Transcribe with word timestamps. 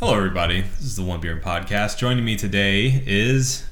Hello, 0.00 0.16
everybody. 0.16 0.62
This 0.62 0.80
is 0.80 0.96
the 0.96 1.02
One 1.02 1.20
Beer 1.20 1.36
Podcast. 1.36 1.98
Joining 1.98 2.24
me 2.24 2.34
today 2.34 3.02
is 3.06 3.66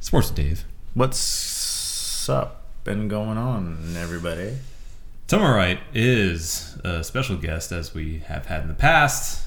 Sports 0.00 0.30
Dave. 0.30 0.64
What's 0.94 2.28
up 2.28 2.64
and 2.84 3.08
going 3.08 3.38
on, 3.38 3.94
everybody? 3.96 4.56
Tomorite 5.28 5.78
is 5.94 6.76
a 6.82 7.04
special 7.04 7.36
guest, 7.36 7.70
as 7.70 7.94
we 7.94 8.18
have 8.26 8.46
had 8.46 8.62
in 8.62 8.68
the 8.68 8.74
past. 8.74 9.46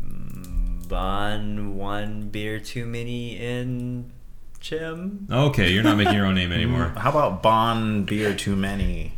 Bohn 0.00 1.76
one 1.76 2.28
beer 2.28 2.60
too 2.60 2.86
many 2.86 3.36
in 3.36 4.12
Chim. 4.60 5.26
Okay, 5.30 5.72
you're 5.72 5.82
not 5.82 5.96
making 5.96 6.14
your 6.14 6.26
own 6.26 6.34
name 6.36 6.52
anymore, 6.52 6.92
How 6.96 7.10
about 7.10 7.42
Bohn 7.42 8.04
Beer 8.04 8.32
Too 8.34 8.54
Many? 8.54 9.14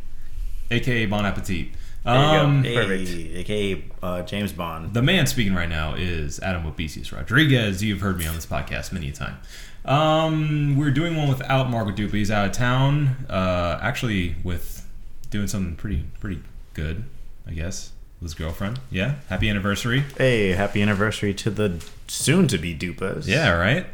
aka 0.71 1.05
Bon 1.05 1.23
Appetit. 1.23 1.67
Um, 2.05 2.63
Hey. 2.63 2.75
Perfect. 2.75 3.09
aka 3.09 3.83
uh, 4.03 4.21
James 4.23 4.51
Bond. 4.51 4.93
the 4.93 5.01
man 5.01 5.25
speaking 5.27 5.55
right 5.55 5.69
now 5.69 5.95
is 5.95 6.39
Adam 6.39 6.63
Obesius 6.71 7.11
Rodriguez. 7.11 7.83
You've 7.83 8.01
heard 8.01 8.17
me 8.17 8.27
on 8.27 8.35
this 8.35 8.45
podcast 8.45 8.91
many 8.91 9.09
a 9.09 9.11
time. 9.11 9.37
Um, 9.85 10.77
we're 10.77 10.91
doing 10.91 11.15
one 11.15 11.27
without 11.29 11.69
Marco 11.69 11.91
Duper. 11.91 12.13
He's 12.13 12.31
out 12.31 12.45
of 12.45 12.51
town. 12.51 13.25
Uh, 13.29 13.79
actually, 13.81 14.35
with 14.43 14.87
doing 15.29 15.47
something 15.47 15.75
pretty 15.75 16.03
pretty 16.19 16.41
good, 16.73 17.03
I 17.47 17.51
guess. 17.51 17.91
With 18.21 18.31
his 18.31 18.33
girlfriend. 18.33 18.79
Yeah. 18.89 19.15
Happy 19.29 19.49
anniversary. 19.49 20.03
Hey, 20.17 20.49
happy 20.53 20.81
anniversary 20.81 21.33
to 21.35 21.49
the 21.49 21.83
soon-to-be 22.07 22.73
Dupas. 22.75 23.27
Yeah. 23.27 23.49
Right. 23.51 23.85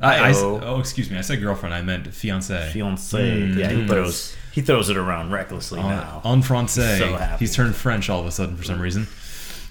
I, 0.00 0.30
I 0.30 0.32
oh, 0.34 0.78
excuse 0.78 1.10
me. 1.10 1.16
I 1.16 1.22
said 1.22 1.40
girlfriend. 1.40 1.74
I 1.74 1.82
meant 1.82 2.12
fiance. 2.12 2.70
Fiance. 2.72 3.18
Mm. 3.18 3.56
Yeah, 3.56 3.68
he 3.70 3.76
Mm. 3.82 3.88
throws 3.88 4.36
he 4.52 4.60
throws 4.62 4.88
it 4.90 4.96
around 4.96 5.30
recklessly 5.32 5.80
en, 5.80 5.88
now. 5.88 6.20
en 6.24 6.42
français. 6.42 6.98
So 6.98 7.16
happy. 7.16 7.38
He's 7.44 7.54
turned 7.54 7.74
French 7.74 8.08
all 8.10 8.20
of 8.20 8.26
a 8.26 8.30
sudden 8.30 8.56
for 8.56 8.64
some 8.64 8.80
reason. 8.80 9.06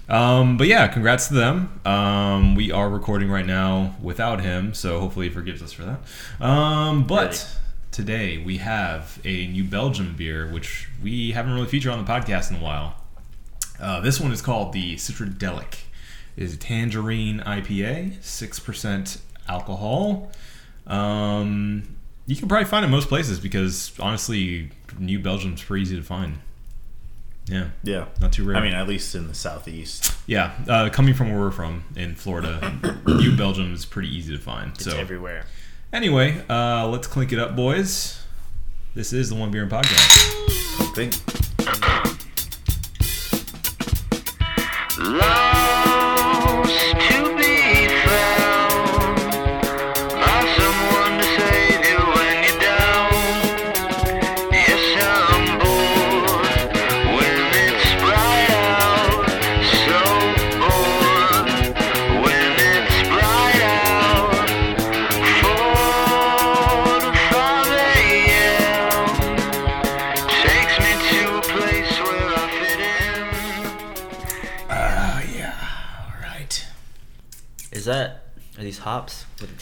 Um, 0.08 0.56
but 0.56 0.68
yeah, 0.68 0.86
congrats 0.88 1.28
to 1.28 1.34
them. 1.34 1.80
Um, 1.84 2.54
we 2.54 2.70
are 2.70 2.88
recording 2.88 3.28
right 3.28 3.46
now 3.46 3.96
without 4.00 4.40
him, 4.40 4.72
so 4.74 5.00
hopefully 5.00 5.28
he 5.28 5.34
forgives 5.34 5.60
us 5.62 5.72
for 5.72 5.82
that. 5.84 6.44
Um, 6.44 7.04
but 7.08 7.48
today 7.90 8.38
we 8.38 8.58
have 8.58 9.18
a 9.24 9.48
New 9.48 9.64
Belgium 9.64 10.14
beer, 10.16 10.46
which 10.52 10.88
we 11.02 11.32
haven't 11.32 11.54
really 11.54 11.66
featured 11.66 11.90
on 11.92 12.04
the 12.04 12.08
podcast 12.10 12.50
in 12.50 12.56
a 12.58 12.60
while. 12.60 12.94
Uh, 13.80 14.00
this 14.00 14.20
one 14.20 14.30
is 14.32 14.40
called 14.40 14.72
the 14.72 14.94
Citradelic. 14.94 15.80
It 16.36 16.44
is 16.44 16.54
a 16.54 16.56
tangerine 16.56 17.40
IPA, 17.40 18.22
six 18.22 18.60
percent 18.60 19.18
alcohol. 19.48 20.30
Um, 20.86 21.96
you 22.26 22.36
can 22.36 22.48
probably 22.48 22.66
find 22.66 22.84
it 22.84 22.88
most 22.88 23.08
places 23.08 23.38
because 23.40 23.92
honestly, 24.00 24.70
New 24.98 25.18
Belgium's 25.18 25.62
pretty 25.62 25.82
easy 25.82 25.96
to 25.96 26.02
find. 26.02 26.38
Yeah, 27.46 27.68
yeah. 27.84 28.06
not 28.20 28.32
too 28.32 28.44
rare. 28.44 28.56
I 28.56 28.60
mean, 28.60 28.74
at 28.74 28.88
least 28.88 29.14
in 29.14 29.28
the 29.28 29.34
southeast. 29.34 30.12
yeah, 30.26 30.54
uh, 30.68 30.90
coming 30.90 31.14
from 31.14 31.30
where 31.30 31.38
we're 31.38 31.52
from 31.52 31.84
in 31.94 32.16
Florida, 32.16 32.76
New 33.06 33.36
Belgium 33.36 33.72
is 33.72 33.84
pretty 33.86 34.14
easy 34.14 34.36
to 34.36 34.42
find. 34.42 34.72
It's 34.72 34.84
so 34.84 34.96
everywhere. 34.96 35.46
anyway, 35.92 36.42
uh, 36.50 36.88
let's 36.88 37.06
clink 37.06 37.32
it 37.32 37.38
up, 37.38 37.54
boys. 37.54 38.20
This 38.94 39.12
is 39.12 39.28
the 39.28 39.36
One 39.36 39.52
Beer 39.52 39.62
and 39.62 39.70
Podcast. 39.70 40.94
Think 40.96 41.14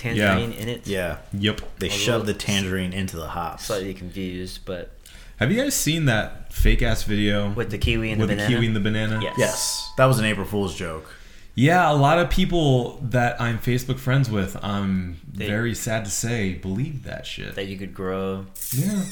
hops 0.05 0.17
with 0.17 0.17
the 0.17 0.23
tangerine 0.23 0.53
in 0.53 0.69
it? 0.69 0.87
Yeah. 0.87 1.19
Yep. 1.33 1.61
They 1.79 1.87
A 1.89 1.91
shoved 1.91 2.27
the 2.27 2.35
tangerine 2.35 2.93
into 2.93 3.17
the 3.17 3.29
hops. 3.29 3.65
Slightly 3.67 3.95
confused, 3.95 4.61
but 4.65 4.93
Have 5.39 5.51
you 5.51 5.61
guys 5.61 5.75
seen 5.75 6.05
that 6.05 6.53
fake 6.53 6.83
ass 6.83 7.03
video 7.03 7.51
with 7.53 7.71
the 7.71 7.79
kiwi 7.79 8.11
and 8.13 8.21
with 8.21 8.29
the 8.31 8.37
the 8.37 8.43
banana. 8.43 8.55
kiwi 8.55 8.67
and 8.69 8.77
the 8.77 8.81
banana? 8.81 9.21
Yes. 9.23 9.35
Yes, 9.39 9.93
that 9.97 10.05
was 10.07 10.19
an 10.19 10.25
April 10.25 10.47
Fool's 10.47 10.75
joke. 10.77 11.13
Yeah, 11.57 11.91
a 11.91 11.95
lot 11.95 12.19
of 12.19 12.31
people 12.31 12.99
that 13.03 13.41
I'm 13.41 13.59
Facebook 13.61 13.99
friends 13.99 14.29
with, 14.29 14.57
I'm 14.65 15.21
They- 15.33 15.47
very 15.47 15.75
sad 15.75 16.05
to 16.05 16.11
say, 16.11 16.55
believe 16.55 17.05
that 17.05 17.27
shit. 17.27 17.55
That 17.55 17.67
you 17.69 17.77
could 17.79 17.95
grow. 17.95 18.47
yeah. 18.73 19.03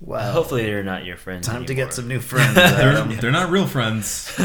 Wow. 0.00 0.32
Hopefully, 0.32 0.64
they're 0.64 0.82
not 0.82 1.04
your 1.04 1.16
friends. 1.16 1.46
time 1.46 1.64
to 1.66 1.74
get 1.74 1.94
some 1.94 2.08
new 2.08 2.18
friends. 2.32 2.54
They're, 2.56 3.04
they're 3.04 3.30
not 3.30 3.50
real 3.50 3.66
friends. 3.68 4.36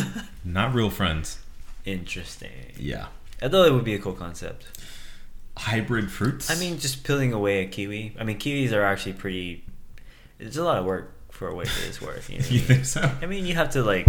not 0.46 0.74
real 0.74 0.90
friends. 0.92 1.40
Interesting. 1.84 2.52
Yeah. 2.78 3.08
I 3.42 3.48
thought 3.48 3.68
it 3.68 3.72
would 3.74 3.84
be 3.84 3.96
a 3.96 4.00
cool 4.00 4.14
concept. 4.14 4.66
Hybrid 5.58 6.12
fruits. 6.12 6.50
I 6.50 6.56
mean, 6.56 6.80
just 6.80 7.04
peeling 7.04 7.34
away 7.34 7.64
a 7.64 7.68
kiwi. 7.68 8.16
I 8.20 8.24
mean, 8.24 8.38
kiwis 8.38 8.74
are 8.74 8.84
actually 8.84 9.14
pretty. 9.14 9.64
It's 10.40 10.58
a 10.58 10.64
lot 10.64 10.78
of 10.78 10.86
work 10.86 11.14
for 11.32 11.54
what 11.54 11.68
it 11.68 11.90
is 11.90 12.02
worth. 12.02 12.30
You, 12.30 12.40
know 12.40 12.46
you 12.50 12.60
think 12.60 12.86
so? 12.86 13.12
I 13.22 13.26
mean, 13.26 13.46
you 13.46 13.56
have 13.56 13.72
to 13.72 13.84
like, 13.84 14.08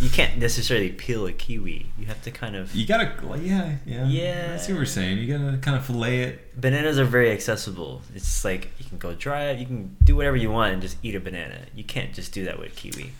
you 0.00 0.10
can't 0.10 0.38
necessarily 0.38 0.90
peel 0.90 1.26
a 1.26 1.32
kiwi. 1.32 1.86
You 1.98 2.06
have 2.06 2.22
to 2.22 2.30
kind 2.30 2.56
of. 2.56 2.74
You 2.74 2.86
gotta, 2.86 3.12
yeah, 3.40 3.76
yeah. 3.86 4.06
Yeah. 4.06 4.50
I 4.54 4.56
see 4.58 4.72
what 4.72 4.80
we're 4.80 4.84
saying. 4.86 5.18
You 5.18 5.38
gotta 5.38 5.58
kind 5.58 5.76
of 5.76 5.84
fillet 5.84 6.20
it. 6.20 6.60
Bananas 6.60 6.98
are 6.98 7.04
very 7.04 7.30
accessible. 7.30 8.02
It's 8.14 8.24
just 8.24 8.44
like 8.44 8.70
you 8.78 8.84
can 8.86 8.98
go 8.98 9.14
dry 9.14 9.44
it. 9.46 9.58
You 9.58 9.66
can 9.66 9.96
do 10.04 10.16
whatever 10.16 10.36
you 10.36 10.50
want 10.50 10.72
and 10.72 10.82
just 10.82 10.96
eat 11.02 11.14
a 11.14 11.20
banana. 11.20 11.66
You 11.74 11.84
can't 11.84 12.12
just 12.12 12.32
do 12.32 12.44
that 12.44 12.58
with 12.58 12.76
kiwi. 12.76 13.12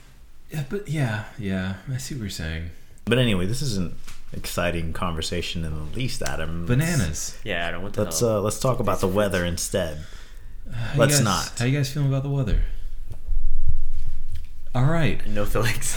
Yeah, 0.51 0.65
but 0.69 0.89
yeah, 0.89 1.25
yeah. 1.39 1.75
I 1.93 1.99
see 1.99 2.15
what 2.15 2.23
you're 2.23 2.31
saying. 2.31 2.71
But 3.05 3.19
anyway, 3.19 3.47
this 3.47 3.63
is 3.63 3.77
an 3.77 3.95
exciting 4.33 4.93
conversation 4.93 5.65
in 5.65 5.75
the 5.75 5.97
least, 5.97 6.23
Adam. 6.23 6.67
Bananas. 6.67 7.39
Yeah, 7.45 7.67
I 7.67 7.71
don't 7.71 7.83
want 7.83 7.95
to. 7.95 8.03
Let's 8.05 8.23
uh, 8.23 8.41
let's 8.41 8.59
talk 8.61 8.81
about 8.81 9.01
the 9.01 9.09
weather 9.09 9.45
instead. 9.45 9.99
How 10.73 10.99
Let's 10.99 11.17
guys- 11.17 11.25
not. 11.25 11.53
How 11.59 11.65
you 11.65 11.77
guys 11.77 11.91
feeling 11.93 12.09
about 12.09 12.23
the 12.23 12.29
weather? 12.31 12.63
All 14.75 14.85
right. 14.85 15.27
no 15.27 15.45
feelings. 15.45 15.97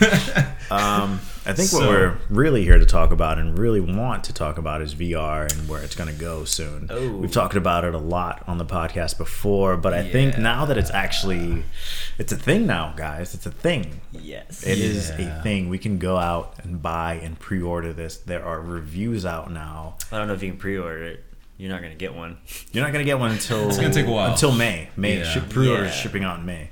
Um, 0.72 1.18
I 1.46 1.52
think 1.52 1.68
So- 1.68 1.78
what 1.80 1.88
we're 1.88 2.16
really 2.28 2.62
here 2.62 2.78
to 2.78 2.86
talk 2.86 3.10
about 3.10 3.38
and 3.38 3.58
really 3.58 3.80
want 3.80 4.22
to 4.24 4.32
talk 4.32 4.56
about 4.56 4.80
is 4.82 4.94
VR 4.94 5.52
and 5.52 5.68
where 5.68 5.82
it's 5.82 5.96
going 5.96 6.08
to 6.08 6.14
go 6.14 6.44
soon. 6.44 6.86
Oh. 6.88 7.16
We've 7.16 7.32
talked 7.32 7.56
about 7.56 7.84
it 7.84 7.92
a 7.92 7.98
lot 7.98 8.44
on 8.46 8.58
the 8.58 8.64
podcast 8.64 9.18
before, 9.18 9.76
but 9.76 9.92
I 9.92 10.08
think 10.08 10.38
now 10.38 10.64
that 10.66 10.78
it's 10.78 10.92
actually 10.92 11.64
it's 12.18 12.30
a 12.30 12.36
thing 12.36 12.68
now, 12.68 12.94
guys. 12.96 13.34
It's 13.34 13.46
a 13.46 13.50
thing. 13.50 14.00
yes. 14.12 14.62
It 14.64 14.78
is 14.78 15.10
Yeah. 15.18 15.40
a 15.40 15.42
thing. 15.42 15.68
We 15.68 15.78
can 15.78 15.98
go 15.98 16.18
out 16.18 16.54
and 16.62 16.80
buy 16.80 17.14
and 17.14 17.36
pre-order 17.36 17.92
this. 17.92 18.18
There 18.18 18.44
are 18.44 18.60
reviews 18.60 19.26
out 19.26 19.50
now. 19.50 19.96
I 20.12 20.18
don't 20.18 20.28
know 20.28 20.34
if 20.34 20.42
you 20.44 20.50
can 20.50 20.58
pre-order 20.58 21.02
it. 21.02 21.24
You're 21.56 21.70
not 21.70 21.82
gonna 21.82 21.96
get 21.96 22.14
one. 22.14 22.38
You're 22.72 22.84
not 22.84 22.92
gonna 22.92 23.04
get 23.04 23.18
one 23.18 23.32
until 23.32 23.66
It's 23.68 23.76
gonna 23.76 23.92
take 23.92 24.06
a 24.06 24.10
while. 24.10 24.30
Until 24.30 24.52
May. 24.52 24.88
May 24.96 25.18
Yeah. 25.18 25.24
ship, 25.24 25.48
pre-order 25.50 25.86
Yeah. 25.86 25.90
shipping 25.90 26.22
out 26.22 26.38
in 26.38 26.46
May. 26.46 26.70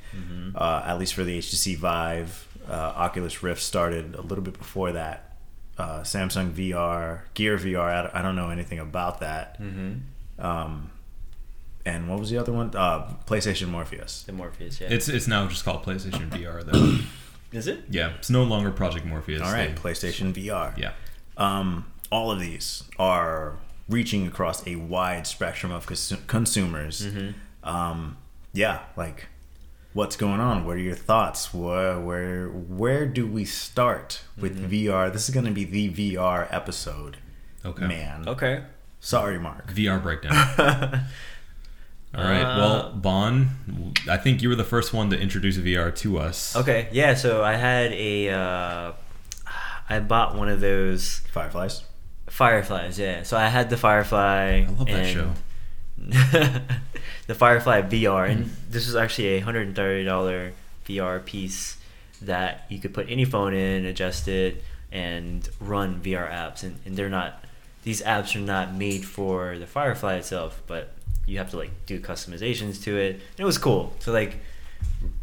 Uh, 0.59 0.83
at 0.85 0.99
least 0.99 1.15
for 1.15 1.23
the 1.23 1.39
HTC 1.39 1.77
Vive. 1.77 2.49
Uh, 2.69 2.73
Oculus 2.97 3.43
Rift 3.45 3.63
started 3.63 4.17
a 4.17 4.21
little 4.21 4.43
bit 4.43 4.59
before 4.59 4.93
that. 4.93 5.37
Uh, 5.79 6.01
Samsung 6.01 6.51
VR, 6.53 7.21
Gear 7.35 7.57
VR. 7.57 8.11
I 8.13 8.21
don't, 8.21 8.35
know 8.35 8.51
anything 8.51 8.81
about 8.81 9.21
that. 9.21 9.63
Mm-hmm. 9.63 10.45
Um, 10.45 10.91
and 11.87 12.09
what 12.09 12.19
was 12.19 12.31
the 12.31 12.39
other 12.39 12.53
one? 12.53 12.73
Uh, 12.75 13.15
PlayStation 13.27 13.69
Morpheus. 13.69 14.25
The 14.25 14.33
Morpheus. 14.33 14.81
Yeah. 14.81 14.89
It's 14.91 15.09
it's 15.09 15.29
now 15.29 15.47
just 15.47 15.65
called 15.65 15.85
PlayStation 15.85 16.29
VR 16.31 16.65
though. 16.65 16.99
is 17.57 17.69
it? 17.69 17.85
yeah, 17.89 18.15
it's 18.19 18.29
no 18.29 18.43
longer 18.43 18.73
Project 18.73 19.07
Morpheus. 19.07 19.41
All 19.41 19.53
right, 19.53 19.75
They- 19.75 19.81
PlayStation 19.81 20.33
VR. 20.35 20.77
yeah. 20.77 20.93
Um, 21.37 21.87
all 22.11 22.33
of 22.33 22.41
these 22.41 22.83
are 22.99 23.55
reaching 23.89 24.27
across 24.27 24.67
a 24.67 24.75
wide 24.75 25.27
spectrum 25.29 25.71
of 25.71 25.87
cons- 25.87 26.13
consumers. 26.27 27.07
Um, 27.63 28.17
yeah, 28.53 28.81
like 28.97 29.27
what's 29.93 30.17
going 30.17 30.41
on? 30.41 30.65
What 30.65 30.77
are 30.77 30.81
your 30.81 30.95
thoughts? 30.95 31.53
Where 31.55 31.99
where 32.01 32.49
where 32.49 33.07
do 33.07 33.27
we 33.27 33.45
start 33.45 34.23
with 34.39 34.71
VR? 34.71 35.13
This 35.13 35.29
is 35.29 35.35
going 35.35 35.47
to 35.47 35.53
be 35.53 35.65
the 35.65 35.91
VR 35.91 36.47
episode. 36.51 37.19
Okay. 37.65 37.87
Man, 37.87 38.25
Okay. 38.29 38.63
sorry, 39.01 39.39
Mark. 39.39 39.73
VR 39.73 40.01
breakdown. 40.03 40.35
All 42.15 42.25
right. 42.25 42.43
Uh, 42.43 42.57
well, 42.59 42.93
Bohn, 42.93 43.51
I 44.09 44.17
think 44.17 44.41
you 44.43 44.49
were 44.49 44.55
the 44.55 44.65
first 44.65 44.95
one 44.95 45.11
to 45.11 45.19
introduce 45.19 45.59
VR 45.59 45.95
to 45.97 46.19
us. 46.19 46.57
Okay. 46.57 46.89
Yeah. 46.93 47.15
So 47.15 47.45
I 47.45 47.55
had 47.55 47.93
a. 47.93 48.31
Uh, 48.31 48.93
I 49.91 50.01
bought 50.01 50.35
one 50.37 50.49
of 50.49 50.61
those 50.61 51.21
Fireflies. 51.33 51.83
Fireflies. 52.29 52.99
Yeah. 52.99 53.23
So 53.25 53.37
I 53.37 53.49
had 53.49 53.69
the 53.71 53.77
Firefly. 53.77 54.67
I 54.67 54.67
love 54.71 54.87
that 54.87 54.91
and- 54.91 55.09
show. 55.09 55.33
the 57.27 57.35
Firefly 57.35 57.83
VR, 57.83 58.31
and 58.31 58.51
this 58.71 58.87
was 58.87 58.97
actually 58.97 59.37
a 59.37 59.41
hundred 59.41 59.67
and 59.67 59.77
thirty 59.77 60.05
dollar 60.05 60.53
VR 60.87 61.25
piece 61.25 61.77
that 62.23 62.65
you 62.69 62.79
could 62.79 62.95
put 62.95 63.09
any 63.09 63.25
phone 63.25 63.55
in, 63.55 63.85
adjust 63.85 64.29
it, 64.29 64.63
and 64.91 65.49
run 65.61 66.01
VR 66.01 66.31
apps, 66.31 66.63
and, 66.63 66.79
and 66.85 66.97
they're 66.97 67.09
not. 67.09 67.45
These 67.85 68.03
apps 68.03 68.35
are 68.37 68.41
not 68.45 68.75
made 68.75 69.05
for 69.05 69.59
the 69.59 69.67
Firefly 69.67 70.15
itself, 70.17 70.63
but 70.67 70.95
you 71.27 71.39
have 71.39 71.51
to 71.51 71.57
like 71.57 71.71
do 71.87 72.01
customizations 72.01 72.83
to 72.85 72.97
it. 72.97 73.13
And 73.15 73.41
it 73.41 73.45
was 73.45 73.59
cool. 73.59 73.95
So 74.01 74.13
like, 74.13 74.39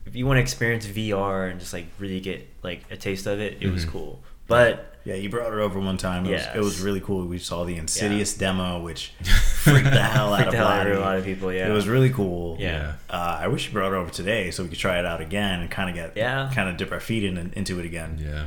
if 0.05 0.15
you 0.15 0.25
want 0.25 0.37
to 0.37 0.41
experience 0.41 0.85
VR 0.87 1.49
and 1.51 1.59
just 1.59 1.73
like 1.73 1.87
really 1.99 2.19
get 2.19 2.47
like 2.63 2.83
a 2.89 2.95
taste 2.97 3.25
of 3.27 3.39
it, 3.39 3.57
it 3.61 3.69
was 3.69 3.85
Mhm. 3.85 3.89
cool. 3.89 4.23
But 4.47 4.97
Yeah, 5.03 5.15
you 5.15 5.29
brought 5.29 5.53
it 5.53 5.59
over 5.59 5.79
one 5.79 5.97
time. 5.97 6.25
It, 6.25 6.31
was, 6.33 6.45
it 6.55 6.59
was 6.59 6.81
really 6.81 7.01
cool. 7.01 7.25
We 7.25 7.37
saw 7.39 7.63
the 7.63 7.75
Insidious 7.77 8.35
demo, 8.35 8.81
which 8.81 9.13
freaked 9.63 9.91
the 9.91 10.01
hell 10.01 10.33
out 10.33 10.47
of 10.47 10.53
the 10.53 10.59
out 10.59 10.87
of 10.87 10.97
a 10.97 10.99
lot 10.99 11.17
of 11.17 11.25
people. 11.25 11.51
Yeah, 11.53 11.69
It 11.69 11.73
was 11.73 11.87
really 11.87 12.09
cool. 12.09 12.57
Yeah. 12.59 12.93
Uh, 13.09 13.37
I 13.41 13.47
wish 13.47 13.67
you 13.67 13.73
brought 13.73 13.93
it 13.93 13.95
over 13.95 14.09
today 14.11 14.51
so 14.51 14.63
we 14.63 14.69
could 14.69 14.77
try 14.79 14.99
it 14.99 15.05
out 15.05 15.21
again 15.21 15.61
and 15.61 15.69
kind 15.71 15.89
of 15.89 15.95
get 15.95 16.15
Yeah. 16.17 16.51
kind 16.53 16.69
of 16.69 16.77
dip 16.77 16.91
our 16.91 16.99
feet 16.99 17.23
in 17.23 17.37
into 17.55 17.79
it 17.79 17.85
again. 17.85 18.19
Yeah. 18.21 18.45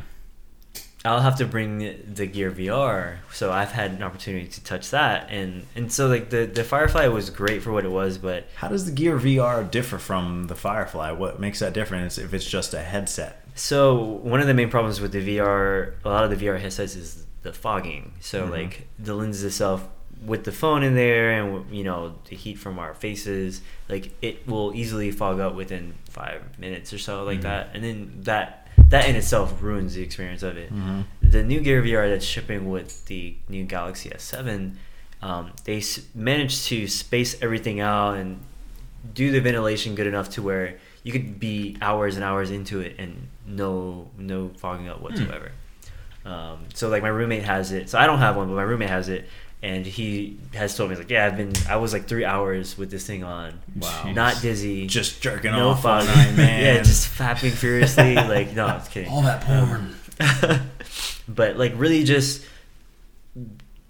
I'll 1.04 1.20
have 1.20 1.36
to 1.36 1.46
bring 1.46 1.78
the 2.12 2.26
Gear 2.26 2.50
VR. 2.50 3.18
So 3.32 3.52
I've 3.52 3.70
had 3.70 3.92
an 3.92 4.02
opportunity 4.02 4.48
to 4.48 4.64
touch 4.64 4.90
that, 4.90 5.28
and 5.30 5.64
and 5.76 5.92
so 5.92 6.08
like 6.08 6.30
the 6.30 6.44
the 6.44 6.64
Firefly 6.64 7.06
was 7.06 7.30
great 7.30 7.62
for 7.62 7.70
what 7.72 7.84
it 7.84 7.90
was, 7.90 8.18
but 8.18 8.48
How 8.56 8.66
does 8.68 8.84
the 8.84 8.90
Gear 8.90 9.16
VR 9.16 9.68
differ 9.70 9.98
from 9.98 10.48
the 10.48 10.56
Firefly? 10.56 11.12
What 11.12 11.38
makes 11.38 11.60
that 11.60 11.72
difference 11.72 12.18
if 12.18 12.34
it's 12.34 12.44
just 12.44 12.74
a 12.74 12.80
headset? 12.82 13.37
So 13.58 13.94
one 14.22 14.40
of 14.40 14.46
the 14.46 14.54
main 14.54 14.70
problems 14.70 15.00
with 15.00 15.12
the 15.12 15.36
VR, 15.38 15.94
a 16.04 16.08
lot 16.08 16.24
of 16.24 16.30
the 16.30 16.36
VR 16.46 16.58
headsets 16.60 16.94
is 16.96 17.26
the 17.42 17.52
fogging. 17.52 18.12
So 18.20 18.46
Mhm. 18.46 18.50
like 18.50 18.86
the 18.98 19.14
lens 19.14 19.42
itself, 19.42 19.86
with 20.24 20.44
the 20.44 20.52
phone 20.52 20.82
in 20.82 20.94
there, 20.94 21.30
and 21.30 21.70
you 21.74 21.84
know 21.84 22.14
the 22.28 22.34
heat 22.36 22.58
from 22.58 22.78
our 22.78 22.94
faces, 22.94 23.60
like 23.88 24.10
it 24.22 24.46
will 24.48 24.72
easily 24.74 25.10
fog 25.12 25.38
up 25.40 25.54
within 25.54 25.94
five 26.10 26.42
minutes 26.58 26.92
or 26.92 26.98
so, 26.98 27.24
like 27.24 27.38
Mhm. 27.40 27.42
that, 27.42 27.70
and 27.74 27.84
then 27.84 28.12
that 28.22 28.64
that 28.90 29.08
in 29.08 29.16
itself 29.16 29.60
ruins 29.60 29.94
the 29.94 30.02
experience 30.02 30.42
of 30.42 30.56
it. 30.56 30.72
Mhm. 30.74 31.04
The 31.20 31.42
new 31.42 31.60
Gear 31.60 31.82
VR 31.82 32.08
that's 32.08 32.24
shipping 32.24 32.70
with 32.70 33.04
the 33.06 33.34
new 33.48 33.64
Galaxy 33.64 34.08
S7, 34.10 34.78
um, 35.20 35.50
they 35.64 35.78
s- 35.78 36.00
managed 36.14 36.66
to 36.68 36.86
space 36.86 37.36
everything 37.42 37.80
out 37.80 38.16
and 38.16 38.38
do 39.14 39.30
the 39.30 39.40
ventilation 39.40 39.94
good 39.94 40.06
enough 40.06 40.30
to 40.30 40.42
where 40.42 40.76
you 41.02 41.12
could 41.12 41.38
be 41.40 41.76
hours 41.80 42.16
and 42.16 42.24
hours 42.24 42.50
into 42.50 42.80
it 42.80 42.96
and 42.98 43.28
no 43.46 44.08
no 44.18 44.50
fogging 44.56 44.88
up 44.88 45.00
whatsoever. 45.00 45.52
Um, 46.24 46.66
so 46.74 46.88
like 46.88 47.02
my 47.02 47.08
roommate 47.08 47.44
has 47.44 47.72
it. 47.72 47.88
So 47.88 47.98
I 47.98 48.06
don't 48.06 48.18
have 48.18 48.36
one, 48.36 48.48
but 48.48 48.54
my 48.54 48.62
roommate 48.62 48.90
has 48.90 49.08
it, 49.08 49.26
and 49.62 49.86
he 49.86 50.38
has 50.54 50.76
told 50.76 50.90
me 50.90 50.96
like, 50.96 51.08
yeah, 51.08 51.24
I've 51.26 51.36
been 51.36 51.52
I 51.68 51.76
was 51.76 51.92
like 51.92 52.06
three 52.06 52.24
hours 52.24 52.76
with 52.76 52.90
this 52.90 53.06
thing 53.06 53.24
on, 53.24 53.58
Wow. 53.76 54.12
not 54.12 54.42
dizzy, 54.42 54.86
Just 54.86 55.22
jerking 55.22 55.52
no 55.52 55.70
off 55.70 55.84
all 55.86 56.02
fogging, 56.02 56.36
man. 56.36 56.62
yeah, 56.62 56.82
just 56.82 57.08
fapping 57.08 57.52
furiously. 57.52 58.14
like 58.16 58.54
no, 58.54 58.66
I'm 58.66 58.82
kidding. 58.90 59.10
All 59.10 59.22
that 59.22 59.40
porn. 59.42 59.94
but 61.28 61.56
like 61.56 61.72
really 61.76 62.04
just 62.04 62.44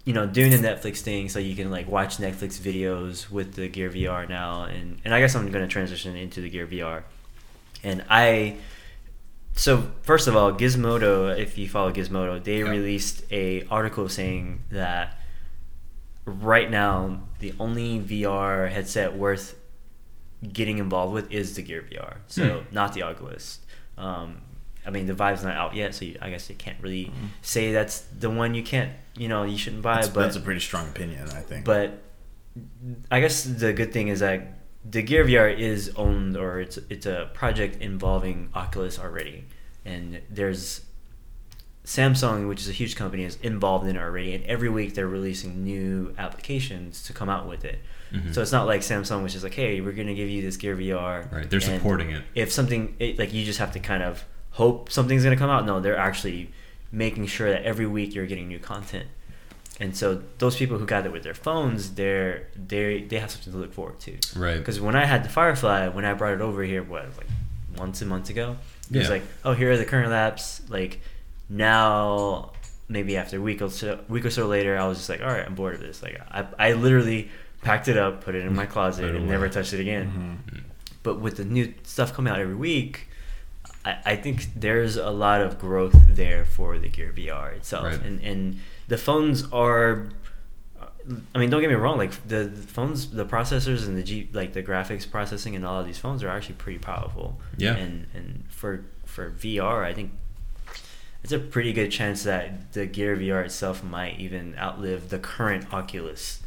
you 0.09 0.15
know 0.17 0.27
doing 0.39 0.51
the 0.57 0.63
netflix 0.69 0.97
thing 1.09 1.29
so 1.29 1.39
you 1.49 1.55
can 1.61 1.69
like 1.77 1.87
watch 1.97 2.13
netflix 2.27 2.53
videos 2.69 3.15
with 3.37 3.49
the 3.59 3.67
gear 3.77 3.91
vr 3.97 4.23
now 4.29 4.51
and 4.75 4.87
and 5.05 5.11
i 5.15 5.19
guess 5.21 5.35
i'm 5.37 5.51
going 5.55 5.65
to 5.69 5.73
transition 5.79 6.17
into 6.25 6.41
the 6.41 6.51
gear 6.55 6.67
vr 6.67 7.03
and 7.83 7.99
i 8.09 8.57
so 9.55 9.71
first 10.11 10.27
of 10.29 10.35
all 10.39 10.51
gizmodo 10.63 11.13
if 11.45 11.59
you 11.59 11.69
follow 11.69 11.91
gizmodo 11.93 12.43
they 12.43 12.59
Yeah. 12.61 12.71
released 12.71 13.17
a 13.31 13.67
article 13.79 14.09
saying 14.09 14.45
that 14.71 15.07
right 16.25 16.71
now 16.71 17.21
the 17.41 17.53
only 17.59 17.91
vr 18.01 18.71
headset 18.71 19.11
worth 19.25 19.47
getting 20.59 20.79
involved 20.79 21.13
with 21.13 21.31
is 21.33 21.55
the 21.57 21.63
gear 21.63 21.83
vr 21.91 22.17
so 22.29 22.43
Hmm. 22.61 22.75
not 22.75 22.95
the 22.95 23.03
oculus 23.03 23.61
um, 23.97 24.43
I 24.87 24.91
mean, 24.91 25.07
the 25.07 25.15
Vive's 25.15 25.45
not 25.45 25.55
out 25.57 25.75
yet, 25.75 25.95
so 25.95 26.05
you, 26.07 26.17
I 26.23 26.31
guess 26.31 26.49
you 26.49 26.57
can't 26.57 26.79
really 26.81 27.07
Mm-hmm. 27.07 27.27
say 27.43 27.73
that's 27.73 28.01
the 28.19 28.31
one 28.31 28.55
you 28.55 28.63
can't, 28.63 28.93
you 29.17 29.29
know, 29.29 29.43
you 29.45 29.59
shouldn't 29.59 29.83
buy. 29.83 29.97
That's, 29.97 30.09
but 30.09 30.23
that's 30.23 30.37
a 30.37 30.41
pretty 30.41 30.61
strong 30.61 30.89
opinion, 30.89 31.29
I 31.31 31.41
think. 31.41 31.65
but 31.65 32.01
I 33.11 33.21
guess 33.21 33.45
the 33.45 33.73
good 33.73 33.93
thing 33.93 34.09
is 34.09 34.21
that 34.21 34.59
the 34.89 35.03
Gear 35.03 35.25
VR 35.25 35.57
is 35.57 35.93
owned 35.97 36.37
or 36.37 36.61
it's 36.61 36.79
it's 36.89 37.05
a 37.07 37.31
project 37.35 37.83
involving 37.83 38.49
Oculus 38.55 38.99
already, 38.99 39.45
and 39.85 40.21
there's 40.31 40.83
Samsung, 41.85 42.49
which 42.49 42.61
is 42.61 42.69
a 42.69 42.73
huge 42.73 42.97
company, 42.97 43.25
is 43.25 43.37
involved 43.43 43.87
in 43.87 43.97
it 43.97 43.99
already, 44.01 44.35
and 44.35 44.45
every 44.45 44.69
week 44.69 44.95
they're 44.95 45.09
releasing 45.09 45.65
new 45.65 46.15
applications 46.19 47.03
to 47.05 47.13
come 47.15 47.29
out 47.31 47.49
with 47.49 47.65
it. 47.65 47.79
Mhm. 48.13 48.35
So 48.35 48.43
it's 48.43 48.53
not 48.53 48.67
like 48.67 48.83
Samsung, 48.83 49.23
which 49.23 49.35
is 49.35 49.43
like, 49.43 49.55
hey, 49.55 49.81
we're 49.81 49.93
gonna 49.93 50.15
give 50.15 50.29
you 50.29 50.43
this 50.43 50.57
Gear 50.59 50.77
VR. 50.77 51.31
Right, 51.33 51.49
they're 51.49 51.61
supporting 51.61 52.11
it. 52.11 52.23
If 52.35 52.53
something 52.53 52.95
it, 52.99 53.19
like 53.19 53.33
you 53.33 53.45
just 53.45 53.59
have 53.59 53.73
to 53.73 53.81
kind 53.81 54.03
of 54.03 54.25
hope 54.53 54.91
something's 54.91 55.25
gonna 55.25 55.37
come 55.37 55.51
out. 55.51 55.65
No, 55.67 55.81
they're 55.81 55.97
actually 55.97 56.51
making 56.91 57.27
sure 57.27 57.51
that 57.51 57.63
every 57.65 57.87
week 57.87 58.15
you're 58.15 58.27
getting 58.27 58.49
new 58.49 58.59
content. 58.59 59.07
And 59.81 59.97
so 59.97 60.23
those 60.39 60.57
people 60.57 60.79
who 60.79 60.87
got 60.87 61.07
it 61.07 61.13
with 61.13 61.23
their 61.23 61.35
phones, 61.35 61.95
they're 61.95 62.49
they 62.57 63.03
they 63.03 63.19
have 63.19 63.31
something 63.31 63.53
to 63.53 63.59
look 63.59 63.73
forward 63.73 64.01
to. 64.01 64.17
Right. 64.37 64.59
Because 64.59 64.81
when 64.81 64.97
I 64.97 65.05
had 65.05 65.23
the 65.25 65.29
Firefly, 65.29 65.89
when 65.89 66.05
I 66.05 66.15
brought 66.15 66.33
it 66.35 66.41
over 66.41 66.63
here, 66.65 66.83
what 66.83 67.05
like 67.17 67.29
months 67.77 68.01
and 68.01 68.11
months 68.11 68.29
ago, 68.31 68.57
it 68.93 68.99
was 68.99 69.11
like, 69.11 69.23
oh, 69.45 69.53
here 69.53 69.71
are 69.71 69.77
the 69.77 69.85
current 69.85 70.11
laps. 70.11 70.63
Like 70.69 71.01
now, 71.49 72.53
maybe 72.89 73.17
after 73.17 73.39
a 73.39 73.41
week 73.41 73.63
or 73.63 73.71
so, 73.71 74.01
week 74.09 74.25
or 74.25 74.31
so 74.31 74.47
later, 74.47 74.77
I 74.79 74.87
was 74.87 74.99
just 74.99 75.09
like, 75.09 75.21
all 75.21 75.29
right, 75.29 75.45
I'm 75.47 75.55
bored 75.55 75.75
of 75.75 75.81
this. 75.81 76.03
Like 76.03 76.21
I 76.31 76.47
I 76.59 76.73
literally 76.73 77.31
packed 77.63 77.89
it 77.89 77.97
up, 77.97 78.25
put 78.25 78.35
it 78.35 78.45
in 78.45 78.55
my 78.55 78.67
closet, 78.75 79.15
and 79.15 79.29
never 79.29 79.49
touched 79.49 79.73
it 79.73 79.81
again. 79.81 80.43
Mhm. 80.51 80.61
But 81.03 81.21
with 81.21 81.37
the 81.37 81.45
new 81.45 81.73
stuff 81.85 82.13
coming 82.15 82.33
out 82.33 82.41
every 82.41 82.55
week, 82.57 83.09
I, 83.89 84.13
I 84.13 84.17
think 84.17 84.37
there's 84.55 84.97
a 84.97 85.11
lot 85.11 85.41
of 85.41 85.59
growth 85.59 85.97
there 86.09 86.45
for 86.45 86.79
the 86.79 86.89
Gear 86.89 87.13
VR 87.17 87.49
itself, 87.57 87.85
Right. 87.85 88.03
and 88.09 88.21
and 88.23 88.61
the 88.89 88.99
phones 88.99 89.45
are. 89.53 90.09
I 91.35 91.39
mean, 91.39 91.49
don't 91.49 91.63
get 91.63 91.71
me 91.71 91.75
wrong. 91.77 91.97
Like 91.97 92.13
the, 92.29 92.45
the 92.45 92.67
phones, 92.77 93.11
the 93.11 93.25
processors 93.25 93.87
and 93.87 93.97
the 93.97 94.03
G, 94.03 94.29
like 94.35 94.53
the 94.53 94.63
graphics 94.63 95.11
processing 95.11 95.57
and 95.57 95.65
all 95.65 95.81
of 95.81 95.87
these 95.87 95.99
phones 95.99 96.23
are 96.23 96.29
actually 96.29 96.57
pretty 96.57 96.79
powerful. 96.79 97.41
Yeah. 97.57 97.77
And 97.77 98.07
and 98.13 98.45
for 98.51 98.85
for 99.07 99.31
VR, 99.31 99.85
I 99.85 99.95
think 99.95 100.13
it's 101.25 101.33
a 101.33 101.39
pretty 101.39 101.73
good 101.73 101.91
chance 101.91 102.25
that 102.25 102.73
the 102.75 102.85
Gear 102.85 103.17
VR 103.17 103.43
itself 103.45 103.83
might 103.83 104.21
even 104.21 104.55
outlive 104.59 105.09
the 105.09 105.19
current 105.19 105.73
Oculus, 105.73 106.41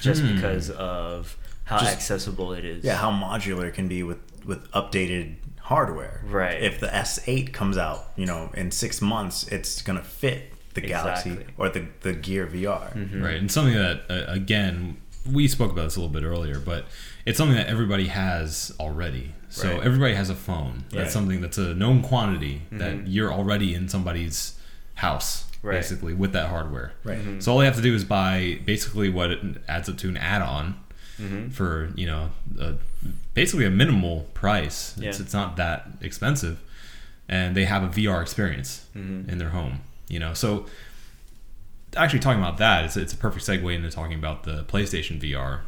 just 0.00 0.22
Hmm. 0.22 0.34
because 0.34 0.70
of 0.70 1.36
how 1.64 1.78
Just- 1.78 1.92
accessible 1.92 2.52
it 2.52 2.64
is. 2.64 2.82
Yeah, 2.84 2.96
how 2.96 3.12
modular 3.12 3.66
it 3.68 3.74
can 3.74 3.86
be 3.86 4.02
with 4.02 4.18
with 4.44 4.68
updated 4.72 5.36
hardware. 5.74 6.20
Right. 6.24 6.60
If 6.62 6.80
the 6.80 6.88
S8 6.88 7.52
comes 7.52 7.78
out, 7.78 8.10
you 8.16 8.26
know, 8.26 8.50
in 8.54 8.70
six 8.72 9.00
months, 9.00 9.46
it's 9.48 9.82
gonna 9.82 10.02
fit 10.02 10.52
the 10.74 10.80
Galaxy 10.80 11.38
or 11.56 11.68
the 11.68 11.86
the 12.02 12.12
Gear 12.12 12.46
VR. 12.46 12.92
Mhm. 12.94 13.22
Right, 13.22 13.36
and 13.36 13.50
something 13.50 13.74
that 13.74 14.02
uh, 14.10 14.24
again 14.30 14.96
we 15.30 15.46
spoke 15.48 15.70
about 15.72 15.84
this 15.84 15.96
a 15.96 16.00
little 16.00 16.12
bit 16.12 16.24
earlier, 16.24 16.58
but 16.58 16.86
it's 17.26 17.36
something 17.38 17.56
that 17.56 17.68
everybody 17.68 18.06
has 18.08 18.72
already. 18.80 19.34
So 19.48 19.68
Right. 19.68 19.82
everybody 19.84 20.14
has 20.14 20.30
a 20.30 20.34
phone. 20.34 20.84
That's 20.90 20.94
Right. 20.96 21.10
something 21.10 21.40
that's 21.40 21.58
a 21.58 21.74
known 21.74 22.02
quantity 22.02 22.62
that 22.72 22.94
Mhm. 22.96 23.02
you're 23.06 23.32
already 23.32 23.74
in 23.74 23.88
somebody's 23.88 24.54
house, 24.94 25.44
Right. 25.62 25.74
basically 25.76 26.14
with 26.14 26.32
that 26.32 26.48
hardware. 26.48 26.92
Right. 27.04 27.18
Mhm. 27.24 27.42
So 27.42 27.52
all 27.52 27.58
they 27.58 27.66
have 27.66 27.76
to 27.76 27.82
do 27.82 27.94
is 27.94 28.04
buy 28.04 28.58
basically 28.64 29.08
what 29.10 29.30
it 29.30 29.40
adds 29.68 29.88
up 29.88 29.98
to 29.98 30.08
an 30.08 30.16
add-on 30.16 30.76
Mhm. 31.20 31.52
for 31.52 31.90
you 31.94 32.06
know 32.06 32.30
a, 32.58 32.74
basically 33.34 33.66
a 33.66 33.70
minimal 33.70 34.22
price. 34.34 34.94
It's, 34.98 35.18
Yeah. 35.18 35.24
it's 35.24 35.32
not 35.34 35.56
that 35.56 35.88
expensive, 36.00 36.60
and 37.28 37.54
they 37.56 37.64
have 37.66 37.82
a 37.82 37.88
VR 37.88 38.22
experience 38.22 38.86
Mhm. 38.96 39.28
in 39.28 39.38
their 39.38 39.50
home. 39.50 39.80
You 40.08 40.18
know, 40.18 40.34
so 40.34 40.66
actually 41.96 42.20
talking 42.20 42.40
about 42.40 42.56
that, 42.58 42.84
it's, 42.84 42.96
it's 42.96 43.12
a 43.12 43.16
perfect 43.16 43.44
segue 43.46 43.74
into 43.74 43.90
talking 43.90 44.14
about 44.18 44.44
the 44.44 44.64
PlayStation 44.64 45.20
VR. 45.20 45.60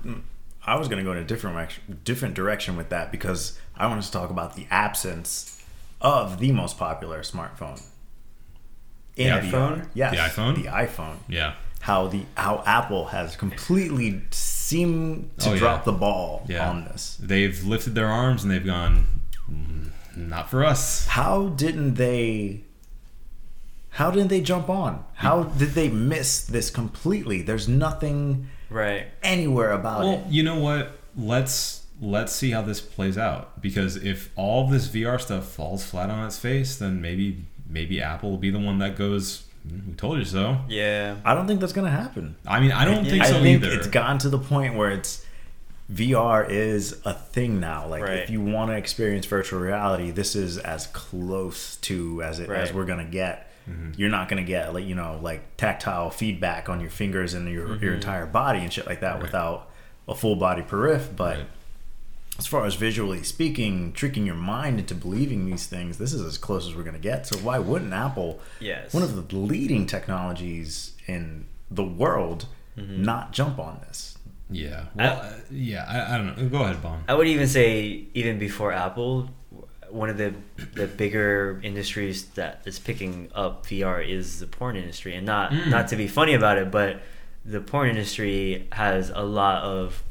I 0.64 0.76
was 0.76 0.86
gonna 0.88 1.02
go 1.02 1.12
in 1.12 1.18
a 1.18 1.24
different 1.24 1.56
direction, 1.56 2.00
different 2.04 2.34
direction 2.34 2.76
with 2.76 2.88
that 2.90 3.10
because 3.12 3.58
I 3.76 3.86
wanted 3.88 4.02
to 4.04 4.12
talk 4.12 4.30
about 4.30 4.54
the 4.56 4.66
absence 4.70 5.62
of 6.00 6.38
the 6.38 6.52
most 6.52 6.78
popular 6.78 7.20
smartphone. 7.22 7.82
The 9.16 9.24
VR. 9.24 9.40
iPhone? 9.42 9.88
Yes, 9.94 10.12
The 10.12 10.18
iPhone? 10.42 10.54
The 10.56 10.68
iPhone. 10.70 11.16
Yeah, 11.28 11.54
How 11.82 12.06
the 12.06 12.22
how 12.36 12.62
Apple 12.64 13.06
has 13.06 13.34
completely 13.36 14.22
seemed 14.30 15.30
to 15.38 15.50
Oh, 15.50 15.52
yeah. 15.54 15.58
drop 15.58 15.84
the 15.84 15.92
ball 15.92 16.44
Yeah. 16.48 16.68
on 16.70 16.84
this. 16.84 17.18
they've 17.20 17.62
lifted 17.64 17.94
their 17.94 18.06
arms 18.08 18.42
and 18.44 18.50
they've 18.52 18.64
gone, 18.64 19.06
"Mm, 19.50 19.90
not 20.16 20.48
for 20.50 20.64
us. 20.64 21.06
How 21.06 21.48
didn't 21.48 21.94
they? 21.94 22.60
How 23.90 24.10
didn't 24.10 24.28
they 24.28 24.40
jump 24.40 24.70
on? 24.70 25.04
How 25.14 25.42
did 25.42 25.74
they 25.74 25.88
miss 25.88 26.40
this 26.40 26.70
completely? 26.70 27.42
There's 27.42 27.68
nothing 27.68 28.46
Right. 28.70 29.08
anywhere 29.22 29.72
about 29.72 30.00
Well, 30.00 30.08
it. 30.12 30.16
Well, 30.20 30.26
you 30.30 30.42
know 30.42 30.58
what? 30.58 30.98
Let's 31.16 31.80
let's 32.00 32.32
see 32.32 32.50
how 32.50 32.62
this 32.62 32.80
plays 32.80 33.16
out 33.18 33.60
because 33.62 33.94
if 33.96 34.30
all 34.34 34.66
this 34.68 34.88
VR 34.88 35.18
stuff 35.20 35.44
falls 35.46 35.84
flat 35.84 36.10
on 36.10 36.24
its 36.26 36.38
face, 36.38 36.76
then 36.76 37.00
maybe 37.02 37.44
maybe 37.68 38.00
Apple 38.00 38.30
will 38.30 38.38
be 38.38 38.50
the 38.50 38.58
one 38.58 38.78
that 38.78 38.96
goes, 38.96 39.42
"Mm, 39.42 39.51
Mm, 39.66 39.88
"We 39.88 39.92
told 39.94 40.18
you 40.18 40.24
so." 40.24 40.58
Yeah. 40.68 41.16
I 41.24 41.34
don't 41.34 41.46
think 41.46 41.60
that's 41.60 41.72
gonna 41.72 41.90
happen. 41.90 42.36
I 42.46 42.60
mean, 42.60 42.72
I 42.72 42.84
don't 42.84 43.04
think 43.04 43.22
I 43.22 43.26
so 43.26 43.40
think 43.40 43.62
either. 43.62 43.74
it's 43.74 43.86
gotten 43.86 44.18
to 44.18 44.28
the 44.28 44.38
point 44.38 44.74
where 44.74 44.90
it's 44.90 45.24
VR 45.92 46.48
is 46.48 47.00
a 47.04 47.12
thing 47.14 47.60
now. 47.60 47.86
Like 47.86 48.02
Right. 48.02 48.18
if 48.18 48.30
you 48.30 48.40
want 48.40 48.70
to 48.70 48.76
experience 48.76 49.26
virtual 49.26 49.60
reality, 49.60 50.10
this 50.10 50.34
is 50.34 50.58
as 50.58 50.86
close 50.88 51.76
to 51.76 52.22
as 52.22 52.38
it 52.38 52.48
as 52.50 52.72
we're 52.72 52.84
gonna 52.86 53.04
get 53.04 53.50
mm-hmm. 53.68 53.90
you're 53.96 54.10
not 54.10 54.28
gonna 54.28 54.42
get 54.42 54.72
like 54.74 54.84
you 54.84 54.94
know 54.94 55.18
like 55.22 55.56
tactile 55.56 56.10
feedback 56.10 56.68
on 56.68 56.80
your 56.80 56.90
fingers 56.90 57.34
and 57.34 57.48
your 57.48 57.68
your 57.68 57.76
mm-hmm. 57.76 57.94
entire 57.94 58.26
body 58.26 58.60
and 58.60 58.72
shit 58.72 58.86
like 58.86 59.00
that 59.00 59.14
Right. 59.14 59.22
without 59.22 59.70
a 60.08 60.14
full 60.14 60.36
body 60.36 60.62
periph. 60.62 61.14
But 61.14 61.36
Right. 61.38 61.46
As 62.38 62.46
far 62.46 62.64
as 62.64 62.74
visually 62.74 63.22
speaking, 63.22 63.92
tricking 63.92 64.24
your 64.26 64.34
mind 64.34 64.78
into 64.80 64.94
believing 64.94 65.46
these 65.46 65.66
things, 65.66 65.98
this 65.98 66.12
is 66.12 66.22
as 66.22 66.38
close 66.38 66.66
as 66.66 66.74
we're 66.74 66.82
gonna 66.82 66.98
get. 66.98 67.26
So 67.26 67.38
why 67.38 67.58
wouldn't 67.58 67.92
Apple, 67.92 68.40
Yes. 68.58 68.92
one 68.94 69.02
of 69.02 69.14
the 69.28 69.36
leading 69.36 69.86
technologies 69.86 70.92
in 71.06 71.46
the 71.70 71.84
world, 71.84 72.46
Mm-hmm. 72.78 73.02
not 73.02 73.32
jump 73.32 73.58
on 73.58 73.80
this? 73.86 74.16
Yeah. 74.50 74.84
Well, 74.94 75.20
uh, 75.22 75.32
yeah. 75.50 75.84
I, 75.86 76.14
I 76.14 76.16
don't 76.18 76.36
know. 76.38 76.48
Go 76.48 76.62
ahead, 76.64 76.82
Bohn. 76.82 77.04
I 77.06 77.12
would 77.14 77.26
even 77.26 77.46
say 77.46 78.06
even 78.14 78.38
before 78.38 78.72
Apple, 78.72 79.28
one 79.90 80.08
of 80.08 80.16
the 80.16 80.34
the 80.74 80.86
bigger 80.86 81.60
industries 81.62 82.24
that 82.34 82.62
is 82.64 82.78
picking 82.78 83.28
up 83.34 83.66
VR 83.66 84.00
is 84.06 84.40
the 84.40 84.46
porn 84.46 84.76
industry, 84.76 85.14
and 85.14 85.26
not 85.26 85.52
Mm. 85.52 85.68
not 85.68 85.88
to 85.88 85.96
be 85.96 86.06
funny 86.08 86.32
about 86.32 86.56
it, 86.56 86.70
but 86.70 87.02
the 87.44 87.60
porn 87.60 87.90
industry 87.90 88.66
has 88.72 89.10
a 89.10 89.22
lot 89.22 89.62
of 89.64 90.02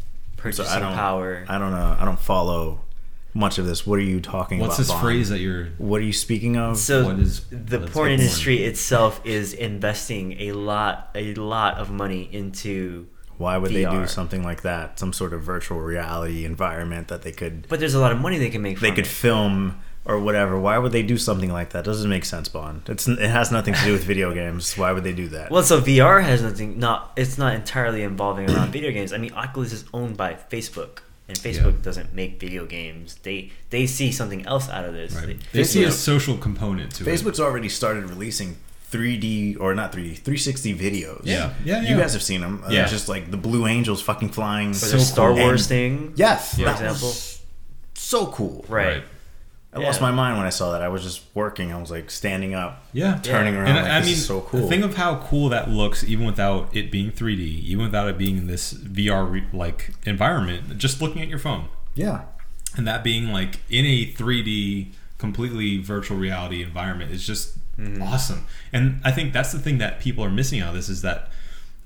So 0.41 0.63
purchasing 0.63 0.67
I 0.67 0.79
don't, 0.79 0.93
power. 0.95 1.45
I 1.47 1.57
don't 1.57 1.71
know. 1.71 1.95
I 1.99 2.05
don't 2.05 2.19
follow 2.19 2.81
much 3.33 3.57
of 3.57 3.65
this. 3.65 3.87
What 3.87 3.97
are 3.99 4.03
you 4.03 4.19
talking 4.19 4.59
What's 4.59 4.75
about? 4.75 4.79
What's 4.79 4.87
this 4.87 4.87
Bond? 4.89 5.01
phrase 5.01 5.29
that 5.29 5.39
you're? 5.39 5.67
What 5.77 6.01
are 6.01 6.03
you 6.03 6.11
speaking 6.13 6.57
of? 6.57 6.77
So 6.77 7.05
What 7.05 7.19
is- 7.19 7.45
the 7.49 7.79
what 7.79 7.87
is 7.87 7.93
porn 7.93 8.07
porn? 8.07 8.11
industry 8.11 8.63
itself 8.63 9.21
is 9.23 9.53
investing 9.53 10.33
a 10.41 10.51
lot 10.53 11.09
a 11.15 11.33
lot 11.35 11.77
of 11.77 11.89
money 11.91 12.27
into 12.31 13.07
Why 13.37 13.57
would 13.57 13.71
they 13.71 13.85
do 13.85 14.05
something 14.07 14.43
like 14.43 14.61
that? 14.63 14.99
Some 14.99 15.13
sort 15.13 15.33
of 15.33 15.41
virtual 15.43 15.79
reality 15.79 16.43
environment 16.45 17.07
that 17.07 17.21
they 17.21 17.31
could 17.31 17.67
but 17.69 17.79
there's 17.79 17.93
a 17.93 17.99
lot 17.99 18.11
of 18.11 18.19
money 18.19 18.37
they 18.37 18.49
can 18.49 18.61
make 18.61 18.79
they 18.79 18.91
could 18.91 19.05
it. 19.05 19.07
film 19.07 19.79
or 20.05 20.19
whatever. 20.19 20.59
Why 20.59 20.77
would 20.77 20.91
they 20.91 21.03
do 21.03 21.17
something 21.17 21.51
like 21.51 21.71
that? 21.71 21.85
Doesn't 21.85 22.09
make 22.09 22.25
sense, 22.25 22.47
Bond. 22.49 22.83
It's 22.87 23.07
it 23.07 23.19
has 23.29 23.51
nothing 23.51 23.73
to 23.75 23.83
do 23.85 23.91
with 23.93 24.03
video 24.03 24.33
games. 24.33 24.77
Why 24.77 24.91
would 24.91 25.03
they 25.03 25.13
do 25.13 25.27
that? 25.29 25.51
Well, 25.51 25.63
so 25.63 25.79
VR 25.81 26.23
has 26.23 26.41
nothing. 26.41 26.79
Not 26.79 27.11
it's 27.15 27.37
not 27.37 27.53
entirely 27.55 28.03
involving 28.03 28.49
around 28.49 28.71
video 28.77 28.91
games. 28.91 29.13
I 29.13 29.17
mean, 29.17 29.33
Oculus 29.33 29.71
is 29.73 29.85
owned 29.93 30.17
by 30.17 30.33
Facebook, 30.33 30.99
and 31.27 31.37
Facebook 31.37 31.75
Yeah. 31.77 31.83
doesn't 31.83 32.13
make 32.13 32.39
video 32.39 32.65
games. 32.65 33.15
They 33.23 33.51
they 33.69 33.85
see 33.87 34.11
something 34.11 34.45
else 34.45 34.69
out 34.69 34.85
of 34.85 34.93
this. 34.93 35.13
Right. 35.15 35.27
They- 35.27 35.59
They 35.59 35.63
see 35.63 35.83
a 35.83 35.91
social 35.91 36.37
component 36.37 36.95
to 36.95 37.03
it. 37.03 37.07
Facebook's 37.13 37.39
already 37.39 37.69
started 37.69 38.09
releasing 38.09 38.57
3D 38.91 39.57
or 39.59 39.73
not 39.73 39.93
3D, 39.93 40.17
360 40.17 40.75
videos. 40.75 41.21
Yeah. 41.23 41.53
Yeah, 41.63 41.81
You 41.83 41.95
guys 41.95 42.11
have 42.13 42.21
seen 42.23 42.41
them. 42.41 42.61
Uh, 42.65 42.71
yeah. 42.71 42.87
just 42.87 43.07
like 43.07 43.31
the 43.31 43.37
Blue 43.37 43.65
Angels 43.65 44.01
fucking 44.01 44.29
flying. 44.29 44.73
So 44.73 44.97
Star 44.97 45.29
cool. 45.29 45.37
Wars 45.39 45.61
And- 45.61 45.69
thing, 45.69 46.13
Yes, 46.17 46.55
For 46.55 46.65
that 46.65 46.81
example. 46.81 47.07
was 47.07 47.39
so 47.93 48.25
cool. 48.27 48.65
right? 48.67 49.03
I 49.73 49.79
lost 49.79 50.01
my 50.01 50.11
mind 50.11 50.37
when 50.37 50.45
I 50.45 50.49
saw 50.49 50.71
that. 50.73 50.81
I 50.81 50.89
was 50.89 51.01
just 51.03 51.21
working. 51.33 51.71
I 51.71 51.79
was 51.79 51.89
like 51.91 52.11
standing 52.11 52.53
up, 52.53 52.83
Yeah. 52.91 53.19
turning 53.23 53.53
Yeah. 53.53 53.59
around. 53.61 53.67
And 53.69 53.77
like, 53.77 53.91
I 53.91 53.99
this 53.99 54.07
mean, 54.07 54.15
is 54.17 54.25
so 54.25 54.41
cool. 54.41 54.67
think 54.67 54.83
of 54.83 54.95
how 54.95 55.15
cool 55.17 55.47
that 55.49 55.69
looks, 55.69 56.03
even 56.03 56.25
without 56.25 56.75
it 56.75 56.91
being 56.91 57.09
3D, 57.11 57.39
even 57.65 57.85
without 57.85 58.09
it 58.09 58.17
being 58.17 58.37
in 58.37 58.47
this 58.47 58.73
VR 58.73 59.41
like 59.53 59.93
environment. 60.05 60.77
Just 60.77 61.01
looking 61.01 61.21
at 61.21 61.29
your 61.29 61.39
phone, 61.39 61.69
yeah, 61.95 62.23
and 62.75 62.85
that 62.85 63.01
being 63.03 63.27
like 63.31 63.59
in 63.69 63.85
a 63.85 64.07
3D, 64.11 64.91
completely 65.17 65.77
virtual 65.77 66.17
reality 66.17 66.61
environment 66.61 67.11
is 67.11 67.25
just 67.25 67.57
Mm-hmm. 67.79 68.03
awesome. 68.03 68.45
And 68.73 68.99
I 69.03 69.11
think 69.11 69.31
that's 69.33 69.53
the 69.53 69.57
thing 69.57 69.77
that 69.79 70.01
people 70.01 70.23
are 70.25 70.29
missing 70.29 70.59
out 70.59 70.69
of 70.69 70.75
this 70.75 70.89
is 70.89 71.01
that 71.03 71.29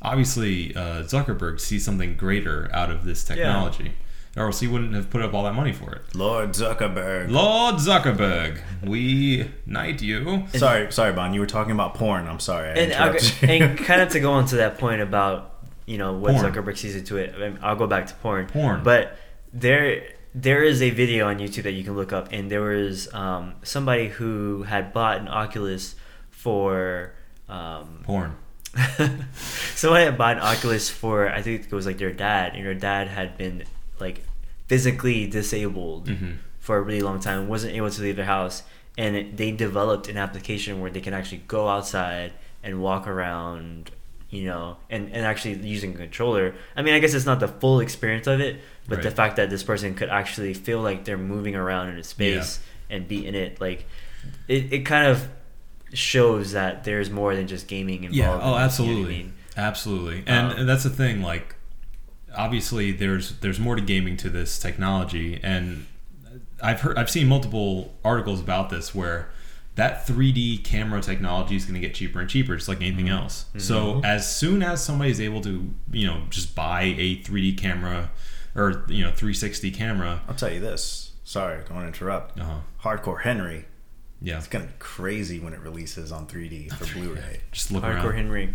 obviously 0.01 0.75
uh, 0.75 1.03
Zuckerberg 1.03 1.59
sees 1.59 1.85
something 1.85 2.15
greater 2.17 2.69
out 2.73 2.89
of 2.91 3.05
this 3.05 3.23
technology, 3.23 3.93
or 4.35 4.47
else 4.47 4.59
he 4.59 4.67
wouldn't 4.67 4.93
have 4.93 5.09
put 5.09 5.21
up 5.21 5.33
all 5.33 5.43
that 5.43 5.53
money 5.55 5.71
for 5.71 5.93
it. 5.95 6.01
Lord 6.13 6.49
Zuckerberg. 6.51 7.29
Lord 7.29 7.75
Zuckerberg, 7.75 8.59
we 8.83 9.49
knight 9.65 10.01
you. 10.01 10.45
sorry, 10.53 10.91
sorry, 10.91 11.13
Bohn. 11.13 11.33
You 11.33 11.39
were 11.39 11.45
talking 11.47 11.71
about 11.71 11.95
porn. 11.95 12.27
I'm 12.27 12.39
sorry. 12.39 12.69
I 12.69 12.73
And 12.73 12.93
I'll, 12.93 13.15
you. 13.15 13.47
and 13.47 13.77
kind 13.77 14.01
of 14.01 14.09
to 14.09 14.19
go 14.19 14.33
on 14.33 14.45
to 14.47 14.57
that 14.57 14.77
point 14.77 15.01
about 15.01 15.51
you 15.85 15.97
know 15.97 16.13
what 16.13 16.33
Porn. 16.35 16.51
Zuckerberg 16.53 16.77
sees 16.77 16.95
into 16.95 17.17
it. 17.17 17.33
I 17.35 17.37
mean, 17.37 17.59
I'll 17.61 17.75
go 17.75 17.87
back 17.87 18.07
to 18.07 18.13
porn. 18.15 18.47
Porn. 18.47 18.83
but 18.83 19.17
there 19.53 20.03
there 20.33 20.63
is 20.63 20.81
a 20.81 20.89
video 20.89 21.27
on 21.27 21.37
YouTube 21.39 21.63
that 21.63 21.71
you 21.71 21.83
can 21.83 21.95
look 21.95 22.11
up, 22.11 22.29
and 22.31 22.51
there 22.51 22.61
was 22.61 23.13
um, 23.13 23.53
somebody 23.63 24.09
who 24.09 24.63
had 24.63 24.91
bought 24.93 25.17
an 25.19 25.27
Oculus 25.27 25.95
for. 26.29 27.13
Um, 27.47 28.01
Porn. 28.03 28.35
Someone 29.75 30.01
had 30.01 30.17
bought 30.17 30.37
an 30.37 30.43
Oculus 30.43 30.89
for 30.89 31.29
I 31.29 31.41
think 31.41 31.65
it 31.65 31.71
was 31.71 31.85
like 31.85 31.97
their 31.99 32.11
dad, 32.11 32.55
and 32.55 32.65
their 32.65 32.73
dad 32.73 33.07
had 33.07 33.37
been 33.37 33.63
like 33.99 34.23
physically 34.67 35.27
disabled 35.27 36.07
Mhm. 36.07 36.37
for 36.59 36.77
a 36.77 36.81
really 36.81 37.01
long 37.01 37.19
time, 37.19 37.47
wasn't 37.47 37.73
able 37.75 37.89
to 37.89 38.01
leave 38.01 38.15
their 38.15 38.25
house, 38.25 38.63
and 38.97 39.15
it, 39.15 39.37
they 39.37 39.51
developed 39.51 40.07
an 40.09 40.17
application 40.17 40.79
where 40.81 40.89
they 40.91 41.01
can 41.01 41.13
actually 41.13 41.41
go 41.47 41.67
outside 41.67 42.33
and 42.63 42.81
walk 42.81 43.07
around, 43.07 43.91
you 44.31 44.43
know, 44.45 44.77
and, 44.89 45.11
and 45.13 45.23
actually 45.25 45.53
using 45.67 45.93
a 45.93 45.97
controller. 45.97 46.55
I 46.75 46.81
mean, 46.81 46.93
I 46.95 46.99
guess 46.99 47.13
it's 47.13 47.25
not 47.27 47.39
the 47.39 47.47
full 47.47 47.79
experience 47.79 48.25
of 48.27 48.39
it, 48.39 48.59
but 48.87 49.03
the 49.03 49.11
fact 49.11 49.35
that 49.35 49.49
this 49.51 49.61
person 49.63 49.93
could 49.95 50.09
actually 50.09 50.53
feel 50.53 50.81
like 50.81 51.05
they're 51.05 51.17
moving 51.17 51.55
around 51.55 51.89
in 51.89 51.97
a 51.97 52.03
space 52.03 52.59
and 52.89 53.07
be 53.07 53.25
in 53.27 53.35
it, 53.35 53.61
like 53.61 53.85
it, 54.47 54.73
it 54.73 54.79
kind 54.85 55.07
of 55.07 55.27
shows 55.93 56.51
that 56.53 56.83
there's 56.83 57.09
more 57.11 57.35
than 57.35 57.47
just 57.47 57.67
gaming 57.67 58.03
involved. 58.05 58.15
Yeah. 58.15 58.33
in 58.35 58.41
Oh, 58.41 58.41
this, 58.41 58.45
you 58.47 58.51
know 58.51 58.55
I 58.55 58.63
absolutely. 58.63 59.13
mean? 59.17 59.33
Absolutely. 59.57 60.23
And, 60.25 60.51
Um, 60.53 60.59
and 60.59 60.69
that's 60.69 60.83
the 60.83 60.89
thing. 60.89 61.21
Like, 61.21 61.54
obviously, 62.37 62.91
there's 62.91 63.37
there's 63.39 63.59
more 63.59 63.75
to 63.75 63.81
gaming 63.81 64.17
to 64.17 64.29
this 64.29 64.59
technology, 64.59 65.39
and 65.43 65.85
I've 66.61 66.81
heard 66.81 66.97
I've 66.97 67.09
seen 67.09 67.27
multiple 67.27 67.93
articles 68.03 68.39
about 68.39 68.69
this 68.69 68.93
where 68.95 69.29
that 69.75 70.07
3D 70.07 70.63
camera 70.63 71.01
technology 71.01 71.55
is 71.57 71.65
going 71.65 71.73
to 71.73 71.85
get 71.85 71.93
cheaper 71.93 72.21
and 72.21 72.29
cheaper, 72.29 72.55
just 72.55 72.67
like 72.69 72.81
anything 72.81 73.07
Mm-hmm. 73.07 73.23
else. 73.23 73.45
So 73.57 74.01
as 74.05 74.33
soon 74.33 74.63
as 74.63 74.81
somebody 74.83 75.11
is 75.11 75.19
able 75.19 75.41
to, 75.41 75.73
you 75.91 76.07
know, 76.07 76.21
just 76.29 76.55
buy 76.55 76.83
a 76.97 77.17
3D 77.23 77.57
camera 77.57 78.09
or 78.55 78.85
you 78.87 79.03
know 79.03 79.09
360 79.11 79.71
camera, 79.71 80.21
I'll 80.29 80.35
tell 80.35 80.51
you 80.51 80.61
this. 80.61 81.11
Sorry, 81.25 81.55
I 81.55 81.61
don't 81.61 81.75
want 81.75 81.83
to 81.83 81.87
interrupt. 81.87 82.39
uh, 82.39 82.59
Hardcore 82.83 83.21
Henry. 83.23 83.65
yeah, 84.21 84.37
It's 84.37 84.47
gonna 84.47 84.65
be 84.67 84.73
crazy 84.79 85.39
when 85.39 85.53
it 85.53 85.59
releases 85.59 86.11
on 86.11 86.25
3D 86.27 86.71
for 86.73 86.85
Blu-ray. 86.93 87.41
just 87.51 87.71
look 87.71 87.83
around. 87.83 87.97
Hardcore 87.97 88.05
around. 88.05 88.15
Henry. 88.15 88.53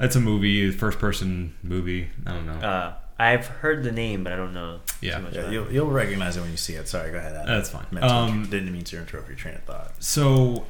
It's 0.00 0.16
a 0.16 0.20
movie, 0.20 0.70
first 0.70 0.98
person 0.98 1.54
movie. 1.62 2.08
I 2.26 2.32
don't 2.32 2.46
know. 2.46 2.52
Uh, 2.66 2.94
I've 3.18 3.46
heard 3.46 3.82
the 3.82 3.90
name, 3.90 4.22
but 4.22 4.32
I 4.32 4.36
don't 4.36 4.54
know 4.54 4.78
Yeah. 5.00 5.16
too 5.16 5.22
much 5.24 5.34
Yeah, 5.34 5.40
about 5.40 5.52
you'll, 5.52 5.66
it. 5.66 5.72
you'll 5.72 5.90
recognize 5.90 6.36
it 6.36 6.40
when 6.40 6.50
you 6.52 6.56
see 6.56 6.74
it. 6.74 6.86
Sorry, 6.88 7.10
go 7.10 7.18
ahead. 7.18 7.34
Adam. 7.34 7.46
That's 7.48 7.70
fine. 7.70 7.86
Meant 7.90 8.06
to- 8.06 8.12
Um, 8.14 8.44
didn't 8.48 8.72
mean 8.72 8.84
to 8.84 8.98
interrupt 8.98 9.26
your 9.28 9.36
train 9.36 9.56
of 9.56 9.62
thought. 9.64 9.92
So 9.98 10.66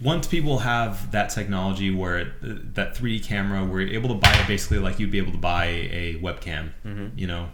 once 0.00 0.28
people 0.28 0.60
have 0.60 1.10
that 1.10 1.30
technology 1.30 1.90
where 1.92 2.18
it, 2.18 2.74
that 2.76 2.94
3D 2.96 3.18
camera, 3.24 3.64
where 3.64 3.80
you're 3.80 3.94
able 3.94 4.10
to 4.10 4.14
buy 4.20 4.32
it 4.34 4.46
basically 4.46 4.78
like 4.78 5.00
you'd 5.00 5.10
be 5.10 5.18
able 5.18 5.32
to 5.32 5.38
buy 5.38 5.64
a 5.66 6.14
webcam, 6.22 6.70
you 7.16 7.26
know, 7.26 7.48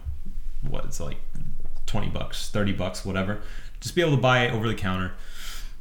what 0.68 0.84
it's 0.84 1.00
like 1.00 1.16
20 1.86 2.08
bucks, 2.08 2.50
30 2.50 2.72
bucks, 2.72 3.06
whatever. 3.06 3.38
Just 3.80 3.94
be 3.94 4.02
able 4.02 4.16
to 4.16 4.20
buy 4.20 4.44
it 4.44 4.52
over 4.52 4.68
the 4.68 4.74
counter, 4.74 5.12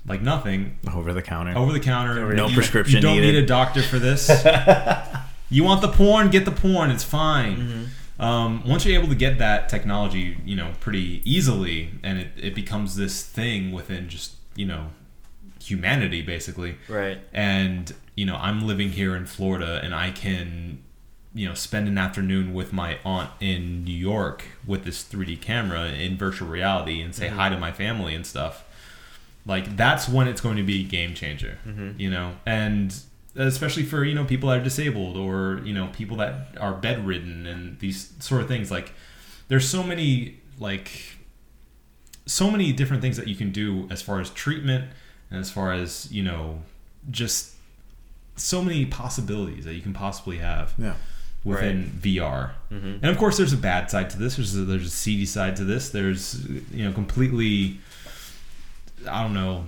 like 0.08 0.22
nothing, 0.22 0.80
Over 0.94 1.12
the 1.12 1.22
counter. 1.22 1.58
over 1.58 1.74
the 1.74 1.80
counter. 1.82 2.34
No 2.34 2.48
You- 2.48 2.56
prescription 2.56 2.96
You 2.96 3.02
don't 3.02 3.16
needed. 3.18 3.34
need 3.36 3.44
a 3.44 3.46
doctor 3.46 3.82
for 3.82 4.00
this. 4.00 4.30
you 5.50 5.64
want 5.64 5.82
the 5.82 5.88
porn? 5.88 6.30
Get 6.30 6.46
the 6.46 6.52
porn. 6.52 6.92
It's 6.92 7.04
fine. 7.04 7.58
Mm-hmm. 7.58 8.22
Um, 8.22 8.64
once 8.68 8.86
you're 8.86 8.98
able 8.98 9.10
to 9.10 9.16
get 9.16 9.40
that 9.40 9.68
technology, 9.68 10.38
you 10.46 10.56
know, 10.56 10.72
pretty 10.80 11.22
easily, 11.30 11.92
and 12.02 12.20
it, 12.20 12.28
it 12.38 12.56
becomes 12.56 12.96
this 12.96 13.24
thing 13.24 13.72
within 13.72 14.08
just 14.10 14.36
you 14.56 14.66
know 14.66 14.88
humanity, 15.62 16.22
basically. 16.22 16.78
Right. 16.88 17.20
And 17.34 17.94
you 18.16 18.26
know, 18.26 18.38
I'm 18.38 18.66
living 18.66 18.92
here 18.92 19.16
in 19.16 19.26
Florida, 19.26 19.82
and 19.84 19.94
I 19.94 20.12
can 20.12 20.84
you 21.36 21.48
know 21.48 21.54
spend 21.54 21.88
an 21.88 21.98
afternoon 21.98 22.54
with 22.54 22.74
my 22.74 22.98
aunt 23.04 23.30
in 23.42 23.84
New 23.84 23.96
York 23.96 24.46
with 24.66 24.86
this 24.86 25.04
3D 25.04 25.42
camera 25.42 25.88
in 25.88 26.18
virtual 26.18 26.48
reality 26.48 27.02
and 27.02 27.14
say 27.14 27.28
mm-hmm. 27.28 27.36
hi 27.36 27.50
to 27.50 27.58
my 27.58 27.72
family 27.72 28.16
and 28.16 28.26
stuff 28.26 28.64
like 29.46 29.76
that's 29.76 30.10
when 30.10 30.28
it's 30.28 30.42
going 30.42 30.56
to 30.56 30.64
be 30.64 30.82
a 30.82 30.84
game 30.84 31.14
changer 31.14 31.60
mm-hmm. 31.68 31.92
you 32.00 32.10
know 32.10 32.36
and 32.46 33.02
especially 33.36 33.84
for 33.84 34.04
you 34.04 34.16
know 34.16 34.24
people 34.26 34.50
that 34.50 34.60
are 34.62 34.64
disabled 34.64 35.18
or 35.18 35.62
you 35.66 35.74
know 35.74 35.88
people 35.94 36.18
that 36.18 36.56
are 36.60 36.74
bedridden 36.74 37.46
and 37.46 37.78
these 37.80 38.14
sort 38.20 38.42
of 38.42 38.48
things 38.48 38.72
like 38.72 38.94
there's 39.50 39.68
so 39.68 39.84
many 39.84 40.40
like 40.60 40.90
so 42.26 42.50
many 42.50 42.72
different 42.72 43.02
things 43.02 43.18
that 43.18 43.28
you 43.28 43.36
can 43.36 43.52
do 43.52 43.88
as 43.92 44.02
far 44.02 44.20
as 44.20 44.30
treatment 44.32 44.90
and 45.30 45.40
as 45.40 45.52
far 45.52 45.74
as 45.74 46.12
you 46.12 46.24
know 46.24 46.62
just 47.12 47.52
so 48.36 48.62
many 48.64 48.86
possibilities 48.86 49.66
that 49.66 49.74
you 49.76 49.82
can 49.82 49.94
possibly 49.94 50.38
have 50.40 50.74
Yeah. 50.78 50.96
within 51.44 51.92
VR. 52.02 52.52
Mm-hmm. 52.72 52.88
And 53.02 53.06
of 53.06 53.18
course, 53.18 53.38
there's 53.38 53.54
a 53.54 53.58
bad 53.58 53.90
side 53.90 54.10
to 54.10 54.18
this. 54.20 54.36
There's 54.36 54.56
a, 54.58 54.66
there's 54.66 54.88
a 54.88 54.90
seedy 54.90 55.26
side 55.26 55.56
to 55.58 55.64
this. 55.64 55.90
There's 55.90 56.46
you 56.72 56.84
know 56.86 56.92
completely, 56.92 57.80
I 59.10 59.22
don't 59.24 59.34
know, 59.34 59.68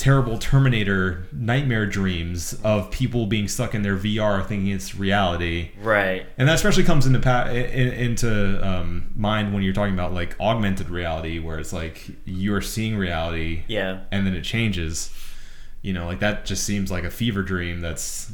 terrible 0.00 0.38
Terminator 0.38 1.26
nightmare 1.30 1.84
dreams 1.86 2.58
of 2.64 2.90
people 2.90 3.26
being 3.26 3.46
stuck 3.48 3.74
in 3.74 3.82
their 3.82 3.96
VR 3.96 4.44
thinking 4.46 4.68
it's 4.68 4.94
reality. 4.94 5.70
Right. 5.80 6.24
And 6.38 6.48
that 6.48 6.54
especially 6.54 6.84
comes 6.84 7.06
into 7.06 7.18
pa- 7.20 7.48
in, 7.50 7.88
into 7.88 8.66
um, 8.66 9.12
mind 9.14 9.52
when 9.52 9.62
you're 9.62 9.74
talking 9.74 9.92
about 9.94 10.14
like 10.14 10.34
augmented 10.40 10.88
reality, 10.88 11.38
where 11.38 11.58
it's 11.58 11.72
like 11.72 12.06
you're 12.24 12.62
seeing 12.62 12.96
reality 12.96 13.62
Yeah. 13.68 14.00
and 14.10 14.26
then 14.26 14.34
it 14.34 14.42
changes. 14.42 15.14
You 15.82 15.92
know, 15.92 16.06
like 16.06 16.20
that 16.20 16.44
just 16.46 16.64
seems 16.64 16.90
like 16.90 17.04
a 17.04 17.10
fever 17.10 17.42
dream 17.42 17.80
that's 17.80 18.32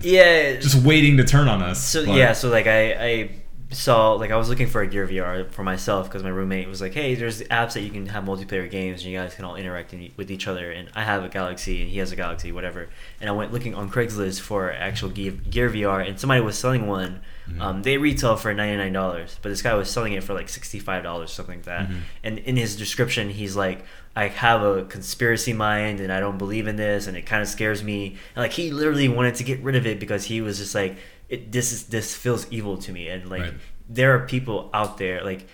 Yeah. 0.00 0.56
just 0.60 0.82
waiting 0.84 1.16
to 1.18 1.24
turn 1.24 1.48
on 1.48 1.62
us. 1.62 1.82
So 1.82 2.06
but- 2.06 2.16
yeah, 2.16 2.32
so 2.32 2.48
like 2.48 2.66
I, 2.66 2.92
I 2.92 3.30
saw 3.70 4.12
like 4.12 4.30
I 4.30 4.36
was 4.36 4.48
looking 4.48 4.66
for 4.66 4.80
a 4.80 4.86
Gear 4.86 5.06
VR 5.06 5.50
for 5.50 5.62
myself 5.62 6.08
because 6.08 6.22
my 6.22 6.30
roommate 6.30 6.68
was 6.68 6.80
like, 6.80 6.94
"Hey, 6.94 7.14
there's 7.14 7.42
apps 7.42 7.74
that 7.74 7.82
you 7.82 7.90
can 7.90 8.06
have 8.06 8.24
multiplayer 8.24 8.70
games 8.70 9.02
and 9.02 9.10
you 9.10 9.18
guys 9.18 9.34
can 9.34 9.44
all 9.44 9.56
interact 9.56 9.92
in, 9.92 10.10
with 10.16 10.30
each 10.30 10.48
other." 10.48 10.70
And 10.70 10.88
I 10.94 11.04
have 11.04 11.22
a 11.22 11.28
Galaxy 11.28 11.82
and 11.82 11.90
he 11.90 11.98
has 11.98 12.10
a 12.10 12.16
Galaxy, 12.16 12.50
whatever. 12.50 12.88
And 13.20 13.28
I 13.28 13.32
went 13.32 13.52
looking 13.52 13.74
on 13.74 13.90
Craigslist 13.90 14.40
for 14.40 14.72
actual 14.72 15.10
Gear, 15.10 15.32
Gear 15.32 15.68
VR, 15.68 16.06
and 16.06 16.18
somebody 16.18 16.40
was 16.40 16.56
selling 16.56 16.86
one. 16.86 17.20
Mm-hmm. 17.46 17.60
Um, 17.60 17.82
they 17.82 17.98
retail 17.98 18.36
for 18.36 18.54
ninety 18.54 18.78
nine 18.78 18.94
dollars, 18.94 19.38
but 19.42 19.50
this 19.50 19.60
guy 19.60 19.74
was 19.74 19.90
selling 19.90 20.14
it 20.14 20.24
for 20.24 20.32
like 20.32 20.48
sixty 20.48 20.78
five 20.78 21.02
dollars, 21.02 21.30
something 21.30 21.56
like 21.56 21.64
that. 21.66 21.88
Mhm. 21.90 22.00
And 22.24 22.38
in 22.38 22.56
his 22.56 22.74
description, 22.74 23.28
he's 23.28 23.54
like, 23.54 23.84
"I 24.16 24.28
have 24.28 24.62
a 24.62 24.84
conspiracy 24.84 25.52
mind 25.52 26.00
and 26.00 26.10
I 26.10 26.20
don't 26.20 26.38
believe 26.38 26.68
in 26.68 26.76
this, 26.76 27.06
and 27.06 27.18
it 27.18 27.26
kind 27.26 27.42
of 27.42 27.48
scares 27.48 27.82
me." 27.82 28.16
And 28.34 28.42
like 28.44 28.52
he 28.52 28.70
literally 28.70 29.08
wanted 29.08 29.34
to 29.36 29.44
get 29.44 29.60
rid 29.62 29.76
of 29.76 29.86
it 29.86 30.00
because 30.00 30.24
he 30.24 30.40
was 30.40 30.56
just 30.58 30.74
like, 30.74 30.96
it, 31.28 31.52
"This 31.52 31.72
is 31.72 31.84
this 31.84 32.14
feels 32.14 32.46
evil 32.50 32.76
to 32.78 32.92
me," 32.92 33.08
and 33.08 33.28
like 33.30 33.42
Right. 33.42 33.54
there 33.88 34.14
are 34.14 34.26
people 34.26 34.70
out 34.74 34.98
there 34.98 35.24
like. 35.24 35.46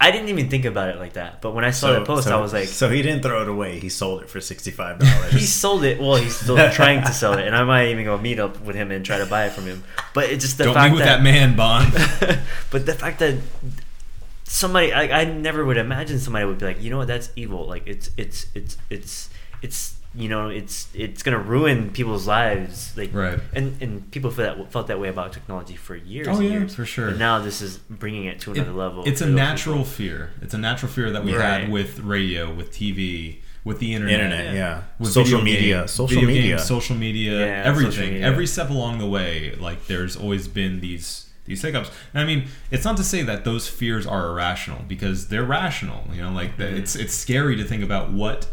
I 0.00 0.12
didn't 0.12 0.28
even 0.28 0.48
think 0.48 0.64
about 0.64 0.90
it 0.90 0.98
like 0.98 1.14
that, 1.14 1.42
but 1.42 1.54
when 1.56 1.64
I 1.64 1.72
saw 1.72 1.90
that 1.90 2.04
post, 2.04 2.28
so- 2.28 2.38
I 2.38 2.40
was 2.40 2.52
like, 2.52 2.68
so 2.68 2.88
he 2.88 3.02
didn't 3.02 3.20
throw 3.22 3.42
it 3.42 3.48
away. 3.48 3.80
He 3.80 3.88
sold 3.88 4.22
it 4.22 4.30
for 4.30 4.40
sixty 4.40 4.70
five 4.70 5.00
dollars. 5.00 5.32
he 5.40 5.40
sold 5.40 5.82
it. 5.82 5.98
Well, 6.00 6.14
he's 6.14 6.36
still 6.36 6.54
trying 6.80 7.02
to 7.02 7.12
sell 7.12 7.32
it, 7.36 7.44
and 7.48 7.56
I 7.56 7.64
might 7.64 7.88
even 7.88 8.04
go 8.04 8.16
meet 8.16 8.38
up 8.38 8.60
with 8.60 8.76
him 8.76 8.92
and 8.92 9.04
try 9.04 9.18
to 9.18 9.26
buy 9.26 9.46
it 9.46 9.52
from 9.52 9.64
him. 9.64 9.82
But 10.14 10.30
it's 10.30 10.44
just 10.44 10.56
the 10.56 10.64
Don't 10.70 10.74
fact 10.74 10.94
with 10.94 11.02
that, 11.02 11.20
man, 11.20 11.56
Bond. 11.56 11.92
but 12.70 12.86
the 12.86 12.94
fact 12.94 13.18
that 13.18 13.38
somebody, 14.44 14.92
I, 14.92 15.22
I 15.22 15.24
never 15.24 15.64
would 15.64 15.76
imagine 15.78 16.20
somebody 16.20 16.44
would 16.44 16.58
be 16.58 16.66
like, 16.66 16.80
you 16.80 16.90
know 16.90 16.98
what, 16.98 17.08
that's 17.08 17.30
evil. 17.34 17.66
Like 17.66 17.82
it's 17.86 18.10
it's 18.16 18.46
it's 18.54 18.76
it's 18.88 19.30
it's 19.62 19.96
you 20.14 20.28
know 20.28 20.48
it's 20.48 20.88
it's 20.94 21.22
gonna 21.22 21.38
ruin 21.38 21.90
people's 21.90 22.26
lives. 22.26 22.92
Like 22.96 23.14
Right. 23.14 23.38
and 23.54 23.80
and 23.80 24.10
people 24.10 24.30
feel 24.30 24.44
that 24.44 24.72
felt 24.72 24.86
that 24.88 25.00
way 25.00 25.08
about 25.08 25.32
technology 25.32 25.76
for 25.76 25.96
years. 25.96 26.28
Oh, 26.28 26.36
and 26.36 26.44
yeah, 26.44 26.50
years. 26.50 26.74
for 26.74 26.84
sure. 26.84 27.10
But 27.10 27.18
now 27.18 27.38
this 27.38 27.62
is 27.62 27.78
bringing 27.78 28.24
it 28.26 28.40
to 28.40 28.50
It- 28.52 28.58
another 28.58 28.72
level. 28.72 29.04
It's 29.06 29.20
a 29.20 29.26
natural 29.26 29.76
people. 29.78 29.90
fear. 29.90 30.30
It's 30.42 30.54
a 30.54 30.58
natural 30.58 30.90
fear 30.92 31.10
that 31.10 31.24
we 31.24 31.34
Right. 31.34 31.62
had 31.62 31.70
with 31.70 32.00
radio, 32.00 32.52
with 32.52 32.70
TV, 32.72 33.40
with 33.64 33.78
the 33.78 33.94
internet. 33.94 34.20
Internet, 34.20 34.54
yeah. 34.54 34.82
with 34.98 35.10
Social 35.12 35.38
video 35.40 35.44
media, 35.44 35.76
games, 35.78 35.90
social 35.92 36.14
video 36.20 36.26
media. 36.28 36.56
games, 36.56 36.64
social 36.68 36.96
media, 36.96 37.32
Yeah, 37.46 37.62
everything. 37.64 37.92
social 37.92 38.06
media. 38.12 38.26
Every 38.26 38.46
step 38.46 38.70
along 38.70 38.98
the 38.98 39.06
way, 39.06 39.54
like 39.60 39.86
there's 39.86 40.16
always 40.16 40.46
been 40.48 40.80
these 40.80 41.26
these 41.44 41.60
hiccups. 41.62 41.90
And 42.14 42.22
I 42.22 42.24
mean, 42.24 42.44
it's 42.70 42.84
not 42.84 42.96
to 42.98 43.02
say 43.04 43.22
that 43.24 43.44
those 43.44 43.66
fears 43.66 44.06
are 44.06 44.28
irrational 44.28 44.84
because 44.86 45.26
they're 45.28 45.42
rational. 45.42 46.08
You 46.12 46.22
know, 46.22 46.30
like 46.32 46.56
Mm-hmm. 46.56 46.74
the, 46.74 46.80
it's 46.80 46.94
it's 46.96 47.14
scary 47.14 47.56
to 47.56 47.64
think 47.64 47.82
about 47.82 48.12
what 48.12 48.46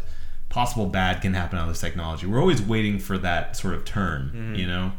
possible 0.50 0.84
bad 0.86 1.22
can 1.22 1.32
happen 1.32 1.58
out 1.58 1.62
of 1.62 1.68
this 1.70 1.80
technology. 1.80 2.26
We're 2.26 2.40
always 2.40 2.60
waiting 2.60 2.98
for 2.98 3.16
that 3.18 3.56
sort 3.56 3.72
of 3.74 3.84
turn. 3.86 4.30
Mm-hmm. 4.34 4.54
You 4.56 4.66
know. 4.66 4.92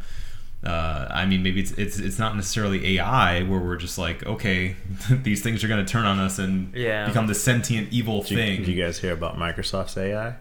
Uh, 0.63 1.08
I 1.10 1.25
mean, 1.25 1.41
maybe 1.41 1.60
it's, 1.60 1.72
it's 1.72 1.98
it's 1.98 2.20
not 2.20 2.36
necessarily 2.36 2.98
AI 3.00 3.41
where 3.43 3.60
we're 3.60 3.77
just 3.77 3.98
like, 3.98 4.24
okay, 4.27 4.75
these 5.12 5.41
things 5.41 5.63
are 5.63 5.67
going 5.67 5.84
to 5.84 5.91
turn 5.91 6.05
on 6.05 6.20
us 6.20 6.38
and 6.38 6.72
Yeah. 6.75 7.08
become 7.08 7.25
the 7.25 7.34
sentient 7.34 7.91
evil 7.91 8.22
Did 8.22 8.29
you, 8.31 8.38
thing. 8.38 8.58
did 8.60 8.67
you 8.67 8.84
guys 8.84 9.00
hear 9.00 9.12
about 9.13 9.38
Microsoft's 9.38 9.98
AI? 9.98 10.36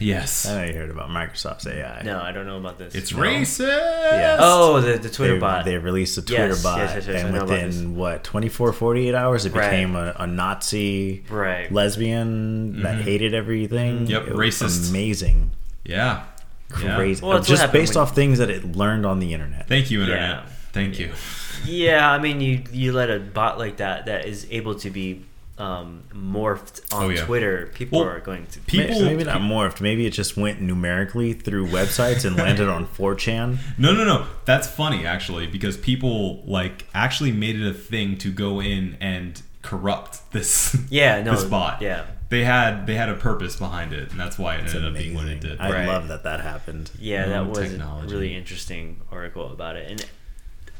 Yes, 0.00 0.46
I 0.46 0.56
know 0.66 0.72
you 0.72 0.78
heard 0.78 0.90
about 0.90 1.08
Microsoft's 1.10 1.66
AI. 1.66 2.02
No, 2.04 2.20
I 2.20 2.32
don't 2.32 2.46
know 2.46 2.56
about 2.58 2.78
this. 2.78 2.94
it's 2.94 3.12
No. 3.12 3.18
racist. 3.20 3.68
Yes. 3.68 4.38
Oh, 4.42 4.80
the, 4.80 4.98
the 4.98 5.08
Twitter 5.10 5.34
they, 5.34 5.40
bot. 5.40 5.64
they 5.64 5.78
released 5.78 6.18
a 6.18 6.22
Twitter 6.22 6.48
Yes, 6.48 6.62
bot, 6.62 6.78
yes, 6.78 6.94
yes, 6.94 7.06
yes, 7.06 7.22
and 7.24 7.34
know 7.34 7.44
within 7.44 7.94
what 7.96 8.24
24, 8.24 8.72
48 8.72 9.14
hours, 9.14 9.46
it 9.46 9.52
Right. 9.52 9.70
became 9.70 9.94
a, 9.96 10.14
a 10.18 10.26
Nazi 10.26 11.24
Right. 11.30 11.70
lesbian 11.72 12.82
that 12.82 13.00
hated 13.02 13.34
everything. 13.34 14.00
Mm-hmm. 14.00 14.10
Yep, 14.10 14.26
It 14.28 14.34
was 14.34 14.54
racist. 14.54 14.90
Amazing, 14.90 15.50
Yeah. 15.84 16.24
Yeah. 16.82 16.96
crazy. 16.96 17.24
Well, 17.24 17.40
Just 17.42 17.70
based 17.72 17.94
when- 17.94 18.02
off 18.02 18.14
things 18.14 18.38
that 18.38 18.50
it 18.50 18.74
learned 18.74 19.06
on 19.06 19.20
the 19.20 19.32
internet. 19.32 19.68
Thank 19.68 19.90
you, 19.92 20.00
internet. 20.02 20.44
Yeah. 20.44 20.46
Thank 20.72 20.98
you. 20.98 21.12
Yeah, 21.64 22.10
I 22.10 22.18
mean, 22.18 22.40
you 22.40 22.62
you 22.72 22.92
let 22.92 23.10
a 23.10 23.20
bot 23.20 23.58
like 23.58 23.76
that 23.76 24.06
that 24.06 24.26
is 24.26 24.46
able 24.50 24.74
to 24.80 24.90
be 24.90 25.24
um, 25.56 26.02
morphed 26.12 26.92
on 26.92 27.04
Oh, 27.04 27.08
yeah. 27.10 27.24
Twitter. 27.24 27.70
People 27.74 28.00
Well, 28.00 28.08
are 28.08 28.20
going 28.20 28.46
to 28.46 28.58
people- 28.60 28.88
maybe, 29.00 29.04
maybe 29.04 29.24
not 29.24 29.40
morphed. 29.40 29.80
Maybe 29.80 30.04
it 30.06 30.10
just 30.10 30.36
went 30.36 30.60
numerically 30.60 31.32
through 31.32 31.68
websites 31.68 32.24
and 32.24 32.36
landed 32.36 32.68
on 32.68 32.86
4chan. 32.98 33.58
No, 33.78 33.92
no, 33.92 34.04
no. 34.04 34.26
That's 34.46 34.66
funny 34.66 35.06
actually 35.06 35.46
because 35.46 35.76
people 35.76 36.42
like 36.44 36.86
actually 36.92 37.30
made 37.32 37.54
it 37.60 37.66
a 37.68 37.72
thing 37.74 38.18
to 38.18 38.32
go 38.32 38.60
in 38.60 38.96
and 39.00 39.40
corrupt 39.62 40.32
this. 40.32 40.76
Yeah, 40.90 41.22
no, 41.24 41.32
this 41.32 41.44
bot. 41.44 41.80
yeah. 41.80 42.06
They 42.30 42.42
had 42.42 42.86
they 42.88 42.94
had 42.96 43.08
a 43.10 43.14
purpose 43.14 43.54
behind 43.54 43.92
it, 43.92 44.10
and 44.10 44.18
that's 44.18 44.36
why 44.38 44.56
it 44.56 44.64
It's 44.64 44.74
ended 44.74 44.90
up 44.90 44.98
being 44.98 45.14
what 45.14 45.26
it 45.26 45.40
did. 45.40 45.60
I 45.60 45.70
Right. 45.70 45.86
love 45.86 46.08
that 46.08 46.24
that 46.24 46.40
happened. 46.40 46.90
Yeah, 46.98 47.26
that 47.28 47.38
Um, 47.42 47.50
was 47.50 47.58
technology. 47.70 48.08
a 48.08 48.10
really 48.10 48.34
interesting 48.34 49.02
article 49.12 49.52
about 49.52 49.76
it. 49.76 49.88
And 49.88 50.04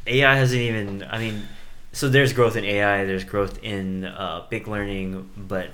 AI 0.06 0.34
hasn't 0.36 0.60
even. 0.60 1.06
I 1.08 1.18
mean, 1.18 1.46
so 1.94 2.08
there's 2.10 2.32
growth 2.34 2.56
in 2.56 2.64
AI. 2.64 3.04
There's 3.06 3.24
growth 3.24 3.58
in 3.62 4.04
uh, 4.04 4.44
big 4.50 4.68
learning, 4.68 5.30
but 5.36 5.70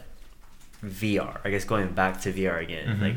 VR. 0.85 1.41
I 1.45 1.51
guess 1.51 1.65
going 1.65 1.89
back 1.93 2.21
to 2.23 2.33
VR 2.33 2.63
again, 2.63 2.87
Mhm. 2.97 3.01
like. 3.03 3.17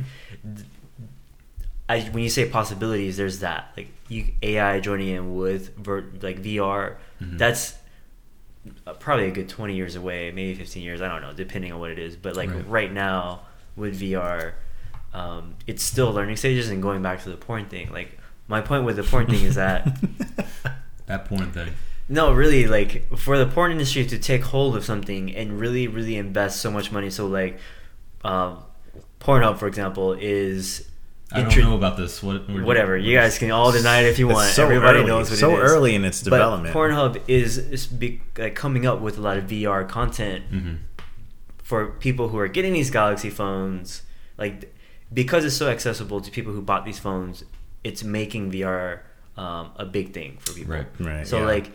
I, 1.89 1.99
when 2.11 2.23
you 2.23 2.29
say 2.29 2.47
possibilities, 2.49 3.17
there's 3.17 3.39
that 3.39 3.71
like 3.75 3.89
you 4.07 4.25
AI 4.41 4.79
joining 4.79 5.09
in 5.09 5.35
with 5.35 5.75
ver, 5.77 6.05
like 6.21 6.41
VR. 6.41 6.95
Mhm. 7.21 7.37
That's 7.37 7.75
uh, 8.87 8.93
probably 8.93 9.27
a 9.27 9.31
good 9.31 9.49
20 9.49 9.75
years 9.75 9.95
away, 9.97 10.31
maybe 10.31 10.55
15 10.55 10.81
years. 10.81 11.01
I 11.01 11.09
don't 11.09 11.21
know, 11.21 11.33
depending 11.33 11.73
on 11.73 11.79
what 11.79 11.91
it 11.91 11.99
is. 11.99 12.15
But 12.15 12.37
like 12.37 12.49
Right. 12.49 12.69
right, 12.69 12.93
now 12.93 13.41
with 13.75 13.99
VR, 13.99 14.53
um, 15.13 15.55
it's 15.67 15.83
still 15.83 16.11
learning 16.13 16.37
stages. 16.37 16.69
And 16.69 16.81
going 16.81 17.01
back 17.01 17.21
to 17.23 17.29
the 17.29 17.35
porn 17.37 17.65
thing, 17.65 17.91
like 17.91 18.17
my 18.47 18.61
point 18.61 18.85
with 18.85 18.95
the 18.95 19.03
porn 19.03 19.27
thing 19.27 19.43
is 19.43 19.55
that 19.55 19.85
That 21.07 21.25
porn 21.25 21.51
thing. 21.51 21.73
No, 22.09 22.33
really, 22.33 22.67
like 22.67 23.15
for 23.17 23.37
the 23.37 23.45
porn 23.45 23.71
industry 23.71 24.05
to 24.05 24.17
take 24.17 24.43
hold 24.43 24.75
of 24.75 24.83
something 24.85 25.33
and 25.35 25.59
really, 25.59 25.87
really 25.87 26.15
invest 26.17 26.61
so 26.61 26.69
much 26.71 26.91
money. 26.91 27.09
So 27.09 27.27
like, 27.27 27.57
um, 28.23 28.59
Pornhub, 29.19 29.57
for 29.57 29.67
example, 29.67 30.13
is 30.13 30.87
I 31.31 31.37
don't 31.41 31.45
intro- 31.45 31.63
know 31.63 31.75
about 31.77 31.95
this. 31.97 32.21
What? 32.21 32.47
what- 32.49 32.63
whatever. 32.63 32.97
You 32.97 33.17
guys 33.17 33.37
can 33.37 33.51
all 33.51 33.71
deny 33.71 34.01
it 34.01 34.07
if 34.07 34.19
you 34.19 34.27
want. 34.27 34.49
so 34.51 34.63
Everybody 34.65 34.99
early, 34.99 35.07
knows 35.07 35.29
what 35.29 35.39
so 35.39 35.51
it 35.51 35.63
is. 35.63 35.71
early 35.71 35.95
in 35.95 36.03
its 36.05 36.21
development, 36.21 36.73
But 36.73 36.87
development. 36.87 37.15
Pornhub 37.17 37.29
is, 37.29 37.57
is 37.57 37.87
be, 37.87 38.21
like 38.37 38.53
coming 38.55 38.85
up 38.85 38.99
with 38.99 39.17
a 39.17 39.21
lot 39.21 39.37
of 39.37 39.45
VR 39.45 39.83
content 39.87 40.43
Mhm. 40.51 40.77
for 41.63 41.87
people 41.87 42.29
who 42.29 42.37
are 42.37 42.47
getting 42.49 42.73
these 42.73 42.91
Galaxy 42.91 43.29
phones. 43.29 44.01
Like 44.37 44.73
because 45.13 45.45
it's 45.45 45.55
so 45.55 45.69
accessible 45.69 46.19
to 46.21 46.31
people 46.31 46.51
who 46.53 46.61
bought 46.61 46.85
these 46.85 46.99
phones, 46.99 47.43
it's 47.83 48.03
making 48.03 48.51
VR 48.51 48.99
um, 49.37 49.71
a 49.77 49.85
big 49.85 50.13
thing 50.13 50.37
for 50.41 50.53
people. 50.53 50.73
Right. 50.75 50.85
Right, 50.99 51.27
So 51.27 51.39
yeah. 51.39 51.45
like, 51.45 51.71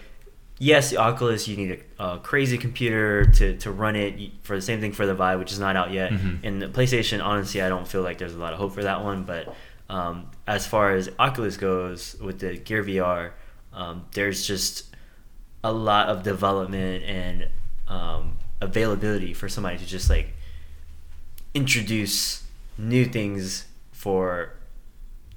yes, 0.59 0.90
the 0.90 0.97
Oculus 0.99 1.47
you 1.49 1.57
need 1.57 1.81
a, 1.99 2.05
a 2.14 2.18
crazy 2.18 2.59
computer 2.59 3.25
to, 3.25 3.57
to 3.59 3.71
run 3.71 3.97
it 3.97 4.33
for 4.42 4.57
the 4.57 4.62
same 4.62 4.81
thing 4.81 4.92
for 4.92 5.07
the 5.07 5.14
Vive, 5.14 5.38
which 5.38 5.53
is 5.53 5.59
not 5.61 5.77
out 5.77 5.92
yet. 5.92 6.12
Mhm. 6.12 6.40
And 6.44 6.62
the 6.62 6.66
PlayStation, 6.68 7.23
honestly, 7.25 7.62
I 7.62 7.68
don't 7.68 7.87
feel 7.87 8.03
like 8.03 8.18
there's 8.18 8.35
a 8.35 8.38
lot 8.38 8.53
of 8.53 8.59
hope 8.59 8.73
for 8.75 8.83
that 8.83 9.03
one. 9.05 9.25
But 9.25 9.55
um, 9.88 10.31
as 10.47 10.66
far 10.66 10.92
as 10.94 11.09
Oculus 11.18 11.57
goes 11.57 12.16
with 12.21 12.40
the 12.40 12.57
Gear 12.57 12.83
VR, 12.85 13.31
um, 13.73 14.05
there's 14.12 14.47
just 14.47 14.94
a 15.64 15.73
lot 15.73 16.09
of 16.09 16.23
development 16.23 17.05
and 17.05 17.49
um, 17.88 18.37
availability 18.61 19.33
for 19.35 19.49
somebody 19.49 19.79
to 19.79 19.87
just 19.87 20.09
like 20.11 20.35
introduce 21.55 22.44
new 22.77 23.05
things 23.05 23.66
for 23.92 24.53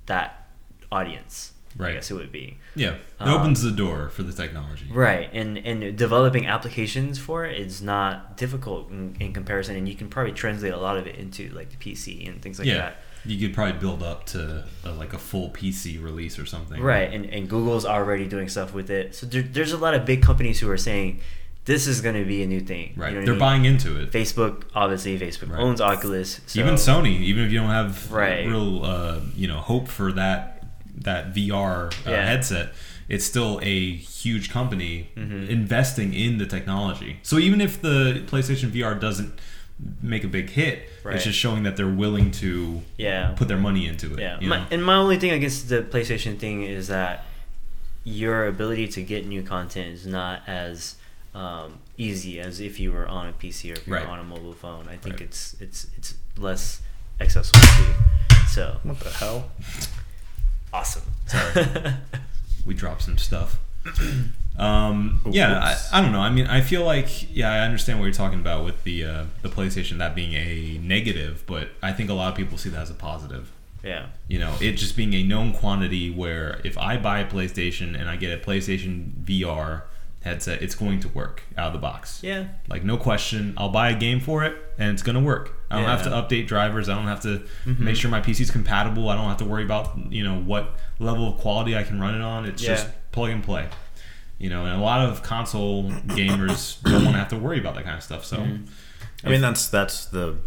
that 0.06 0.48
audience. 0.92 1.54
I 1.80 1.84
Right. 1.84 1.94
guess 1.94 2.12
it 2.12 2.16
would 2.16 2.32
be. 2.32 2.58
Yeah. 2.76 2.92
It 2.96 3.00
Um, 3.20 3.30
opens 3.30 3.62
the 3.62 3.72
door 3.72 4.10
for 4.10 4.24
the 4.24 4.34
technology. 4.34 4.86
Right, 4.92 5.30
and 5.34 5.58
and 5.58 5.96
developing 5.98 6.46
applications 6.48 7.18
for 7.18 7.46
it 7.46 7.58
is 7.60 7.82
not 7.82 8.36
difficult 8.38 8.90
in, 8.92 9.16
in 9.20 9.32
comparison, 9.34 9.76
and 9.76 9.88
you 9.88 9.96
can 9.96 10.10
probably 10.10 10.34
translate 10.34 10.74
a 10.74 10.78
lot 10.78 10.98
of 10.98 11.08
it 11.08 11.16
into 11.16 11.50
like 11.50 11.70
the 11.70 11.78
PC 11.78 12.28
and 12.28 12.42
things 12.42 12.60
like 12.60 12.68
yeah. 12.68 12.78
that. 12.78 12.98
You 13.24 13.38
could 13.40 13.54
probably 13.56 13.80
build 13.80 14.02
up 14.04 14.26
to 14.28 14.66
uh 14.86 14.94
like 14.94 15.14
a 15.14 15.18
full 15.20 15.50
PC 15.52 16.02
release 16.04 16.38
or 16.40 16.46
something. 16.46 16.82
Right, 16.82 17.14
and, 17.14 17.26
and 17.26 17.48
Google's 17.48 17.86
already 17.86 18.28
doing 18.28 18.50
stuff 18.50 18.74
with 18.74 18.90
it. 18.90 19.14
So 19.16 19.26
there, 19.28 19.44
there's 19.44 19.72
a 19.74 19.78
lot 19.78 19.94
of 19.94 20.06
big 20.06 20.22
companies 20.24 20.60
who 20.60 20.70
are 20.70 20.78
saying 20.78 21.20
this 21.66 21.86
is 21.86 22.02
going 22.02 22.16
to 22.16 22.26
be 22.26 22.42
a 22.42 22.48
new 22.48 22.60
thing. 22.60 22.94
Right. 22.98 23.14
You 23.14 23.20
know 23.20 23.26
They're 23.26 23.34
mean? 23.36 23.40
buying 23.40 23.66
into 23.66 24.02
it. 24.02 24.12
Facebook, 24.12 24.64
obviously, 24.74 25.20
Facebook 25.20 25.52
Right. 25.52 25.60
owns 25.62 25.80
Oculus. 25.80 26.42
So 26.48 26.60
even 26.60 26.74
Sony, 26.74 27.20
even 27.22 27.44
if 27.46 27.52
you 27.52 27.60
don't 27.60 27.70
have 27.70 28.12
Right. 28.12 28.48
real, 28.48 28.84
uh, 28.84 29.20
you 29.36 29.48
know, 29.48 29.58
hope 29.58 29.88
for 29.88 30.12
that 30.14 30.61
that 31.04 31.34
VR 31.34 31.88
uh, 32.06 32.12
Yeah. 32.12 32.26
headset, 32.26 32.74
it's 33.10 33.26
still 33.26 33.60
a 33.62 33.96
huge 33.96 34.50
company 34.50 35.10
Mhm. 35.18 35.50
investing 35.50 36.14
in 36.14 36.38
the 36.38 36.46
technology. 36.46 37.18
So 37.24 37.38
even 37.40 37.60
if 37.62 37.82
the 37.82 38.24
PlayStation 38.28 38.70
VR 38.72 38.96
doesn't 39.00 39.34
make 40.02 40.24
a 40.24 40.28
big 40.28 40.50
hit, 40.52 40.88
Right. 41.04 41.16
it's 41.16 41.24
just 41.26 41.40
showing 41.40 41.64
that 41.64 41.76
they're 41.76 41.88
willing 41.88 42.30
to 42.32 42.84
Yeah. 42.98 43.30
put 43.36 43.48
their 43.48 43.58
money 43.58 43.88
into 43.88 44.14
it. 44.14 44.20
Yeah, 44.20 44.38
you 44.40 44.48
my, 44.48 44.58
know? 44.60 44.66
and 44.72 44.86
my 44.86 44.96
only 44.96 45.18
thing 45.18 45.32
against 45.32 45.70
the 45.70 45.82
PlayStation 45.82 46.38
thing 46.38 46.64
is 46.64 46.88
that 46.88 47.26
your 48.04 48.48
ability 48.48 48.88
to 48.88 49.02
get 49.04 49.26
new 49.28 49.44
content 49.44 49.88
is 49.94 50.06
not 50.06 50.42
as 50.48 50.96
um, 51.34 51.80
easy 51.98 52.42
as 52.42 52.60
if 52.60 52.78
you 52.78 52.92
were 52.92 53.08
on 53.08 53.26
a 53.30 53.32
PC 53.32 53.70
or 53.72 53.74
if 53.76 53.88
you 53.88 53.94
Right. 53.94 54.06
were 54.06 54.12
on 54.12 54.20
a 54.20 54.24
mobile 54.24 54.52
phone. 54.54 54.88
I 54.90 54.98
think 54.98 55.16
Right. 55.16 55.22
it's 55.22 55.56
it's 55.62 55.88
it's 55.98 56.16
less 56.38 56.82
accessible 57.22 57.62
to 57.62 57.84
you. 57.84 57.96
So 58.50 58.80
What 58.84 59.00
the 59.00 59.10
hell? 59.12 59.50
Awesome. 60.74 61.04
we 62.66 62.74
dropped 62.74 63.04
some 63.04 63.18
stuff. 63.18 63.60
Um, 64.58 65.22
yeah, 65.32 65.58
I, 65.92 65.98
I 65.98 66.02
don't 66.02 66.12
know. 66.12 66.20
I 66.20 66.30
mean, 66.30 66.46
I 66.46 66.62
feel 66.62 66.84
like 66.84 67.34
yeah, 67.36 67.52
I 67.52 67.60
understand 67.60 68.00
what 68.00 68.06
you're 68.06 68.14
talking 68.14 68.40
about 68.40 68.64
with 68.64 68.84
the 68.84 69.06
uh, 69.06 69.26
the 69.42 69.50
PlayStation 69.50 69.98
that 70.00 70.14
being 70.14 70.34
a 70.34 70.78
negative, 70.84 71.44
but 71.48 71.70
I 71.82 71.94
think 71.94 72.10
a 72.10 72.14
lot 72.14 72.32
of 72.32 72.38
people 72.38 72.58
see 72.58 72.70
that 72.70 72.82
as 72.82 72.92
a 72.92 72.94
positive. 72.94 73.50
yeah. 73.82 74.08
You 74.28 74.40
know, 74.40 74.54
it 74.62 74.74
just 74.74 74.96
being 74.96 75.14
a 75.14 75.24
known 75.24 75.54
quantity 75.54 76.12
where 76.12 76.60
if 76.64 76.78
I 76.78 76.98
buy 76.98 77.20
a 77.20 77.26
PlayStation 77.28 78.00
and 78.00 78.10
I 78.10 78.18
get 78.18 78.38
a 78.38 78.46
PlayStation 78.46 79.14
VR 79.24 79.84
headset, 80.22 80.62
it's 80.62 80.76
going 80.76 81.00
to 81.02 81.08
work 81.10 81.44
out 81.58 81.68
of 81.68 81.74
the 81.74 81.80
box. 81.80 82.20
Yeah. 82.24 82.48
Like 82.70 82.84
no 82.84 82.98
question, 82.98 83.54
I'll 83.58 83.70
buy 83.70 83.90
a 83.90 83.96
game 84.00 84.20
for 84.20 84.44
it 84.44 84.56
and 84.78 84.92
it's 84.94 85.02
gonna 85.04 85.20
work. 85.22 85.54
I 85.70 85.78
don't 85.78 85.86
have 85.90 86.04
to 86.04 86.10
update 86.10 86.48
drivers. 86.48 86.90
I 86.90 86.96
don't 86.96 87.08
have 87.08 87.22
to 87.22 87.44
Mm-hmm. 87.66 87.84
make 87.86 87.96
sure 87.96 88.12
my 88.12 88.22
PC's 88.22 88.52
compatible. 88.52 89.10
I 89.10 89.16
don't 89.16 89.28
have 89.28 89.38
to 89.38 89.46
worry 89.46 89.64
about 89.64 89.98
you 90.12 90.24
know 90.24 90.40
what 90.42 90.76
level 91.00 91.28
of 91.34 91.40
quality 91.40 91.76
I 91.78 91.84
can 91.84 92.00
run 92.00 92.14
it 92.16 92.22
on. 92.22 92.46
It's 92.46 92.62
just 92.62 92.88
plug 93.12 93.30
and 93.32 93.44
play. 93.44 93.68
You 94.38 94.50
know, 94.50 94.66
and 94.66 94.76
a 94.76 94.84
lot 94.84 95.08
of 95.08 95.22
console 95.22 95.90
gamers 95.92 96.82
don't 96.84 97.04
want 97.06 97.14
to 97.16 97.20
have 97.20 97.30
to 97.30 97.38
worry 97.38 97.60
about 97.60 97.76
that 97.76 97.84
kind 97.84 97.96
of 97.98 98.04
stuff. 98.04 98.26
So, 98.26 98.38
Mm-hmm. 98.38 99.28
I 99.28 99.30
mean, 99.30 99.42
that's 99.42 99.68
that's 99.70 100.06
the 100.06 100.38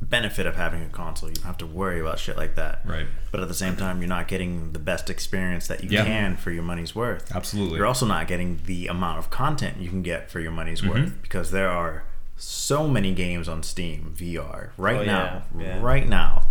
benefit 0.00 0.46
of 0.46 0.54
having 0.56 0.82
a 0.82 0.88
console. 0.88 1.28
You 1.28 1.34
don't 1.36 1.44
have 1.46 1.58
to 1.58 1.66
worry 1.66 2.00
about 2.00 2.18
shit 2.18 2.36
like 2.36 2.54
that. 2.54 2.80
right, 2.84 3.06
But 3.32 3.40
at 3.40 3.48
the 3.48 3.54
same 3.54 3.76
time, 3.76 4.00
you're 4.00 4.08
not 4.08 4.28
getting 4.28 4.72
the 4.72 4.78
best 4.78 5.10
experience 5.10 5.66
that 5.66 5.82
you 5.82 5.90
Yeah. 5.90 6.04
can 6.04 6.36
for 6.36 6.50
your 6.50 6.62
money's 6.62 6.94
worth. 6.94 7.34
absolutely. 7.34 7.78
You're 7.78 7.86
also 7.86 8.06
not 8.06 8.26
getting 8.28 8.60
the 8.66 8.86
amount 8.86 9.18
of 9.18 9.28
content 9.30 9.78
you 9.80 9.88
can 9.90 10.02
get 10.02 10.30
for 10.30 10.40
your 10.40 10.52
money's 10.52 10.80
Mm-hmm. 10.82 10.90
worth 10.90 11.22
because 11.22 11.50
there 11.50 11.68
are 11.68 12.04
so 12.36 12.86
many 12.86 13.12
games 13.12 13.48
on 13.48 13.62
Steam 13.64 14.14
VR 14.16 14.70
right 14.76 14.98
Oh, 15.00 15.04
now, 15.04 15.42
yeah, 15.58 15.64
yeah. 15.76 15.80
right 15.82 16.08
now, 16.08 16.42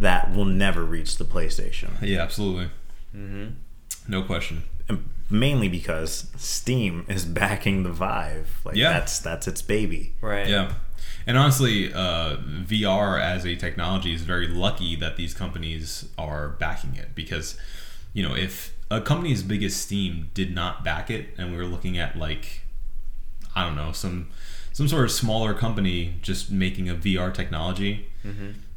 that 0.00 0.34
will 0.34 0.44
never 0.44 0.84
reach 0.84 1.16
the 1.16 1.24
PlayStation. 1.24 1.90
yeah, 2.02 2.20
absolutely, 2.20 2.70
Mm-hmm. 3.16 3.50
no 4.08 4.22
question. 4.24 4.64
And 4.88 5.08
mainly 5.30 5.68
because 5.68 6.26
Steam 6.36 7.04
is 7.08 7.24
backing 7.42 7.82
the 7.84 7.90
Vive. 7.92 8.60
Like 8.64 8.76
Yeah. 8.76 8.92
that's 8.92 9.18
that's 9.20 9.46
its 9.48 9.62
baby. 9.62 10.14
Right. 10.20 10.48
Yeah. 10.48 10.72
And 11.26 11.36
honestly, 11.36 11.92
uh, 11.92 12.36
VR 12.36 13.20
as 13.20 13.44
a 13.44 13.56
technology 13.56 14.14
is 14.14 14.22
very 14.22 14.46
lucky 14.46 14.94
that 14.96 15.16
these 15.16 15.34
companies 15.34 16.08
are 16.16 16.50
backing 16.50 16.94
it 16.94 17.14
because, 17.14 17.58
you 18.12 18.22
know, 18.22 18.34
if 18.36 18.72
a 18.90 19.00
company 19.00 19.32
as 19.32 19.42
big 19.42 19.62
as 19.64 19.74
Steam 19.74 20.30
did 20.34 20.54
not 20.54 20.84
back 20.84 21.10
it, 21.10 21.30
and 21.36 21.50
we 21.50 21.56
were 21.56 21.64
looking 21.66 21.98
at 21.98 22.16
like, 22.16 22.62
I 23.56 23.64
don't 23.64 23.74
know, 23.76 23.90
some 23.92 24.28
some 24.72 24.86
sort 24.88 25.04
of 25.04 25.10
smaller 25.10 25.54
company 25.54 26.14
just 26.22 26.50
making 26.50 26.88
a 26.88 26.94
VR 26.94 27.32
technology, 27.34 28.06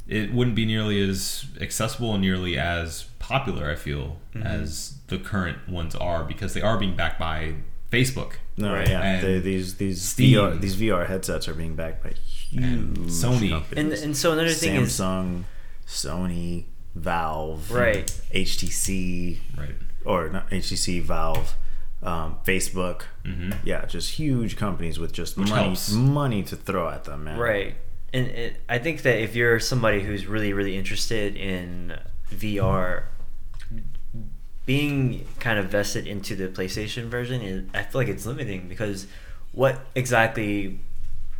it 0.08 0.32
wouldn't 0.32 0.56
be 0.56 0.64
nearly 0.66 1.00
as 1.08 1.44
accessible 1.60 2.12
and 2.14 2.22
nearly 2.22 2.58
as 2.58 3.04
popular. 3.20 3.70
I 3.70 3.76
feel 3.76 4.18
as 4.42 4.94
the 5.06 5.18
current 5.18 5.68
ones 5.68 5.94
are 5.94 6.24
because 6.24 6.54
they 6.54 6.62
are 6.62 6.76
being 6.78 6.96
backed 6.96 7.20
by 7.20 7.54
Facebook. 7.92 8.32
No, 8.56 8.72
Right. 8.72 8.88
yeah, 8.88 9.20
they, 9.20 9.38
these 9.38 9.76
these 9.76 10.02
Steam. 10.02 10.34
VR 10.38 10.60
these 10.60 10.76
VR 10.76 11.06
headsets 11.06 11.46
are 11.48 11.54
being 11.54 11.76
backed 11.76 12.02
by 12.02 12.14
huge 12.50 12.62
And 12.64 12.96
Sony. 13.08 13.40
And 13.42 13.50
companies. 13.50 14.02
and 14.02 14.16
so 14.16 14.32
another 14.32 14.50
thing 14.50 14.76
is 14.76 14.90
Samsung, 14.98 15.44
Sony, 15.86 16.64
Valve, 16.94 17.70
Right. 17.70 18.06
HTC, 18.34 19.38
Right. 19.56 19.74
or 20.04 20.28
not 20.28 20.50
HTC, 20.50 21.00
Valve, 21.00 21.54
um, 22.02 22.36
Facebook. 22.46 23.02
hmm 23.24 23.52
Yeah, 23.64 23.84
just 23.86 24.12
huge 24.12 24.56
companies 24.56 24.98
with 24.98 25.12
just 25.12 25.36
Which 25.36 25.50
money 25.50 25.64
helps. 25.64 25.90
money 25.92 26.42
to 26.44 26.56
throw 26.56 26.88
at 26.88 27.04
them, 27.04 27.24
man. 27.24 27.38
Right. 27.38 27.76
And 28.12 28.26
it, 28.26 28.56
I 28.68 28.78
think 28.78 29.02
that 29.02 29.20
if 29.20 29.36
you're 29.36 29.60
somebody 29.60 30.02
who's 30.02 30.26
really, 30.26 30.52
really 30.52 30.76
interested 30.76 31.36
in 31.36 31.96
VR, 32.34 33.04
being 34.66 35.26
kind 35.38 35.58
of 35.58 35.66
vested 35.66 36.06
into 36.06 36.34
the 36.36 36.48
PlayStation 36.48 37.04
version, 37.04 37.40
is, 37.42 37.64
I 37.74 37.82
feel 37.82 38.00
like 38.00 38.08
it's 38.08 38.26
limiting 38.26 38.68
because 38.68 39.06
what 39.52 39.80
exactly, 39.94 40.80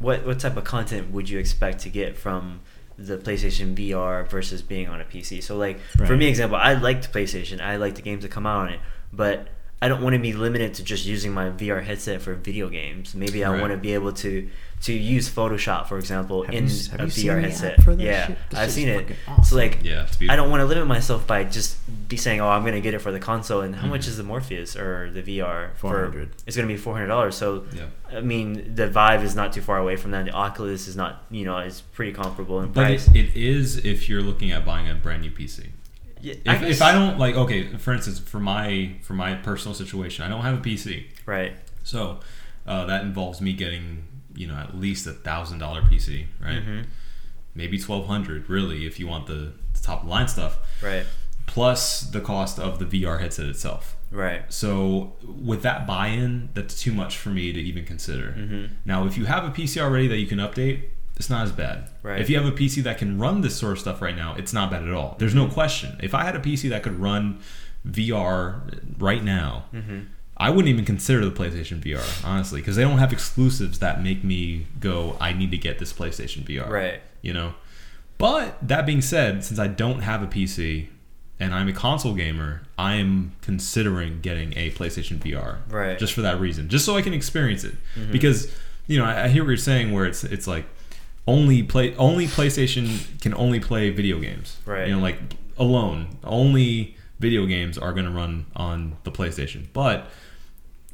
what 0.00 0.26
what 0.26 0.38
type 0.40 0.56
of 0.56 0.64
content 0.64 1.12
would 1.12 1.28
you 1.28 1.38
expect 1.38 1.78
to 1.80 1.88
get 1.88 2.16
from 2.16 2.60
the 2.98 3.16
PlayStation 3.16 3.74
VR 3.74 4.28
versus 4.28 4.60
being 4.62 4.88
on 4.88 5.00
a 5.00 5.04
PC? 5.04 5.42
So 5.42 5.56
like 5.56 5.78
for 6.06 6.16
me, 6.16 6.26
example, 6.28 6.56
I 6.58 6.74
like 6.74 7.02
the 7.02 7.08
PlayStation, 7.08 7.60
I 7.60 7.76
like 7.76 7.94
the 7.94 8.02
games 8.02 8.22
that 8.22 8.30
come 8.32 8.46
out 8.46 8.66
on 8.66 8.68
it, 8.70 8.80
but 9.12 9.48
I 9.82 9.88
don't 9.88 10.02
want 10.02 10.12
to 10.14 10.18
be 10.20 10.32
limited 10.34 10.74
to 10.74 10.82
just 10.84 11.06
using 11.06 11.32
my 11.32 11.48
VR 11.50 11.82
headset 11.82 12.20
for 12.20 12.34
video 12.34 12.68
games. 12.68 13.14
Maybe 13.14 13.42
I 13.44 13.50
Right. 13.50 13.60
want 13.60 13.72
to 13.72 13.78
be 13.78 13.94
able 13.94 14.12
to 14.14 14.48
to 14.82 14.92
use 14.94 15.28
Photoshop, 15.28 15.88
for 15.88 15.98
example, 15.98 16.42
Have 16.44 16.54
in 16.54 16.66
you 16.68 16.74
have 16.92 17.00
a 17.00 17.04
you 17.04 17.10
seen 17.10 17.26
VR 17.30 17.34
the 17.36 17.40
headset. 17.42 17.78
app 17.78 17.84
for 17.84 17.94
that 17.96 18.02
yeah, 18.02 18.26
shit? 18.28 18.38
I've 18.54 18.70
seen 18.72 18.88
it. 18.88 19.16
awesome. 19.28 19.44
So 19.44 19.56
like, 19.56 19.80
Yeah, 19.82 20.04
it's 20.04 20.16
I 20.28 20.36
don't 20.36 20.48
want 20.48 20.60
to 20.62 20.64
limit 20.64 20.86
myself 20.86 21.26
by 21.26 21.44
just 21.44 21.76
be 22.08 22.16
saying, 22.16 22.40
"Oh, 22.40 22.48
I'm 22.48 22.62
going 22.62 22.74
to 22.74 22.80
get 22.80 22.94
it 22.94 23.00
for 23.00 23.12
the 23.12 23.20
console." 23.20 23.60
And 23.60 23.76
how 23.76 23.86
much 23.86 24.02
Mhm. 24.06 24.08
is 24.08 24.16
the 24.16 24.22
Morpheus 24.22 24.76
or 24.76 25.10
the 25.10 25.22
VR? 25.22 25.70
for- 25.76 25.90
400. 26.08 26.30
It's 26.46 26.56
going 26.56 26.66
to 26.66 26.72
be 26.74 26.78
four 26.80 26.94
hundred 26.94 27.08
dollars. 27.08 27.36
So 27.36 27.64
Yeah. 27.74 27.84
I 28.16 28.20
mean, 28.20 28.74
the 28.74 28.86
Vive 28.88 29.22
is 29.22 29.34
not 29.34 29.52
too 29.52 29.60
far 29.60 29.76
away 29.78 29.96
from 29.96 30.12
that. 30.12 30.24
The 30.24 30.32
Oculus 30.32 30.88
is 30.88 30.96
not, 30.96 31.24
you 31.30 31.44
know, 31.44 31.58
it's 31.58 31.82
pretty 31.82 32.12
comparable 32.12 32.60
in 32.62 32.72
But 32.72 32.86
price. 32.86 33.06
it, 33.08 33.16
it 33.16 33.36
is 33.36 33.84
if 33.84 34.08
you're 34.08 34.22
looking 34.22 34.50
at 34.50 34.64
buying 34.64 34.88
a 34.88 34.94
brand 34.94 35.20
new 35.22 35.30
PC. 35.30 35.66
Yeah, 36.22 36.34
If, 36.34 36.44
guess- 36.44 36.62
if 36.76 36.82
I 36.82 36.92
don't 36.92 37.18
like, 37.18 37.34
okay, 37.34 37.68
for 37.76 37.92
instance, 37.92 38.18
for 38.18 38.40
my 38.40 38.92
for 39.02 39.12
my 39.14 39.34
personal 39.34 39.74
situation, 39.74 40.24
I 40.24 40.28
don't 40.28 40.42
have 40.42 40.54
a 40.54 40.62
PC, 40.62 41.04
right, 41.26 41.52
so 41.84 42.20
uh, 42.66 42.84
that 42.86 43.02
involves 43.04 43.40
me 43.40 43.52
getting 43.54 44.04
you 44.40 44.46
know 44.48 44.57
at 44.66 44.70
least 44.85 45.07
a 45.07 45.12
thousand 45.29 45.59
dollar 45.64 45.83
PC, 45.83 46.26
right? 46.46 46.62
Mhm. 46.66 46.87
Maybe 47.55 47.76
twelve 47.79 48.07
hundred, 48.07 48.48
really, 48.57 48.87
if 48.90 48.94
you 49.00 49.07
want 49.12 49.26
the, 49.26 49.40
the 49.76 49.81
top 49.83 50.00
line 50.05 50.29
stuff, 50.29 50.55
right, 50.83 51.05
plus 51.46 52.03
the 52.16 52.20
cost 52.20 52.59
of 52.59 52.79
the 52.81 52.87
VR 52.92 53.20
headset 53.20 53.46
itself. 53.46 53.96
right, 54.12 54.42
So 54.53 55.12
with 55.50 55.62
that 55.62 55.87
buy-in, 55.87 56.48
that's 56.55 56.74
too 56.85 56.92
much 56.92 57.16
for 57.22 57.31
me 57.31 57.53
to 57.53 57.61
even 57.70 57.85
consider. 57.85 58.29
Mhm. 58.37 58.70
Now, 58.85 59.07
if 59.07 59.16
you 59.18 59.24
have 59.26 59.44
a 59.44 59.50
PC 59.50 59.81
already 59.81 60.09
that 60.09 60.18
you 60.18 60.26
can 60.26 60.38
update, 60.38 60.79
it's 61.16 61.31
not 61.31 61.42
as 61.48 61.53
bad. 61.53 61.79
Right. 62.03 62.20
If 62.20 62.29
you 62.31 62.37
have 62.40 62.46
a 62.55 62.57
PC 62.61 62.83
that 62.83 62.98
can 62.98 63.18
run 63.18 63.40
this 63.42 63.57
sort 63.57 63.72
of 63.74 63.79
stuff 63.79 64.00
right 64.03 64.16
now, 64.24 64.35
it's 64.40 64.53
not 64.53 64.70
bad 64.70 64.83
at 64.83 64.94
all. 64.98 65.14
There's 65.20 65.35
no 65.42 65.46
question. 65.48 65.90
If 66.03 66.12
I 66.14 66.22
had 66.24 66.35
a 66.35 66.40
PC 66.40 66.68
that 66.70 66.83
could 66.83 66.98
run 66.98 67.38
VR 67.87 68.62
right 68.98 69.22
now, 69.22 69.64
Mhm. 69.74 70.07
I 70.40 70.48
wouldn't 70.48 70.68
even 70.68 70.87
consider 70.87 71.22
the 71.24 71.31
PlayStation 71.31 71.81
VR 71.81 72.24
honestly, 72.24 72.61
because 72.61 72.76
they 72.76 72.83
don't 72.83 72.98
have 72.98 73.12
exclusives 73.12 73.79
that 73.81 74.03
make 74.03 74.24
me 74.24 74.66
go, 74.81 75.16
I 75.20 75.35
need 75.35 75.50
to 75.50 75.59
get 75.59 75.79
this 75.79 75.92
PlayStation 75.92 76.42
VR. 76.44 76.68
right, 76.68 77.00
You 77.20 77.35
know. 77.35 77.55
But 78.16 78.57
that 78.66 78.87
being 78.87 79.03
said, 79.03 79.44
since 79.44 79.59
I 79.59 79.66
don't 79.66 80.00
have 80.00 80.22
a 80.22 80.26
PC 80.26 80.88
and 81.38 81.55
I'm 81.55 81.68
a 81.68 81.72
console 81.72 82.14
gamer, 82.14 82.62
I 82.79 82.94
am 82.94 83.33
considering 83.40 84.20
getting 84.20 84.57
a 84.57 84.70
PlayStation 84.72 85.18
VR. 85.18 85.59
Right. 85.68 85.98
Just 85.98 86.14
for 86.14 86.22
that 86.22 86.40
reason, 86.40 86.68
just 86.68 86.85
so 86.85 86.96
I 86.96 87.03
can 87.03 87.14
experience 87.14 87.64
it. 87.64 87.74
Mm-hmm. 87.94 88.12
Because 88.12 88.53
you 88.87 88.98
know, 88.98 89.05
I, 89.05 89.24
I 89.24 89.29
hear 89.29 89.42
what 89.42 89.48
you're 89.48 89.57
saying, 89.57 89.92
where 89.92 90.05
it's 90.05 90.24
it's 90.24 90.46
like 90.46 90.66
only 91.26 91.62
play 91.62 91.94
only 91.96 92.26
PlayStation 92.26 93.20
can 93.20 93.35
only 93.35 93.61
play 93.61 93.90
video 93.90 94.18
games. 94.18 94.59
Right. 94.66 94.88
You 94.88 94.96
know, 94.96 95.00
like 95.00 95.18
alone, 95.57 96.18
only 96.24 96.96
video 97.18 97.46
games 97.46 97.79
are 97.79 97.92
going 97.92 98.07
to 98.07 98.11
run 98.11 98.46
on 98.57 98.96
the 99.05 99.12
PlayStation. 99.12 99.66
But 99.72 100.11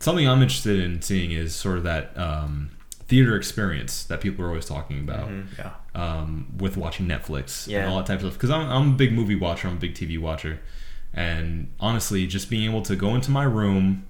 something 0.01 0.29
I'm 0.29 0.43
interested 0.43 0.79
in 0.81 1.03
seeing 1.03 1.33
is 1.33 1.55
sort 1.55 1.79
of 1.79 1.85
that 1.85 2.17
um, 2.19 2.71
theater 3.09 3.37
experience 3.37 4.05
that 4.05 4.21
people 4.21 4.45
are 4.45 4.49
always 4.49 4.67
talking 4.67 5.01
about 5.01 5.31
Yeah. 5.59 5.71
um, 5.95 6.49
with 6.59 6.77
watching 6.77 7.07
Netflix 7.07 7.67
Yeah. 7.67 7.81
and 7.83 7.91
all 7.91 7.97
that 7.99 8.07
type 8.07 8.17
of 8.17 8.23
stuff. 8.23 8.35
Because 8.35 8.51
I'm, 8.51 8.69
I'm 8.69 8.93
a 8.93 8.97
big 8.97 9.13
movie 9.13 9.35
watcher, 9.37 9.69
I'm 9.69 9.75
a 9.77 9.81
big 9.81 9.95
TV 9.95 10.19
watcher, 10.19 10.61
and 11.15 11.73
honestly, 11.81 12.27
just 12.27 12.51
being 12.51 12.69
able 12.71 12.83
to 12.83 12.97
go 12.97 13.15
into 13.15 13.31
my 13.31 13.45
room 13.45 14.07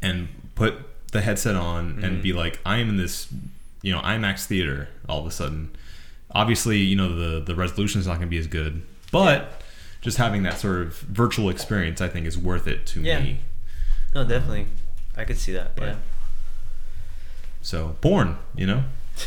and 0.00 0.28
put 0.54 0.74
the 1.12 1.20
headset 1.20 1.56
on 1.56 1.94
Mm-hmm. 1.94 2.04
and 2.04 2.22
be 2.22 2.32
like, 2.32 2.58
I 2.64 2.78
am 2.78 2.88
in 2.88 2.96
this, 2.96 3.28
you 3.82 3.92
know, 3.92 4.00
IMAX 4.00 4.46
theater. 4.46 4.88
All 5.08 5.20
of 5.20 5.26
a 5.26 5.30
sudden, 5.30 5.70
obviously, 6.30 6.78
you 6.78 6.96
know, 6.96 7.14
the 7.14 7.40
the 7.40 7.54
resolution 7.54 8.00
is 8.00 8.06
not 8.06 8.14
going 8.14 8.28
to 8.28 8.30
be 8.30 8.38
as 8.38 8.46
good, 8.46 8.82
but 9.10 9.60
just 10.00 10.16
having 10.16 10.42
that 10.44 10.58
sort 10.58 10.80
of 10.80 10.98
virtual 11.00 11.50
experience, 11.50 12.00
I 12.00 12.08
think, 12.08 12.26
is 12.26 12.38
worth 12.38 12.66
it 12.66 12.86
to 12.86 13.02
Yeah. 13.02 13.20
me. 13.20 13.40
no, 14.14 14.24
definitely, 14.24 14.66
I 15.16 15.24
could 15.24 15.38
see 15.38 15.52
that. 15.52 15.76
But- 15.76 15.96
So, 17.60 17.96
porn, 18.00 18.38
you 18.56 18.66
know, 18.66 18.84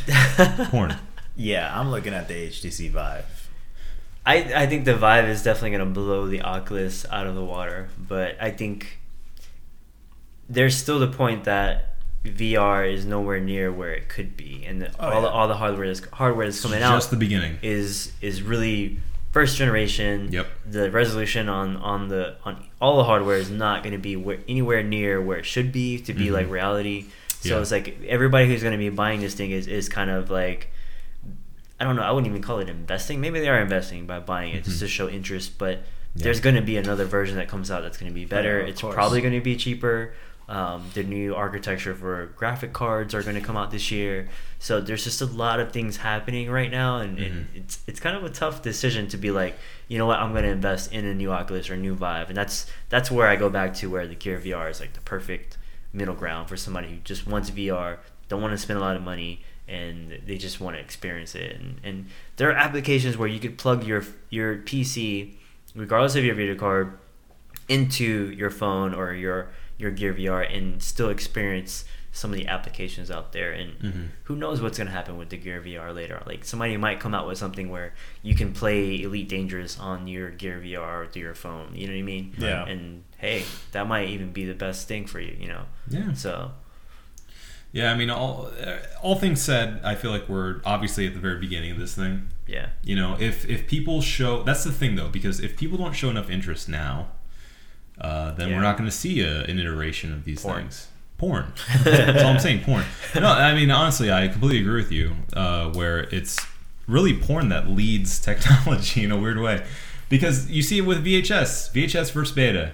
Yeah. 0.07 0.67
porn. 0.71 0.95
Yeah, 1.37 1.77
I'm 1.79 1.89
looking 1.91 2.13
at 2.13 2.27
the 2.27 2.33
HTC 2.49 2.89
Vive. 2.91 3.49
I, 4.25 4.63
I 4.63 4.65
think 4.67 4.85
the 4.85 4.95
Vive 4.95 5.29
is 5.29 5.43
definitely 5.43 5.77
going 5.77 5.87
to 5.87 5.93
blow 5.93 6.27
the 6.27 6.41
Oculus 6.41 7.05
out 7.11 7.27
of 7.27 7.35
the 7.35 7.43
water, 7.43 7.89
but 7.97 8.35
I 8.41 8.49
think 8.51 8.99
there's 10.49 10.75
still 10.75 10.99
the 10.99 11.07
point 11.07 11.43
that 11.43 11.93
VR 12.23 12.91
is 12.91 13.05
nowhere 13.05 13.39
near 13.39 13.71
where 13.71 13.93
it 13.93 14.09
could 14.09 14.35
be, 14.35 14.65
and 14.65 14.81
the, 14.81 14.91
Oh, 14.99 15.09
all, 15.11 15.21
the, 15.21 15.29
all 15.29 15.47
the 15.47 15.55
hardware 15.57 15.87
that's 15.87 16.03
hardware 16.09 16.47
that's 16.47 16.61
coming 16.61 16.79
just 16.79 17.07
out 17.07 17.11
the 17.11 17.17
beginning. 17.17 17.59
is 17.61 18.11
is 18.21 18.41
really 18.41 18.97
first 19.35 19.57
generation. 19.57 20.31
Yep. 20.31 20.47
The 20.77 20.89
resolution 21.01 21.49
on 21.49 21.75
on 21.93 22.07
the 22.07 22.23
on 22.45 22.53
all 22.81 22.95
the 23.01 23.03
hardware 23.11 23.37
is 23.45 23.51
not 23.51 23.83
going 23.83 23.91
to 23.91 24.03
be 24.09 24.15
where, 24.15 24.39
anywhere 24.47 24.81
near 24.81 25.21
where 25.21 25.37
it 25.37 25.45
should 25.53 25.71
be 25.73 25.99
to 26.07 26.13
be 26.13 26.27
Mhm. 26.27 26.31
like 26.37 26.47
reality. 26.49 26.97
So 27.41 27.49
Yeah. 27.55 27.61
it's 27.61 27.71
like 27.77 27.87
everybody 28.07 28.45
who's 28.47 28.63
going 28.65 28.77
to 28.79 28.83
be 28.89 28.93
buying 29.03 29.19
this 29.25 29.33
thing 29.39 29.51
is 29.51 29.67
is 29.67 29.89
kind 29.89 30.09
of 30.09 30.31
like 30.31 30.71
I 31.79 31.83
don't 31.83 31.97
know. 31.97 32.03
I 32.09 32.11
wouldn't 32.13 32.29
even 32.31 32.41
call 32.41 32.59
it 32.59 32.69
investing. 32.69 33.19
Maybe 33.19 33.41
they 33.41 33.49
are 33.49 33.59
investing 33.59 34.05
by 34.07 34.19
buying 34.33 34.51
it 34.53 34.61
Mm-hmm. 34.61 34.69
just 34.71 34.79
to 34.79 34.87
show 34.87 35.09
interest. 35.09 35.57
But 35.57 35.75
Yeah. 36.15 36.23
there's 36.25 36.39
going 36.39 36.55
to 36.55 36.61
be 36.71 36.77
another 36.77 37.03
version 37.17 37.35
that 37.35 37.49
comes 37.49 37.69
out 37.69 37.81
that's 37.83 37.97
going 37.97 38.09
to 38.09 38.15
be 38.15 38.23
better. 38.35 38.55
Yeah, 38.61 38.69
it's 38.71 38.79
course. 38.79 38.95
probably 38.95 39.19
going 39.19 39.33
to 39.33 39.41
be 39.51 39.57
cheaper. 39.57 40.13
Um, 40.47 40.91
the 40.93 41.01
new 41.03 41.33
architecture 41.33 41.95
for 41.95 42.27
graphic 42.37 42.71
cards 42.71 43.15
are 43.15 43.23
going 43.23 43.33
to 43.35 43.41
come 43.41 43.57
out 43.57 43.71
this 43.71 43.89
year. 43.89 44.29
So 44.59 44.79
there's 44.79 45.03
just 45.03 45.19
a 45.21 45.25
lot 45.25 45.59
of 45.59 45.71
things 45.71 45.97
happening 45.97 46.51
right 46.51 46.69
now, 46.69 46.97
and, 46.99 47.17
and 47.17 47.47
Mhm. 47.47 47.55
it's 47.55 47.79
it's 47.87 47.99
kind 47.99 48.15
of 48.15 48.23
a 48.23 48.29
tough 48.29 48.61
decision 48.61 49.07
to 49.07 49.17
be 49.17 49.31
like, 49.31 49.57
you 49.87 49.97
know 49.97 50.05
what, 50.05 50.19
I'm 50.19 50.31
going 50.33 50.43
to 50.43 50.49
invest 50.49 50.91
in 50.93 51.03
a 51.05 51.15
new 51.15 51.31
Oculus 51.31 51.67
or 51.69 51.73
a 51.73 51.77
new 51.77 51.95
Vive, 51.95 52.27
and 52.29 52.37
that's 52.37 52.67
that's 52.89 53.09
where 53.09 53.27
I 53.27 53.37
go 53.37 53.49
back 53.49 53.73
to 53.75 53.89
where 53.89 54.05
the 54.07 54.13
Gear 54.13 54.39
VR 54.39 54.69
is 54.69 54.79
like 54.79 54.93
the 54.93 55.01
perfect 55.01 55.57
middle 55.91 56.13
ground 56.15 56.47
for 56.47 56.57
somebody 56.57 56.89
who 56.89 56.97
just 56.97 57.25
wants 57.25 57.49
VR, 57.49 57.97
don't 58.29 58.41
want 58.41 58.51
to 58.51 58.57
spend 58.59 58.77
a 58.77 58.81
lot 58.83 58.95
of 58.95 59.01
money, 59.01 59.41
and 59.67 60.19
they 60.27 60.37
just 60.37 60.59
want 60.61 60.75
to 60.75 60.79
experience 60.81 61.33
it. 61.33 61.55
And, 61.59 61.79
and 61.83 62.05
there 62.37 62.49
are 62.51 62.55
applications 62.55 63.17
where 63.17 63.27
you 63.29 63.39
could 63.39 63.57
plug 63.57 63.83
your 63.83 64.03
your 64.29 64.57
PC, 64.57 65.31
regardless 65.73 66.15
of 66.15 66.23
your 66.23 66.35
video 66.35 66.53
card, 66.55 66.99
into 67.67 68.29
your 68.31 68.51
phone 68.51 68.93
or 68.93 69.11
your 69.13 69.47
your 69.77 69.91
Gear 69.91 70.13
VR 70.13 70.41
and 70.41 70.81
still 70.81 71.09
experience 71.09 71.85
some 72.11 72.31
of 72.31 72.37
the 72.37 72.47
applications 72.47 73.11
out 73.11 73.33
there. 73.33 73.51
And 73.51 73.77
Mhm. 73.79 74.07
who 74.23 74.37
knows 74.37 74.61
what's 74.61 74.77
going 74.77 74.87
to 74.87 74.93
happen 74.93 75.17
with 75.17 75.29
the 75.29 75.37
Gear 75.37 75.61
VR 75.61 75.91
later? 75.93 76.23
Like 76.25 76.45
somebody 76.45 76.77
might 76.77 77.01
come 77.01 77.13
out 77.13 77.27
with 77.27 77.37
something 77.37 77.69
where 77.69 77.93
you 78.23 78.35
can 78.35 78.53
play 78.53 79.01
Elite 79.01 79.27
Dangerous 79.27 79.77
on 79.77 80.07
your 80.07 80.29
Gear 80.31 80.61
VR 80.63 81.07
through 81.11 81.23
your 81.23 81.35
phone. 81.35 81.75
You 81.75 81.87
know 81.87 81.93
what 81.93 81.99
I 81.99 82.03
mean? 82.03 82.33
Yeah. 82.37 82.65
And 82.65 83.03
hey, 83.17 83.43
that 83.73 83.87
might 83.87 84.07
even 84.09 84.31
be 84.31 84.45
the 84.45 84.53
best 84.53 84.87
thing 84.87 85.05
for 85.07 85.19
you. 85.19 85.35
You 85.37 85.47
know. 85.49 85.65
Yeah. 85.89 86.13
So 86.13 86.51
Yeah, 87.73 87.91
I 87.91 87.95
mean, 87.97 88.09
all 88.09 88.49
uh, 88.65 88.77
all 89.03 89.15
things 89.15 89.41
said, 89.41 89.81
I 89.83 89.95
feel 89.95 90.11
like 90.11 90.29
we're 90.29 90.61
obviously 90.63 91.05
at 91.07 91.13
the 91.13 91.19
very 91.19 91.37
beginning 91.39 91.71
of 91.71 91.77
this 91.77 91.93
thing. 91.95 92.29
yeah. 92.47 92.67
You 92.83 92.95
know, 92.95 93.17
if 93.19 93.43
if 93.49 93.67
people 93.67 94.01
show 94.01 94.43
that's 94.43 94.63
the 94.63 94.71
thing 94.71 94.95
though, 94.95 95.09
because 95.09 95.41
if 95.41 95.57
people 95.57 95.77
don't 95.77 95.93
show 95.93 96.09
enough 96.09 96.29
interest 96.29 96.69
now, 96.69 97.07
uh, 97.99 98.31
then 98.31 98.49
Yeah. 98.49 98.55
we're 98.55 98.61
not 98.61 98.77
going 98.77 98.89
to 98.89 98.95
see 98.95 99.21
a, 99.21 99.43
an 99.43 99.59
iteration 99.59 100.11
of 100.13 100.25
these 100.25 100.41
Porn. 100.41 100.61
things. 100.63 100.87
Porn. 101.17 101.53
that's 101.83 102.21
all 102.23 102.29
I'm 102.31 102.39
saying. 102.39 102.61
Porn. 102.63 102.83
No, 103.15 103.27
I 103.27 103.53
mean 103.55 103.71
honestly, 103.71 104.11
I 104.11 104.27
completely 104.27 104.59
agree 104.61 104.81
with 104.81 104.91
you. 104.91 105.15
Uh, 105.33 105.69
where 105.71 105.99
it's 106.13 106.37
really 106.87 107.17
porn 107.17 107.49
that 107.49 107.69
leads 107.69 108.19
technology 108.29 109.03
in 109.03 109.11
a 109.11 109.17
weird 109.17 109.39
way, 109.39 109.65
because 110.09 110.49
you 110.51 110.61
see 110.61 110.79
it 110.79 110.81
with 110.81 111.03
VHS, 111.05 111.71
VHS 111.73 112.11
versus 112.11 112.35
beta. 112.35 112.73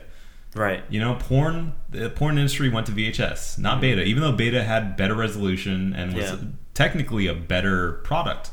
Right. 0.55 0.83
You 0.89 0.99
know, 0.99 1.15
porn 1.15 1.73
the 1.89 2.09
porn 2.09 2.37
industry 2.37 2.67
went 2.67 2.87
to 2.87 2.91
VHS, 2.91 3.57
not 3.59 3.79
beta, 3.79 4.03
even 4.03 4.21
though 4.21 4.31
beta 4.33 4.63
had 4.63 4.97
better 4.97 5.15
resolution 5.15 5.93
and 5.93 6.13
was 6.13 6.25
Yeah. 6.31 6.37
technically 6.73 7.27
a 7.27 7.33
better 7.35 7.93
product. 8.03 8.51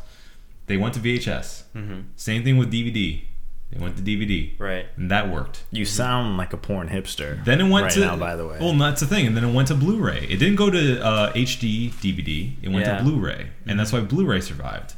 They 0.66 0.76
went 0.76 0.94
to 0.94 1.00
VHS. 1.00 1.62
Mm-hmm. 1.74 2.00
Same 2.14 2.44
thing 2.44 2.56
with 2.58 2.70
DVD. 2.70 3.24
They 3.70 3.78
went 3.78 3.96
to 3.98 4.02
DVD, 4.02 4.52
Right. 4.58 4.86
and 4.96 5.10
that 5.10 5.28
worked. 5.30 5.64
You 5.70 5.84
sound 5.84 6.38
like 6.38 6.54
a 6.54 6.56
porn 6.56 6.88
hipster. 6.88 7.44
Then 7.44 7.60
it 7.60 7.68
went 7.68 7.84
right 7.84 7.92
to 7.92 8.00
now, 8.00 8.16
by 8.16 8.34
the 8.34 8.46
way. 8.46 8.56
Well, 8.60 8.72
that's 8.74 9.00
the 9.02 9.06
thing, 9.06 9.26
and 9.26 9.36
then 9.36 9.44
it 9.44 9.52
went 9.52 9.68
to 9.68 9.74
Blu-ray. 9.74 10.26
It 10.30 10.38
didn't 10.38 10.56
go 10.56 10.70
to 10.70 11.04
uh, 11.04 11.32
HD 11.34 11.90
DVD. 11.90 12.54
It 12.62 12.70
went 12.70 12.86
Yeah. 12.86 12.96
to 12.98 13.04
Blu-ray, 13.04 13.48
and 13.66 13.78
that's 13.78 13.92
why 13.92 14.00
Blu-ray 14.00 14.40
survived. 14.40 14.94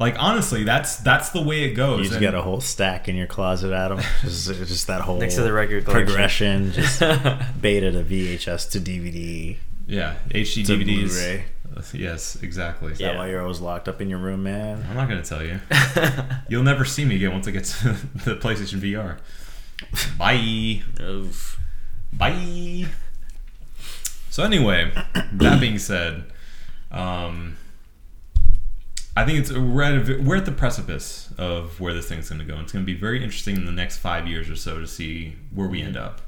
Like 0.00 0.16
honestly, 0.18 0.64
that's 0.64 0.96
that's 0.96 1.28
the 1.30 1.40
way 1.42 1.62
it 1.62 1.74
goes. 1.74 1.98
you 1.98 2.04
just 2.06 2.14
and- 2.16 2.22
got 2.22 2.34
a 2.34 2.42
whole 2.42 2.60
stack 2.60 3.08
in 3.08 3.14
your 3.14 3.28
closet, 3.28 3.72
Adam. 3.72 4.00
Just, 4.22 4.46
just 4.48 4.86
that 4.88 5.02
whole 5.02 5.18
Next 5.18 5.36
to 5.36 5.42
the 5.42 5.52
record 5.52 5.84
collection. 5.84 6.72
progression, 6.72 6.72
just 6.72 6.98
beta 7.60 7.92
to 7.92 8.02
VHS 8.02 8.68
to 8.72 8.80
DVD. 8.80 9.58
Yeah, 9.86 10.16
HD 10.30 10.66
to 10.66 10.72
DVDs. 10.76 11.08
Blu-ray. 11.08 11.44
Yes, 11.94 12.36
exactly. 12.42 12.92
Is 12.92 13.00
Yeah. 13.00 13.08
that 13.12 13.16
why 13.18 13.30
you're 13.30 13.40
always 13.40 13.60
locked 13.60 13.88
up 13.88 14.00
in 14.02 14.10
your 14.10 14.18
room, 14.18 14.42
man? 14.42 14.84
I'm 14.90 14.94
not 14.96 15.08
gonna 15.08 15.22
tell 15.22 15.42
you. 15.44 15.58
You'll 16.48 16.62
never 16.64 16.84
see 16.84 17.04
me 17.04 17.16
again 17.16 17.32
once 17.32 17.48
I 17.48 17.50
get 17.50 17.64
to 17.64 17.88
the 18.24 18.36
PlayStation 18.36 18.78
VR. 18.80 19.18
Bye. 20.18 20.82
Oof. 21.02 21.58
Bye. 22.12 22.86
So 24.30 24.42
anyway, 24.44 24.92
that 25.32 25.60
being 25.60 25.78
said, 25.78 26.24
um, 26.90 27.56
I 29.16 29.24
think 29.26 29.38
it's 29.40 29.52
we're 29.52 29.82
at, 29.82 30.08
a, 30.08 30.22
we're 30.22 30.36
at 30.36 30.46
the 30.46 30.52
precipice 30.52 31.28
of 31.36 31.78
where 31.80 31.92
this 31.92 32.08
thing's 32.08 32.28
going 32.30 32.38
to 32.38 32.44
go. 32.46 32.58
It's 32.60 32.72
going 32.72 32.84
to 32.84 32.90
be 32.90 32.98
very 32.98 33.22
interesting 33.22 33.56
in 33.56 33.64
the 33.66 33.72
next 33.72 33.98
five 33.98 34.26
years 34.26 34.48
or 34.48 34.56
so 34.56 34.78
to 34.78 34.86
see 34.86 35.36
where 35.54 35.68
we 35.68 35.82
end 35.82 35.96
up, 35.98 36.22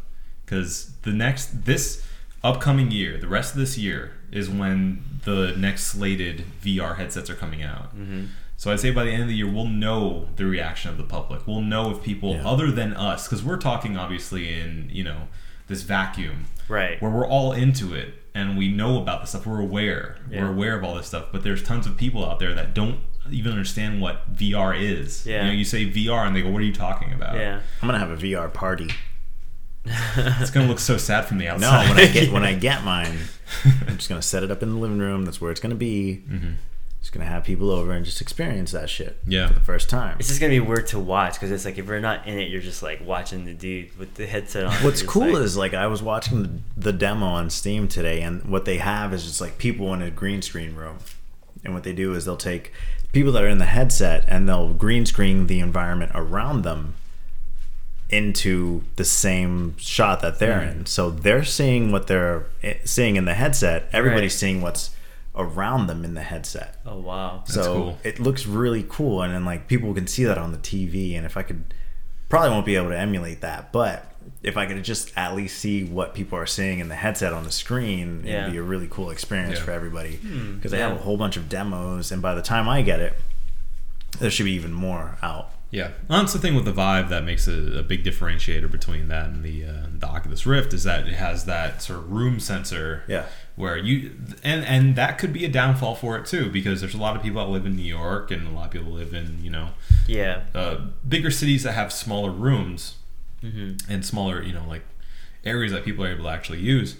because 0.44 0.92
the 1.02 1.12
next 1.12 1.64
this 1.64 2.04
upcoming 2.44 2.90
year, 2.90 3.18
the 3.18 3.26
rest 3.28 3.54
of 3.54 3.58
this 3.58 3.76
year 3.78 4.12
is 4.30 4.48
when 4.48 5.02
the 5.24 5.54
next 5.56 5.84
slated 5.84 6.44
VR 6.62 6.96
headsets 6.96 7.30
are 7.30 7.34
coming 7.34 7.62
out. 7.62 7.96
Mm-hmm. 7.96 8.26
So 8.56 8.70
I'd 8.72 8.80
say 8.80 8.90
by 8.92 9.04
the 9.04 9.10
end 9.10 9.22
of 9.22 9.28
the 9.28 9.34
year, 9.34 9.50
we'll 9.50 9.66
know 9.66 10.28
the 10.36 10.44
reaction 10.46 10.90
of 10.90 10.96
the 10.96 11.02
public. 11.04 11.46
We'll 11.46 11.60
know 11.62 11.90
if 11.90 12.02
people 12.02 12.34
Yeah. 12.34 12.46
other 12.48 12.70
than 12.70 12.92
us, 12.94 13.26
because 13.26 13.42
we're 13.42 13.56
talking 13.56 13.96
obviously 13.96 14.58
in 14.60 14.88
you 14.92 15.02
know 15.04 15.28
this 15.66 15.82
vacuum 15.82 16.46
Right. 16.68 17.00
where 17.02 17.10
we're 17.10 17.26
all 17.26 17.52
into 17.52 17.94
it 17.94 18.14
and 18.34 18.56
we 18.58 18.68
know 18.68 19.00
about 19.00 19.22
this 19.22 19.30
stuff. 19.30 19.46
We're 19.46 19.60
aware. 19.60 20.16
Yeah. 20.30 20.42
We're 20.42 20.50
aware 20.52 20.76
of 20.76 20.84
all 20.84 20.94
this 20.94 21.06
stuff. 21.06 21.26
But 21.32 21.42
there's 21.42 21.62
tons 21.62 21.86
of 21.86 21.96
people 21.96 22.24
out 22.28 22.38
there 22.38 22.54
that 22.54 22.74
don't 22.74 23.00
even 23.30 23.52
understand 23.52 24.00
what 24.02 24.34
VR 24.36 24.74
is. 24.78 25.24
Yeah. 25.26 25.42
You 25.44 25.48
know, 25.48 25.54
you 25.54 25.64
say 25.64 25.86
VR 25.90 26.26
and 26.26 26.36
they 26.36 26.42
go, 26.42 26.50
"What 26.50 26.60
are 26.60 26.64
you 26.66 26.74
talking 26.74 27.12
about?" 27.12 27.36
Yeah. 27.36 27.60
I'm 27.80 27.88
gonna 27.88 27.98
have 27.98 28.10
a 28.10 28.16
VR 28.16 28.48
party. 28.52 28.90
It's 29.86 30.50
gonna 30.50 30.66
look 30.68 30.78
so 30.78 30.96
sad 30.96 31.26
from 31.26 31.38
the 31.38 31.48
outside. 31.48 31.66
No, 31.70 31.76
outside. 31.76 31.96
when 31.96 31.98
I 32.08 32.12
get 32.12 32.32
when 32.32 32.44
I 32.44 32.54
get 32.68 32.84
mine, 32.84 33.18
I'm 33.86 33.96
just 33.96 34.08
gonna 34.08 34.22
set 34.22 34.42
it 34.42 34.50
up 34.50 34.62
in 34.62 34.70
the 34.70 34.78
living 34.78 34.98
room. 34.98 35.24
That's 35.24 35.40
where 35.40 35.50
it's 35.50 35.60
gonna 35.60 35.74
be. 35.74 36.22
Mhm. 36.28 36.54
Just 37.00 37.12
gonna 37.12 37.26
have 37.26 37.44
people 37.44 37.70
over 37.70 37.92
and 37.92 38.02
just 38.02 38.22
experience 38.22 38.72
that 38.72 38.88
shit 38.88 39.18
Yeah. 39.26 39.48
for 39.48 39.52
the 39.52 39.60
first 39.60 39.90
time. 39.90 40.16
It's 40.18 40.28
just 40.28 40.40
gonna 40.40 40.52
be 40.54 40.60
weird 40.60 40.86
to 40.88 40.98
watch 40.98 41.34
because 41.34 41.50
it's 41.50 41.66
like 41.66 41.76
if 41.76 41.86
you're 41.86 42.00
not 42.00 42.26
in 42.26 42.38
it, 42.38 42.48
you're 42.48 42.62
just 42.62 42.82
like 42.82 43.06
watching 43.06 43.44
the 43.44 43.52
dude 43.52 43.96
with 43.98 44.14
the 44.14 44.26
headset 44.26 44.64
on. 44.64 44.72
What's 44.76 45.02
cool 45.02 45.32
like- 45.34 45.42
is 45.42 45.54
like 45.56 45.74
I 45.74 45.86
was 45.86 46.02
watching 46.02 46.42
the, 46.42 46.50
the 46.78 46.92
demo 46.94 47.26
on 47.26 47.50
Steam 47.50 47.86
today, 47.88 48.22
and 48.22 48.42
what 48.46 48.64
they 48.64 48.78
have 48.78 49.12
is 49.12 49.24
just 49.26 49.40
like 49.42 49.58
people 49.58 49.92
in 49.92 50.00
a 50.00 50.10
green 50.10 50.40
screen 50.40 50.74
room, 50.74 50.96
and 51.62 51.74
what 51.74 51.82
they 51.82 51.92
do 51.92 52.14
is 52.14 52.24
they'll 52.24 52.38
take 52.38 52.72
people 53.12 53.32
that 53.32 53.44
are 53.44 53.48
in 53.48 53.58
the 53.58 53.66
headset 53.66 54.24
and 54.26 54.48
they'll 54.48 54.72
green 54.72 55.04
screen 55.04 55.46
the 55.46 55.60
environment 55.60 56.10
around 56.14 56.62
them 56.62 56.94
into 58.14 58.82
the 58.96 59.04
same 59.04 59.76
shot 59.78 60.20
that 60.20 60.38
they're 60.38 60.60
Hmm. 60.60 60.68
in. 60.80 60.86
So 60.86 61.10
they're 61.10 61.44
seeing 61.44 61.92
what 61.92 62.06
they're 62.06 62.46
eh, 62.62 62.74
seeing 62.84 63.16
in 63.16 63.24
the 63.24 63.34
headset. 63.34 63.88
Everybody's 63.92 64.32
Right. 64.34 64.38
seeing 64.40 64.60
what's 64.62 64.90
around 65.36 65.88
them 65.88 66.04
in 66.04 66.14
the 66.14 66.22
headset. 66.22 66.76
oh 66.86 66.98
wow. 67.00 67.42
That's 67.44 67.54
so 67.54 67.74
cool. 67.74 67.98
it 68.04 68.20
looks 68.20 68.46
really 68.46 68.84
cool, 68.88 69.22
and 69.22 69.34
then 69.34 69.44
like 69.44 69.66
people 69.68 69.92
can 69.94 70.06
see 70.06 70.24
that 70.24 70.38
on 70.38 70.52
the 70.52 70.58
TV. 70.58 71.16
And 71.16 71.26
if 71.26 71.36
I 71.36 71.42
could, 71.42 71.74
probably 72.28 72.50
won't 72.50 72.66
be 72.66 72.76
able 72.76 72.90
to 72.90 72.98
emulate 72.98 73.40
that, 73.40 73.72
but 73.72 74.12
if 74.42 74.56
I 74.56 74.64
could 74.66 74.82
just 74.84 75.12
at 75.16 75.34
least 75.34 75.58
see 75.58 75.84
what 75.84 76.14
people 76.14 76.38
are 76.38 76.46
seeing 76.46 76.78
in 76.78 76.88
the 76.88 76.94
headset 76.94 77.32
on 77.32 77.44
the 77.44 77.50
screen, 77.52 78.22
Yeah. 78.24 78.42
it'd 78.42 78.52
be 78.52 78.58
a 78.58 78.62
really 78.62 78.88
cool 78.88 79.10
experience 79.10 79.58
Yeah. 79.58 79.64
for 79.64 79.70
everybody. 79.72 80.16
Hmm, 80.16 80.54
Because 80.54 80.70
they 80.70 80.78
have 80.78 80.92
a 80.92 80.98
whole 80.98 81.16
bunch 81.16 81.36
of 81.36 81.48
demos, 81.48 82.12
and 82.12 82.22
by 82.22 82.34
the 82.34 82.42
time 82.42 82.68
I 82.68 82.82
get 82.82 83.00
it, 83.00 83.18
there 84.20 84.30
should 84.30 84.44
be 84.44 84.52
even 84.52 84.72
more 84.72 85.18
out. 85.22 85.50
Yeah, 85.74 85.90
that's 86.08 86.32
the 86.32 86.38
thing 86.38 86.54
with 86.54 86.64
the 86.66 86.72
Vive 86.72 87.08
that 87.08 87.24
makes 87.24 87.48
a, 87.48 87.78
a 87.80 87.82
big 87.82 88.04
differentiator 88.04 88.70
between 88.70 89.08
that 89.08 89.26
and 89.26 89.42
the 89.42 89.64
uh, 89.64 89.86
the 89.92 90.06
Oculus 90.06 90.46
Rift 90.46 90.72
is 90.72 90.84
that 90.84 91.08
it 91.08 91.14
has 91.14 91.46
that 91.46 91.82
sort 91.82 91.98
of 91.98 92.12
room 92.12 92.38
sensor. 92.38 93.02
Yeah. 93.08 93.26
Where 93.56 93.76
you 93.76 94.12
and 94.44 94.64
and 94.64 94.94
that 94.96 95.18
could 95.18 95.32
be 95.32 95.44
a 95.44 95.48
downfall 95.48 95.96
for 95.96 96.16
it 96.16 96.26
too 96.26 96.50
because 96.50 96.80
there's 96.80 96.94
a 96.94 96.98
lot 97.06 97.16
of 97.16 97.22
people 97.22 97.44
that 97.44 97.50
live 97.50 97.66
in 97.66 97.74
New 97.76 97.82
York 98.02 98.30
and 98.30 98.46
a 98.46 98.50
lot 98.50 98.66
of 98.66 98.70
people 98.70 98.92
live 98.92 99.12
in 99.14 99.42
you 99.42 99.50
know 99.50 99.70
Yeah. 100.06 100.42
uh, 100.54 100.76
bigger 101.08 101.30
cities 101.30 101.62
that 101.64 101.72
have 101.72 101.92
smaller 101.92 102.30
rooms 102.30 102.96
Mm-hmm. 103.42 103.92
and 103.92 104.06
smaller 104.06 104.42
you 104.42 104.52
know 104.54 104.64
like 104.66 104.82
areas 105.44 105.70
that 105.72 105.84
people 105.84 106.02
are 106.04 106.08
able 106.12 106.24
to 106.24 106.30
actually 106.30 106.60
use. 106.60 106.96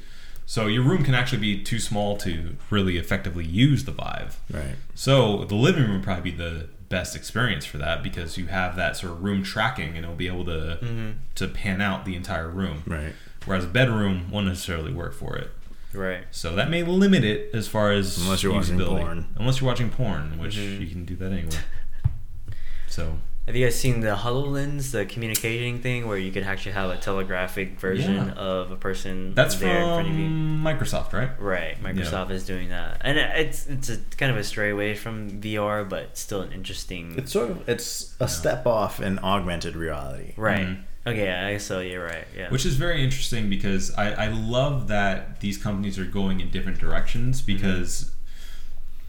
So 0.47 0.67
your 0.67 0.83
room 0.83 1.03
can 1.05 1.15
actually 1.15 1.39
be 1.41 1.63
too 1.63 1.79
small 1.79 2.17
to 2.19 2.57
really 2.71 2.99
effectively 2.99 3.47
use 3.47 3.85
the 3.85 3.93
Vive. 3.93 4.39
Right. 4.51 4.77
So 4.95 5.45
the 5.47 5.55
living 5.55 5.85
room 5.85 5.93
would 5.95 6.03
probably 6.03 6.31
be 6.33 6.37
the 6.37 6.69
best 6.97 7.17
experience 7.17 7.65
for 7.67 7.79
that 7.79 8.03
because 8.03 8.37
you 8.39 8.47
have 8.47 8.77
that 8.77 8.97
sort 8.97 9.13
of 9.13 9.23
room 9.25 9.43
tracking 9.43 9.91
and 9.97 10.05
it'll 10.05 10.15
be 10.27 10.27
able 10.35 10.45
to 10.45 10.79
Mm-hmm. 10.83 11.11
to 11.35 11.49
pan 11.49 11.81
out 11.81 12.05
the 12.05 12.15
entire 12.17 12.49
room. 12.49 12.83
Right. 12.87 13.13
Whereas 13.47 13.65
a 13.65 13.69
bedroom 13.69 14.31
won't 14.31 14.47
necessarily 14.47 14.93
work 14.93 15.13
for 15.15 15.37
it. 15.37 15.51
Right. 15.93 16.25
So 16.31 16.55
that 16.57 16.71
may 16.71 16.83
limit 16.83 17.23
it 17.25 17.55
as 17.55 17.67
far 17.69 17.93
as 17.93 18.19
Unless 18.19 18.43
you're 18.43 18.53
watching 18.53 18.79
porn. 18.79 19.27
Unless 19.37 19.61
you're 19.61 19.69
watching 19.69 19.91
porn, 19.91 20.39
which 20.39 20.57
Mhm. 20.57 20.81
you 20.81 20.87
can 20.87 21.05
do 21.05 21.17
that 21.17 21.33
anyway. 21.33 21.51
So 22.89 23.19
Have 23.47 23.55
you 23.55 23.67
guys 23.67 23.79
seen 23.79 24.01
the 24.01 24.15
HoloLens, 24.17 24.93
the 24.93 25.05
communicating 25.05 25.81
thing, 25.81 26.09
where 26.09 26.17
you 26.17 26.33
could 26.33 26.45
actually 26.45 26.73
have 26.73 26.89
a 26.91 26.97
telegraphic 26.97 27.79
version 27.79 28.15
Yeah. 28.29 28.33
of 28.33 28.71
a 28.71 28.77
person 28.77 29.35
that's 29.35 29.57
there 29.57 29.77
in 29.81 29.85
front 29.85 30.09
of 30.09 30.15
you? 30.19 30.27
from 30.29 30.65
Microsoft, 30.65 31.13
right? 31.13 31.31
Right, 31.39 31.83
Microsoft 31.83 32.31
is 32.31 32.47
doing 32.47 32.71
that, 32.71 33.03
and 33.03 33.19
it's 33.19 33.67
it's 33.67 33.91
a 33.91 33.99
kind 34.17 34.33
of 34.33 34.39
a 34.39 34.45
stray 34.45 34.71
away 34.71 34.95
from 34.95 35.43
VR, 35.43 35.87
but 35.87 36.17
still 36.17 36.41
an 36.41 36.53
interesting. 36.53 37.15
It's 37.19 37.33
sort 37.33 37.51
of 37.51 37.69
it's 37.69 38.15
a 38.19 38.29
step 38.29 38.67
off 38.67 38.99
in 39.03 39.19
augmented 39.19 39.77
reality. 39.77 40.33
right. 40.37 40.67
Mhm. 40.67 40.79
Okay, 41.07 41.31
I 41.31 41.53
guess 41.53 41.65
so. 41.67 41.81
You're 41.81 42.03
right. 42.07 42.27
Yeah. 42.35 42.49
Which 42.49 42.65
is 42.65 42.77
very 42.77 43.05
interesting 43.05 43.51
because 43.51 43.93
I, 43.95 44.13
I 44.25 44.29
love 44.29 44.89
that 44.89 45.39
these 45.41 45.59
companies 45.59 45.99
are 45.99 46.07
going 46.07 46.41
in 46.41 46.49
different 46.49 46.79
directions 46.79 47.43
Mm-hmm. 47.43 47.57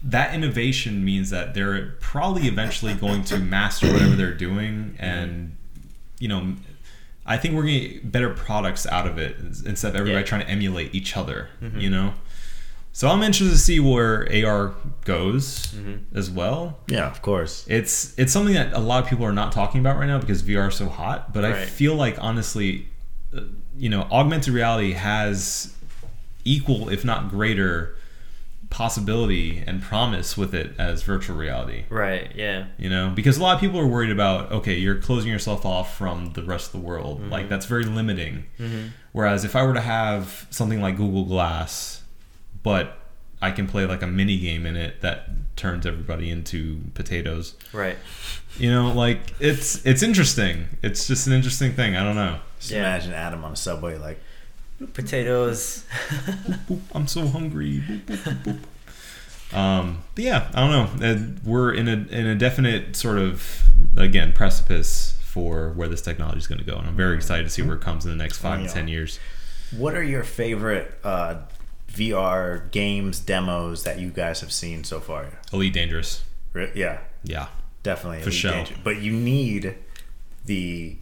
That 0.02 0.34
innovation 0.34 1.04
means 1.04 1.30
that 1.30 1.54
they're 1.54 1.94
probably 2.00 2.46
eventually 2.46 2.94
going 2.94 3.24
to 3.24 3.38
master 3.38 3.92
whatever 3.92 4.14
they're 4.14 4.34
doing 4.34 4.94
and 4.98 5.56
you 6.18 6.28
know 6.28 6.54
i 7.24 7.36
think 7.36 7.54
we're 7.54 7.62
going 7.62 7.80
to 7.80 7.88
get 7.88 8.12
better 8.12 8.30
products 8.30 8.86
out 8.86 9.06
of 9.06 9.18
it 9.18 9.36
instead 9.64 9.88
of 9.90 9.96
everybody 9.96 10.20
Yeah. 10.22 10.26
trying 10.26 10.42
to 10.42 10.48
emulate 10.50 10.94
each 10.94 11.16
other 11.16 11.48
you 11.76 11.90
know 11.90 12.14
so 12.92 13.08
i'm 13.08 13.22
interested 13.22 13.52
to 13.52 13.58
see 13.58 13.80
where 13.80 14.26
ar 14.46 14.74
goes 15.04 15.74
as 16.14 16.30
well 16.30 16.78
Yeah, 16.88 17.10
of 17.10 17.20
course. 17.22 17.64
it's 17.68 18.14
it's 18.18 18.32
something 18.32 18.54
that 18.54 18.72
a 18.72 18.78
lot 18.80 19.02
of 19.04 19.08
people 19.10 19.24
are 19.26 19.32
not 19.32 19.52
talking 19.52 19.80
about 19.80 19.98
right 19.98 20.06
now 20.06 20.18
because 20.18 20.42
VR 20.42 20.68
is 20.68 20.76
so 20.76 20.88
hot. 20.88 21.32
But 21.34 21.44
I 21.44 21.64
feel 21.66 21.94
like 21.94 22.16
honestly, 22.22 22.86
uh, 23.36 23.40
you 23.76 23.88
know, 23.90 24.02
augmented 24.10 24.54
reality 24.54 24.92
has 24.92 25.74
equal, 26.44 26.88
if 26.88 27.04
not 27.04 27.28
greater, 27.28 27.96
possibility 28.70 29.62
and 29.66 29.80
promise 29.82 30.36
with 30.36 30.54
it 30.54 30.74
as 30.78 31.02
virtual 31.02 31.36
reality. 31.36 31.84
Right. 31.88 32.30
Yeah. 32.34 32.66
You 32.78 32.90
know, 32.90 33.12
because 33.14 33.38
a 33.38 33.42
lot 33.42 33.54
of 33.54 33.60
people 33.60 33.78
are 33.80 33.86
worried 33.86 34.10
about 34.10 34.50
okay, 34.52 34.76
you're 34.76 34.96
closing 34.96 35.30
yourself 35.30 35.64
off 35.64 35.96
from 35.96 36.32
the 36.34 36.42
rest 36.42 36.74
of 36.74 36.80
the 36.80 36.86
world. 36.86 37.20
Mm-hmm. 37.20 37.30
Like 37.30 37.48
that's 37.48 37.66
very 37.66 37.84
limiting. 37.84 38.44
Whereas 39.12 39.44
if 39.44 39.56
I 39.56 39.62
were 39.64 39.74
to 39.74 39.80
have 39.80 40.46
something 40.50 40.80
like 40.80 40.96
Google 40.96 41.24
Glass, 41.24 42.02
but 42.62 42.98
I 43.40 43.50
can 43.50 43.66
play 43.66 43.86
like 43.86 44.02
a 44.02 44.06
mini 44.06 44.38
game 44.38 44.66
in 44.66 44.76
it 44.76 45.00
that 45.02 45.28
turns 45.56 45.86
everybody 45.86 46.30
into 46.30 46.80
potatoes. 46.94 47.54
Right. 47.72 47.96
You 48.58 48.70
know, 48.70 48.92
like 48.92 49.20
it's 49.40 49.84
it's 49.86 50.02
interesting. 50.02 50.66
It's 50.82 51.06
just 51.06 51.26
an 51.26 51.32
interesting 51.32 51.72
thing. 51.72 51.96
I 51.96 52.02
don't 52.02 52.16
know. 52.16 52.38
Just 52.58 52.72
Yeah. 52.72 52.78
imagine 52.80 53.12
Adam 53.12 53.44
on 53.44 53.52
a 53.52 53.56
subway, 53.56 53.98
like, 53.98 54.18
Potatoes. 54.94 55.84
Boop, 56.68 56.80
I'm 56.94 57.06
so 57.06 57.26
hungry. 57.26 57.82
Boop, 57.86 58.04
boop, 58.04 58.16
boop, 58.42 58.58
boop. 59.52 59.56
Um, 59.56 60.02
but 60.14 60.24
yeah, 60.24 60.50
I 60.54 60.60
don't 60.60 61.00
know. 61.00 61.34
We're 61.44 61.72
in 61.72 61.88
a 61.88 61.92
in 61.92 62.26
a 62.26 62.34
definite 62.34 62.96
sort 62.96 63.18
of 63.18 63.62
again 63.96 64.32
precipice 64.32 65.18
for 65.22 65.70
where 65.72 65.88
this 65.88 66.02
technology 66.02 66.38
is 66.38 66.46
going 66.46 66.58
to 66.58 66.64
go, 66.64 66.76
and 66.76 66.86
I'm 66.88 66.96
very 66.96 67.16
excited 67.16 67.44
to 67.44 67.50
see 67.50 67.62
where 67.62 67.76
it 67.76 67.80
comes 67.82 68.04
in 68.04 68.10
the 68.10 68.16
next 68.16 68.38
five 68.38 68.60
Yeah. 68.60 68.66
to 68.66 68.72
ten 68.74 68.88
years. 68.88 69.18
what 69.76 69.94
are 69.94 70.02
your 70.02 70.24
favorite 70.24 70.98
uh, 71.04 71.36
VR 71.92 72.70
games 72.70 73.20
demos 73.20 73.84
that 73.84 73.98
you 74.00 74.10
guys 74.10 74.40
have 74.40 74.52
seen 74.52 74.82
so 74.84 75.00
far? 75.00 75.28
Elite 75.52 75.72
Dangerous, 75.72 76.24
Re- 76.52 76.72
Yeah, 76.74 76.98
yeah, 77.24 77.46
definitely. 77.82 78.18
For 78.18 78.24
Elite 78.30 78.34
sure. 78.40 78.50
Dangerous. 78.50 78.80
But 78.82 79.00
you 79.00 79.12
need 79.12 79.76
the 80.44 80.96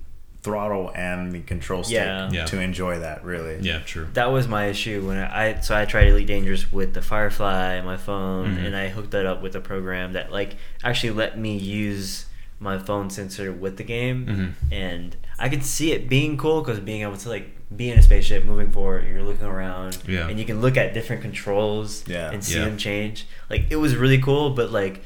throttle 0.44 0.92
and 0.94 1.32
the 1.32 1.40
control 1.40 1.82
stick 1.82 1.94
Yeah. 1.96 2.28
Yeah. 2.30 2.44
to 2.44 2.60
enjoy 2.60 2.98
that, 3.00 3.24
really. 3.24 3.58
yeah, 3.62 3.78
true. 3.80 4.06
That 4.12 4.30
was 4.30 4.46
my 4.46 4.66
issue 4.66 5.06
when 5.06 5.16
I 5.18 5.60
so 5.60 5.74
I 5.74 5.86
tried 5.86 6.08
Elite 6.08 6.26
Dangerous 6.26 6.70
with 6.70 6.92
the 6.94 7.00
Firefly 7.02 7.80
my 7.80 7.96
phone, 7.96 8.56
Mhm. 8.58 8.66
and 8.66 8.76
I 8.76 8.88
hooked 8.90 9.10
that 9.12 9.24
up 9.26 9.42
with 9.42 9.56
a 9.56 9.60
program 9.60 10.12
that 10.12 10.30
like 10.30 10.56
actually 10.84 11.10
let 11.14 11.38
me 11.38 11.56
use 11.56 12.26
my 12.60 12.78
phone 12.78 13.08
sensor 13.10 13.52
with 13.52 13.78
the 13.78 13.82
game, 13.84 14.26
Mhm. 14.26 14.72
and 14.72 15.16
I 15.38 15.48
could 15.48 15.64
see 15.64 15.92
it 15.92 16.08
being 16.08 16.36
cool 16.36 16.60
because 16.60 16.78
being 16.78 17.02
able 17.02 17.16
to 17.16 17.28
like 17.30 17.48
be 17.74 17.90
in 17.90 17.98
a 17.98 18.02
spaceship, 18.02 18.44
moving 18.44 18.70
forward, 18.70 19.04
you're 19.08 19.22
looking 19.22 19.46
around, 19.46 19.96
Yeah. 20.06 20.28
and 20.28 20.38
you 20.38 20.44
can 20.44 20.60
look 20.60 20.76
at 20.76 20.92
different 20.94 21.22
controls, 21.22 22.04
Yeah. 22.06 22.30
and 22.30 22.44
see 22.44 22.58
Yeah. 22.58 22.66
them 22.66 22.76
change. 22.76 23.26
Like 23.48 23.64
it 23.70 23.76
was 23.76 23.96
really 23.96 24.18
cool, 24.18 24.50
but 24.50 24.70
like 24.70 25.00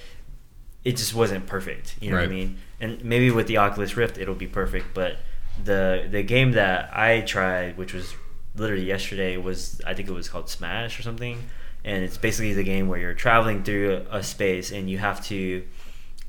it 0.84 0.96
just 0.96 1.14
wasn't 1.14 1.46
perfect. 1.46 1.94
You 2.00 2.10
know 2.10 2.16
what 2.16 2.24
I 2.24 2.28
mean? 2.28 2.56
And 2.80 3.04
maybe 3.04 3.30
with 3.30 3.46
the 3.46 3.56
Oculus 3.58 3.96
Rift, 3.96 4.16
it'll 4.18 4.34
be 4.34 4.46
perfect. 4.46 4.94
But 4.94 5.18
the 5.64 6.06
the 6.10 6.22
game 6.22 6.52
that 6.52 6.90
I 6.96 7.20
tried, 7.22 7.76
which 7.76 7.92
was 7.92 8.14
literally 8.56 8.84
yesterday, 8.86 9.36
was 9.36 9.80
I 9.86 9.94
think 9.94 10.08
it 10.08 10.12
was 10.12 10.28
called 10.28 10.48
Smash 10.48 10.98
or 10.98 11.02
something. 11.02 11.42
And 11.84 12.04
it's 12.04 12.16
basically 12.18 12.54
the 12.54 12.64
game 12.64 12.88
where 12.88 12.98
you're 12.98 13.14
traveling 13.14 13.62
through 13.62 14.04
a, 14.10 14.18
a 14.18 14.22
space 14.22 14.72
and 14.72 14.90
you 14.90 14.98
have 14.98 15.24
to 15.26 15.64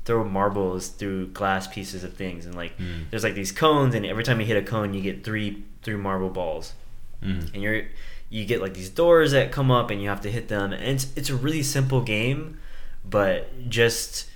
throw 0.04 0.24
marbles 0.24 0.88
through 0.88 1.26
glass 1.28 1.66
pieces 1.66 2.04
of 2.04 2.14
things. 2.14 2.46
And 2.46 2.54
like 2.54 2.78
Mm. 2.78 3.10
there's 3.10 3.24
like 3.24 3.34
these 3.34 3.52
cones, 3.52 3.94
and 3.94 4.06
every 4.06 4.24
time 4.24 4.40
you 4.40 4.46
hit 4.46 4.56
a 4.56 4.62
cone, 4.62 4.94
you 4.94 5.02
get 5.02 5.24
three 5.24 5.64
three 5.82 5.96
marble 5.96 6.30
balls 6.30 6.74
Mm. 7.22 7.52
and 7.54 7.62
you're 7.62 7.82
you 8.30 8.44
get 8.46 8.60
like 8.62 8.74
these 8.74 8.88
doors 8.90 9.32
that 9.32 9.50
come 9.52 9.70
up 9.70 9.90
and 9.90 10.00
you 10.00 10.08
have 10.08 10.20
to 10.22 10.30
hit 10.30 10.48
them 10.48 10.72
and 10.72 10.82
it's 10.84 11.08
it's 11.16 11.28
a 11.30 11.36
really 11.36 11.62
simple 11.64 12.00
game 12.00 12.58
but 13.04 13.68
just 13.68 14.29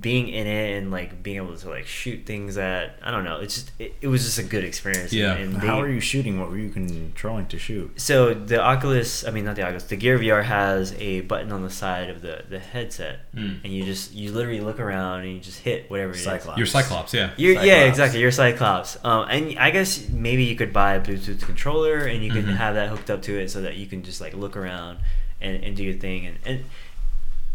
being 0.00 0.28
in 0.28 0.46
it 0.46 0.78
and 0.78 0.90
like 0.90 1.22
being 1.22 1.36
able 1.36 1.54
to 1.56 1.68
like 1.68 1.86
shoot 1.86 2.24
things 2.24 2.54
that 2.54 2.96
I 3.02 3.10
don't 3.10 3.24
know 3.24 3.40
it's 3.40 3.54
just 3.56 3.72
it, 3.78 3.94
it 4.00 4.06
was 4.08 4.24
just 4.24 4.38
a 4.38 4.42
good 4.42 4.64
experience 4.64 5.12
Yeah. 5.12 5.34
and 5.34 5.54
they, 5.56 5.66
How 5.66 5.80
are 5.82 5.88
you 5.88 6.00
shooting? 6.00 6.40
What 6.40 6.48
were 6.48 6.56
you 6.56 6.70
controlling 6.70 7.46
to 7.48 7.58
shoot? 7.58 8.00
so 8.00 8.32
the 8.32 8.58
Oculus 8.62 9.26
I 9.26 9.30
mean 9.32 9.44
not 9.44 9.56
the 9.56 9.62
Oculus 9.62 9.84
the 9.84 9.96
Gear 9.96 10.18
VR 10.18 10.44
has 10.44 10.94
a 10.98 11.20
button 11.22 11.52
on 11.52 11.62
the 11.62 11.68
side 11.70 12.08
of 12.08 12.22
the 12.22 12.44
the 12.48 12.58
headset 12.58 13.20
Mm. 13.34 13.64
and 13.64 13.72
you 13.72 13.84
just 13.84 14.12
you 14.14 14.30
literally 14.32 14.60
look 14.60 14.78
around 14.80 15.20
and 15.24 15.32
you 15.32 15.40
just 15.40 15.58
hit 15.60 15.90
whatever 15.90 16.12
it 16.12 16.16
is. 16.16 16.24
Cyclops. 16.24 16.58
You're 16.58 16.66
Cyclops, 16.66 17.14
yeah. 17.14 17.30
You're, 17.36 17.62
yeah, 17.62 17.84
exactly. 17.84 18.20
You're 18.20 18.30
Cyclops. 18.30 18.96
Um, 19.04 19.26
and 19.30 19.58
I 19.58 19.70
guess 19.70 20.08
maybe 20.10 20.44
you 20.44 20.54
could 20.54 20.72
buy 20.72 20.94
a 20.94 21.00
Bluetooth 21.00 21.40
controller 21.42 21.98
and 22.00 22.22
you 22.22 22.30
can 22.30 22.44
Mhm. 22.44 22.56
have 22.56 22.74
that 22.74 22.88
hooked 22.90 23.10
up 23.10 23.22
to 23.22 23.38
it 23.38 23.50
so 23.50 23.62
that 23.62 23.76
you 23.76 23.86
can 23.86 24.02
just 24.02 24.20
like 24.20 24.34
look 24.34 24.54
around 24.56 24.98
and, 25.40 25.64
and 25.64 25.76
do 25.76 25.82
your 25.82 25.94
thing. 25.94 26.26
And, 26.26 26.38
and 26.44 26.64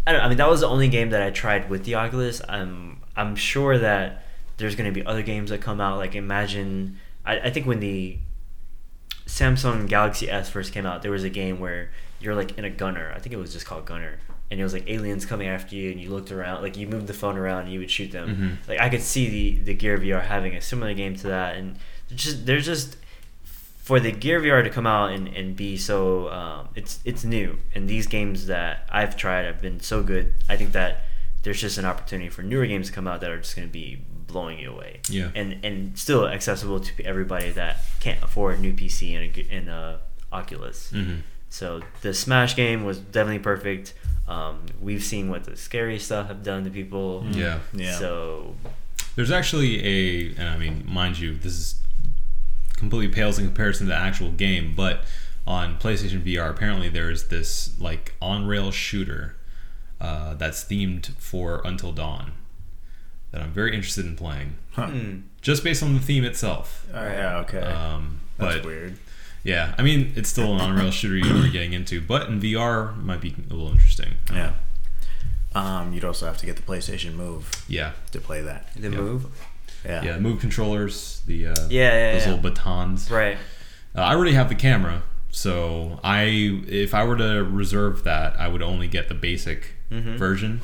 I 0.08 0.12
don't. 0.14 0.22
I 0.22 0.28
mean, 0.30 0.38
that 0.38 0.50
was 0.50 0.62
the 0.62 0.68
only 0.68 0.88
game 0.88 1.10
that 1.12 1.22
I 1.22 1.30
tried 1.30 1.70
with 1.70 1.84
the 1.84 1.96
Oculus. 1.96 2.42
I'm 2.48 3.02
I'm 3.16 3.36
sure 3.36 3.78
that 3.78 4.24
there's 4.58 4.76
going 4.76 4.92
to 4.92 4.98
be 5.00 5.06
other 5.06 5.22
games 5.22 5.50
that 5.52 5.62
come 5.62 5.80
out. 5.82 5.98
Like 5.98 6.16
imagine, 6.16 6.98
I, 7.26 7.40
I 7.40 7.50
think 7.52 7.68
when 7.68 7.80
the 7.80 8.18
Samsung 9.26 9.88
Galaxy 9.88 10.30
S 10.30 10.50
first 10.50 10.74
came 10.74 10.86
out, 10.86 11.02
there 11.02 11.12
was 11.12 11.24
a 11.24 11.30
game 11.30 11.60
where 11.60 11.92
you're 12.20 12.36
like 12.36 12.58
in 12.58 12.66
a 12.66 12.70
gunner. 12.70 13.12
I 13.16 13.20
think 13.20 13.34
it 13.34 13.38
was 13.38 13.52
just 13.54 13.66
called 13.66 13.86
Gunner, 13.86 14.20
and 14.50 14.60
it 14.60 14.64
was 14.64 14.74
like 14.74 14.90
aliens 14.90 15.26
coming 15.26 15.48
after 15.48 15.76
you, 15.76 15.92
and 15.92 16.00
you 16.00 16.10
looked 16.10 16.32
around, 16.32 16.62
like 16.64 16.78
you 16.78 16.88
moved 16.88 17.08
the 17.08 17.14
phone 17.14 17.38
around, 17.38 17.64
and 17.64 17.74
you 17.74 17.80
would 17.80 17.92
shoot 17.92 18.12
them. 18.12 18.58
Mhm. 18.64 18.70
Like 18.70 18.80
I 18.80 18.90
could 18.90 19.02
see 19.02 19.30
the 19.30 19.64
the 19.64 19.74
Gear 19.74 19.98
VR 19.98 20.24
having 20.24 20.56
a 20.56 20.62
similar 20.62 20.94
game 20.94 21.16
to 21.18 21.28
that, 21.28 21.58
and 21.58 21.78
just 22.16 22.46
there's 22.46 22.66
just 22.66 22.98
for 23.88 24.00
the 24.00 24.12
Gear 24.12 24.40
VR 24.42 24.64
to 24.64 24.70
come 24.70 24.86
out 24.86 25.12
and, 25.12 25.28
and 25.30 25.56
be 25.56 25.78
so 25.78 26.30
um, 26.30 26.70
it's 26.76 27.00
it's 27.06 27.24
new, 27.24 27.58
and 27.74 27.88
these 27.88 28.06
games 28.08 28.48
that 28.48 28.86
I've 28.92 29.16
tried 29.16 29.44
have 29.46 29.62
been 29.62 29.80
so 29.80 30.04
good. 30.04 30.34
I 30.50 30.58
think 30.58 30.74
that 30.74 31.04
there's 31.44 31.62
just 31.62 31.78
an 31.78 31.86
opportunity 31.86 32.30
for 32.30 32.42
newer 32.44 32.66
games 32.68 32.88
to 32.88 32.94
come 32.94 33.08
out 33.08 33.22
that 33.22 33.30
are 33.32 33.38
just 33.38 33.56
going 33.56 33.68
to 33.68 33.72
be 33.72 34.02
blowing 34.28 34.60
you 34.60 34.70
away 34.72 35.00
Yeah. 35.10 35.30
and 35.36 35.64
and 35.64 35.98
still 35.98 36.28
accessible 36.28 36.82
to 36.82 37.06
everybody 37.06 37.50
that 37.52 37.78
can't 38.02 38.22
afford 38.22 38.58
a 38.58 38.62
new 38.62 38.74
PC 38.74 39.16
and 39.16 39.24
a, 39.24 39.28
g- 39.30 39.48
and 39.50 39.70
a 39.70 40.02
Oculus. 40.34 40.92
Mhm. 40.94 41.22
So 41.50 41.82
the 42.02 42.14
Smash 42.14 42.58
game 42.58 42.84
was 42.84 42.98
definitely 43.00 43.40
perfect. 43.40 43.94
Um, 44.28 44.66
we've 44.82 45.04
seen 45.04 45.30
what 45.30 45.46
the 45.46 45.56
scary 45.56 45.98
stuff 46.00 46.28
have 46.28 46.44
done 46.44 46.66
to 46.66 46.70
people. 46.70 47.26
Yeah. 47.32 47.60
Yeah. 47.74 47.98
So 47.98 48.56
There's 49.16 49.32
actually 49.32 49.74
a, 49.86 50.36
and 50.38 50.50
I 50.50 50.58
mean, 50.58 50.84
mind 50.86 51.18
you, 51.18 51.36
this 51.36 51.54
is 51.54 51.76
completely 52.90 53.14
pales 53.14 53.38
in 53.38 53.46
comparison 53.46 53.86
to 53.88 53.92
the 53.92 53.98
actual 53.98 54.32
game, 54.32 54.74
but 54.76 55.02
on 55.46 55.78
PlayStation 55.80 56.22
VR, 56.22 56.50
apparently 56.50 56.90
there's 56.90 57.28
this 57.28 57.80
like 57.80 58.14
on 58.22 58.46
rail 58.48 58.72
shooter 58.72 59.36
uh, 60.00 60.34
that's 60.36 60.64
themed 60.64 61.08
for 61.18 61.62
Until 61.66 61.92
Dawn 61.92 62.32
that 63.32 63.42
I'm 63.42 63.52
very 63.52 63.74
interested 63.76 64.06
in 64.06 64.16
playing, 64.16 64.56
Huh. 64.72 64.88
hmm, 64.88 65.20
just 65.42 65.64
based 65.64 65.84
on 65.84 65.94
the 65.94 66.00
theme 66.00 66.24
itself. 66.24 66.86
Oh, 66.94 67.04
yeah, 67.04 67.38
okay. 67.40 67.60
Um, 67.60 68.22
That's 68.38 68.66
weird. 68.66 68.98
yeah, 69.44 69.76
I 69.78 69.82
mean, 69.84 70.14
it's 70.16 70.30
still 70.30 70.54
an 70.56 70.62
on 70.62 70.76
rail 70.78 70.92
shooter 70.92 71.18
you 71.18 71.26
know 71.26 71.42
we're 71.42 71.52
getting 71.52 71.74
into, 71.74 72.00
but 72.00 72.30
in 72.30 72.40
VR 72.40 72.96
might 73.04 73.20
be 73.20 73.36
a 73.50 73.54
little 73.54 73.70
interesting. 73.70 74.14
Yeah. 74.32 74.54
Um, 75.56 75.92
you'd 75.94 76.06
also 76.06 76.26
have 76.26 76.38
to 76.38 76.46
get 76.46 76.56
the 76.56 76.62
PlayStation 76.62 77.16
Move 77.16 77.50
Yeah, 77.68 77.94
to 78.12 78.22
play 78.22 78.42
that. 78.42 78.70
the 78.76 78.90
Yeah. 78.90 78.98
move, 78.98 79.26
Yeah. 79.88 80.04
yeah, 80.04 80.20
move 80.20 80.40
controllers, 80.42 81.22
the 81.26 81.48
uh, 81.48 81.56
Yeah, 81.70 81.94
yeah, 81.94 82.12
those 82.14 82.26
yeah. 82.26 82.34
little 82.34 82.50
batons. 82.50 83.10
right? 83.10 83.38
Uh, 83.96 84.02
I 84.02 84.14
already 84.14 84.34
have 84.34 84.50
the 84.50 84.56
camera, 84.56 85.02
so 85.32 86.00
I 86.04 86.24
if 86.68 86.94
I 86.94 87.04
were 87.06 87.16
to 87.18 87.44
reserve 87.44 88.04
that, 88.04 88.40
I 88.40 88.48
would 88.50 88.62
only 88.62 88.88
get 88.88 89.08
the 89.08 89.16
basic 89.16 89.76
Mhm. 89.92 90.18
version, 90.18 90.62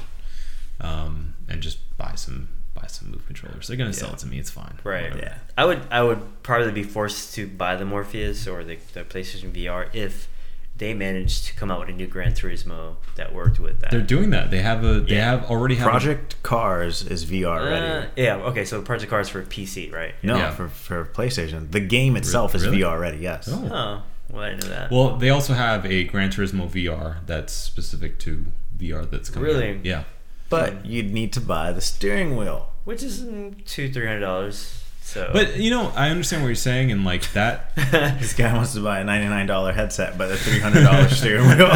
um, 0.82 1.34
and 1.48 1.62
just 1.62 1.78
buy 1.97 2.16
some 2.16 2.50
buy 2.74 2.88
some 2.88 3.12
move 3.12 3.26
controllers. 3.28 3.68
They're 3.68 3.78
gonna 3.78 3.93
sell 3.93 4.12
it 4.14 4.20
to 4.20 4.28
me. 4.28 4.39
It's 4.39 4.50
fine. 4.52 4.80
Right. 4.84 5.04
Whatever. 5.04 5.20
Yeah. 5.22 5.36
I 5.58 5.66
would 5.66 5.82
I 5.91 6.02
would 6.04 6.43
probably 6.43 6.72
be 6.72 6.84
forced 6.84 7.34
to 7.36 7.47
buy 7.47 7.76
the 7.76 7.86
Morpheus 7.86 8.47
or 8.47 8.64
the, 8.64 8.78
the 8.93 9.04
PlayStation 9.04 9.52
VR 9.52 9.88
if 9.93 10.28
they 10.76 10.93
managed 10.93 11.45
to 11.45 11.53
come 11.55 11.69
out 11.71 11.80
with 11.82 11.89
a 11.89 11.93
new 11.93 12.07
Gran 12.07 12.34
Turismo 12.34 12.95
that 13.15 13.34
worked 13.34 13.59
with 13.59 13.80
that. 13.82 13.91
They're 13.91 14.01
doing 14.01 14.32
that. 14.32 14.49
They 14.51 14.61
have 14.61 14.84
a. 14.84 15.01
They 15.01 15.15
Yeah. 15.15 15.32
have 15.32 15.43
already 15.49 15.76
have 15.76 15.88
a- 15.88 15.89
Project 15.91 16.41
Cars 16.43 17.03
is 17.05 17.26
VR 17.26 17.59
Uh, 17.59 17.69
ready. 17.69 18.07
yeah. 18.15 18.36
Okay. 18.38 18.65
So 18.65 18.82
Project 18.82 19.09
Cars 19.09 19.30
for 19.30 19.41
PC, 19.43 19.91
right? 19.93 20.15
No, 20.24 20.38
Yeah. 20.38 20.51
for, 20.51 20.67
for 20.67 21.05
PlayStation. 21.05 21.71
The 21.71 21.80
game 21.80 22.15
itself 22.15 22.55
is 22.55 22.65
really? 22.65 22.80
VR 22.82 22.99
ready, 22.99 23.17
yes. 23.19 23.47
Oh. 23.51 23.69
Oh, 23.71 24.03
well, 24.30 24.43
I 24.43 24.49
didn't 24.49 24.63
know 24.63 24.69
that. 24.69 24.91
Well, 24.91 25.17
they 25.17 25.30
also 25.30 25.53
have 25.53 25.86
a 25.86 26.03
Gran 26.05 26.30
Turismo 26.32 26.67
VR 26.69 27.17
that's 27.28 27.53
specific 27.53 28.17
to 28.19 28.45
VR 28.78 29.09
that's 29.09 29.30
coming. 29.30 29.49
out. 29.49 29.53
Really? 29.59 29.80
Yeah. 29.84 30.03
But 30.49 30.86
you'd 30.86 31.11
need 31.13 31.34
to 31.34 31.41
buy 31.41 31.71
the 31.71 31.82
steering 31.82 32.36
wheel. 32.36 32.69
Which 32.84 33.01
is 33.03 33.21
mm, 33.24 33.63
two 33.65 33.91
three 33.91 34.05
hundred 34.07 34.19
dollars. 34.21 34.83
So, 35.06 35.30
But 35.32 35.58
you 35.58 35.70
know, 35.70 35.89
I 35.95 36.10
understand 36.10 36.41
what 36.41 36.47
you're 36.47 36.56
saying, 36.56 36.91
and 36.91 37.06
like 37.06 37.32
that 37.34 37.76
This 38.20 38.34
guy 38.34 38.51
wants 38.54 38.74
to 38.74 38.80
buy 38.82 38.99
a 38.99 39.04
ninety-nine 39.04 39.45
dollar 39.45 39.72
headset, 39.72 40.18
but 40.18 40.32
a 40.32 40.38
three 40.38 40.60
hundred 40.60 40.84
dollar 40.86 41.08
steering 41.10 41.45
wheel. 41.47 41.68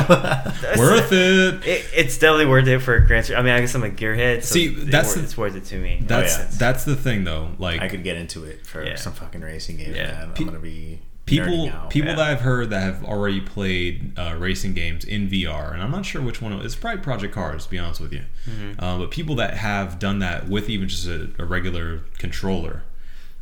Worth 0.77 1.11
it. 1.11 1.65
It, 1.67 1.85
it's 1.93 2.17
definitely 2.17 2.47
worth 2.47 2.67
it 2.67 2.79
for 2.79 2.99
Gran 2.99 3.23
Turismo. 3.23 3.37
I 3.37 3.41
mean, 3.43 3.53
I 3.53 3.59
guess 3.59 3.75
I'm 3.75 3.83
a 3.83 3.89
gearhead. 3.89 4.43
So 4.43 4.53
See, 4.53 4.67
that's 4.69 5.09
wor- 5.09 5.15
the- 5.17 5.23
it's 5.23 5.37
worth 5.37 5.55
it 5.55 5.65
to 5.65 5.77
me. 5.79 5.99
That's 6.03 6.37
yeah. 6.37 6.47
that's 6.57 6.85
the 6.85 6.95
thing 6.95 7.25
though. 7.25 7.49
Like 7.59 7.81
I 7.81 7.89
could 7.89 8.03
get 8.03 8.17
into 8.17 8.43
it 8.45 8.65
for 8.65 8.83
Yeah. 8.83 8.95
some 8.95 9.13
fucking 9.13 9.41
racing 9.41 9.77
games, 9.77 9.95
Yeah. 9.95 10.11
man. 10.11 10.31
Pe- 10.33 10.43
I'm 10.43 10.47
gonna 10.47 10.59
be 10.59 10.99
people 11.25 11.69
out. 11.69 11.89
people 11.89 12.09
yeah. 12.09 12.15
that 12.15 12.27
I've 12.31 12.41
heard 12.41 12.69
that 12.71 12.81
have 12.81 13.03
already 13.03 13.41
played 13.41 14.17
uh, 14.17 14.35
racing 14.39 14.73
games 14.73 15.03
in 15.05 15.27
VR, 15.29 15.73
and 15.73 15.83
I'm 15.83 15.91
not 15.91 16.05
sure 16.05 16.21
which 16.21 16.41
one. 16.41 16.53
It, 16.53 16.65
it's 16.65 16.75
probably 16.75 17.01
Project 17.01 17.33
Cars, 17.35 17.65
to 17.65 17.69
be 17.69 17.77
honest 17.77 17.99
with 18.01 18.13
you. 18.13 18.21
Mm-hmm. 18.49 18.83
Uh, 18.83 18.97
but 18.99 19.11
people 19.11 19.35
that 19.35 19.55
have 19.55 19.99
done 19.99 20.19
that 20.19 20.47
with 20.47 20.69
even 20.69 20.87
just 20.87 21.05
a, 21.05 21.29
a 21.37 21.45
regular 21.45 22.01
controller 22.17 22.83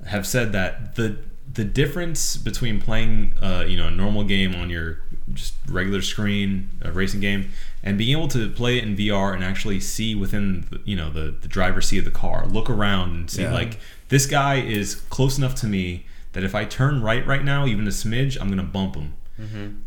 have 0.05 0.25
said 0.25 0.51
that 0.53 0.95
the 0.95 1.17
the 1.53 1.63
difference 1.63 2.35
between 2.37 2.81
playing 2.81 3.33
uh, 3.41 3.63
you 3.67 3.77
know 3.77 3.87
a 3.87 3.91
normal 3.91 4.23
game 4.23 4.53
on 4.55 4.69
your 4.69 4.99
just 5.33 5.53
regular 5.69 6.01
screen 6.01 6.69
a 6.81 6.91
racing 6.91 7.19
game 7.19 7.49
and 7.83 7.97
being 7.97 8.15
able 8.17 8.27
to 8.27 8.49
play 8.49 8.77
it 8.77 8.83
in 8.83 8.95
VR 8.95 9.33
and 9.33 9.43
actually 9.43 9.79
see 9.79 10.13
within 10.15 10.67
the, 10.69 10.81
you 10.85 10.95
know 10.95 11.09
the 11.09 11.35
the 11.41 11.47
driver's 11.47 11.87
seat 11.87 11.99
of 11.99 12.05
the 12.05 12.11
car 12.11 12.45
look 12.47 12.69
around 12.69 13.09
and 13.15 13.29
see 13.31 13.41
Yeah. 13.43 13.53
like 13.53 13.79
this 14.09 14.25
guy 14.25 14.55
is 14.55 14.95
close 15.09 15.37
enough 15.37 15.55
to 15.55 15.67
me 15.67 16.05
that 16.33 16.43
if 16.43 16.53
I 16.53 16.65
turn 16.65 17.01
right 17.01 17.25
right 17.25 17.43
now 17.43 17.65
even 17.65 17.87
a 17.87 17.91
smidge 17.91 18.37
I'm 18.39 18.49
gonna 18.49 18.63
bump 18.63 18.95
him 18.95 19.13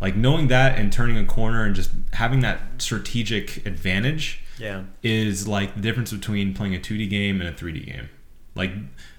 like 0.01 0.15
knowing 0.17 0.49
that 0.49 0.79
and 0.79 0.93
turning 0.93 1.17
a 1.17 1.25
corner 1.25 1.65
and 1.65 1.75
just 1.75 1.91
having 2.15 2.41
that 2.41 2.61
strategic 2.79 3.65
advantage 3.67 4.43
yeah. 4.59 4.83
is 5.03 5.47
like 5.49 5.75
the 5.75 5.81
difference 5.81 6.13
between 6.13 6.53
playing 6.53 6.75
a 6.75 6.79
2D 6.79 7.09
game 7.09 7.41
and 7.41 7.49
a 7.49 7.53
3D 7.53 7.87
game. 7.87 8.09
Like 8.55 8.73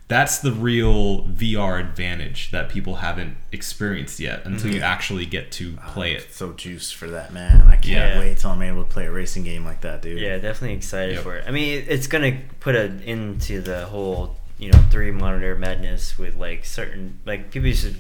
that's 0.10 0.40
the 0.40 0.52
real 0.52 1.22
VR 1.28 1.80
advantage 1.80 2.50
that 2.50 2.68
people 2.68 2.96
haven't 2.96 3.38
experienced 3.52 4.20
yet 4.20 4.44
until 4.44 4.72
you 4.72 4.78
mm-hmm. 4.78 4.84
actually 4.84 5.26
get 5.28 5.52
to 5.54 5.78
ah, 5.82 5.92
play 5.94 6.14
it. 6.14 6.34
So 6.34 6.52
juiced 6.52 6.96
for 6.96 7.08
that, 7.12 7.32
man. 7.32 7.62
I 7.62 7.76
can't 7.76 7.86
Yeah. 7.86 8.20
wait 8.20 8.40
till 8.40 8.50
I'm 8.50 8.62
able 8.64 8.84
to 8.84 8.90
play 8.90 9.06
a 9.06 9.12
racing 9.12 9.44
game 9.44 9.64
like 9.64 9.82
that, 9.82 10.02
dude. 10.02 10.20
Yeah, 10.20 10.38
definitely 10.40 10.76
excited 10.78 11.16
Yep. 11.16 11.24
for 11.24 11.36
it. 11.36 11.46
I 11.48 11.52
mean, 11.52 11.86
it's 11.88 12.08
gonna 12.08 12.40
put 12.60 12.76
an 12.76 13.04
end 13.06 13.42
to 13.44 13.62
the 13.62 13.86
whole, 13.86 14.36
you 14.58 14.72
know, 14.72 14.80
three 14.90 15.12
monitor 15.12 15.56
madness 15.56 16.18
with 16.18 16.36
like 16.36 16.66
certain 16.66 17.20
like 17.26 17.52
people 17.52 17.68
used 17.70 17.84
to 17.86 17.94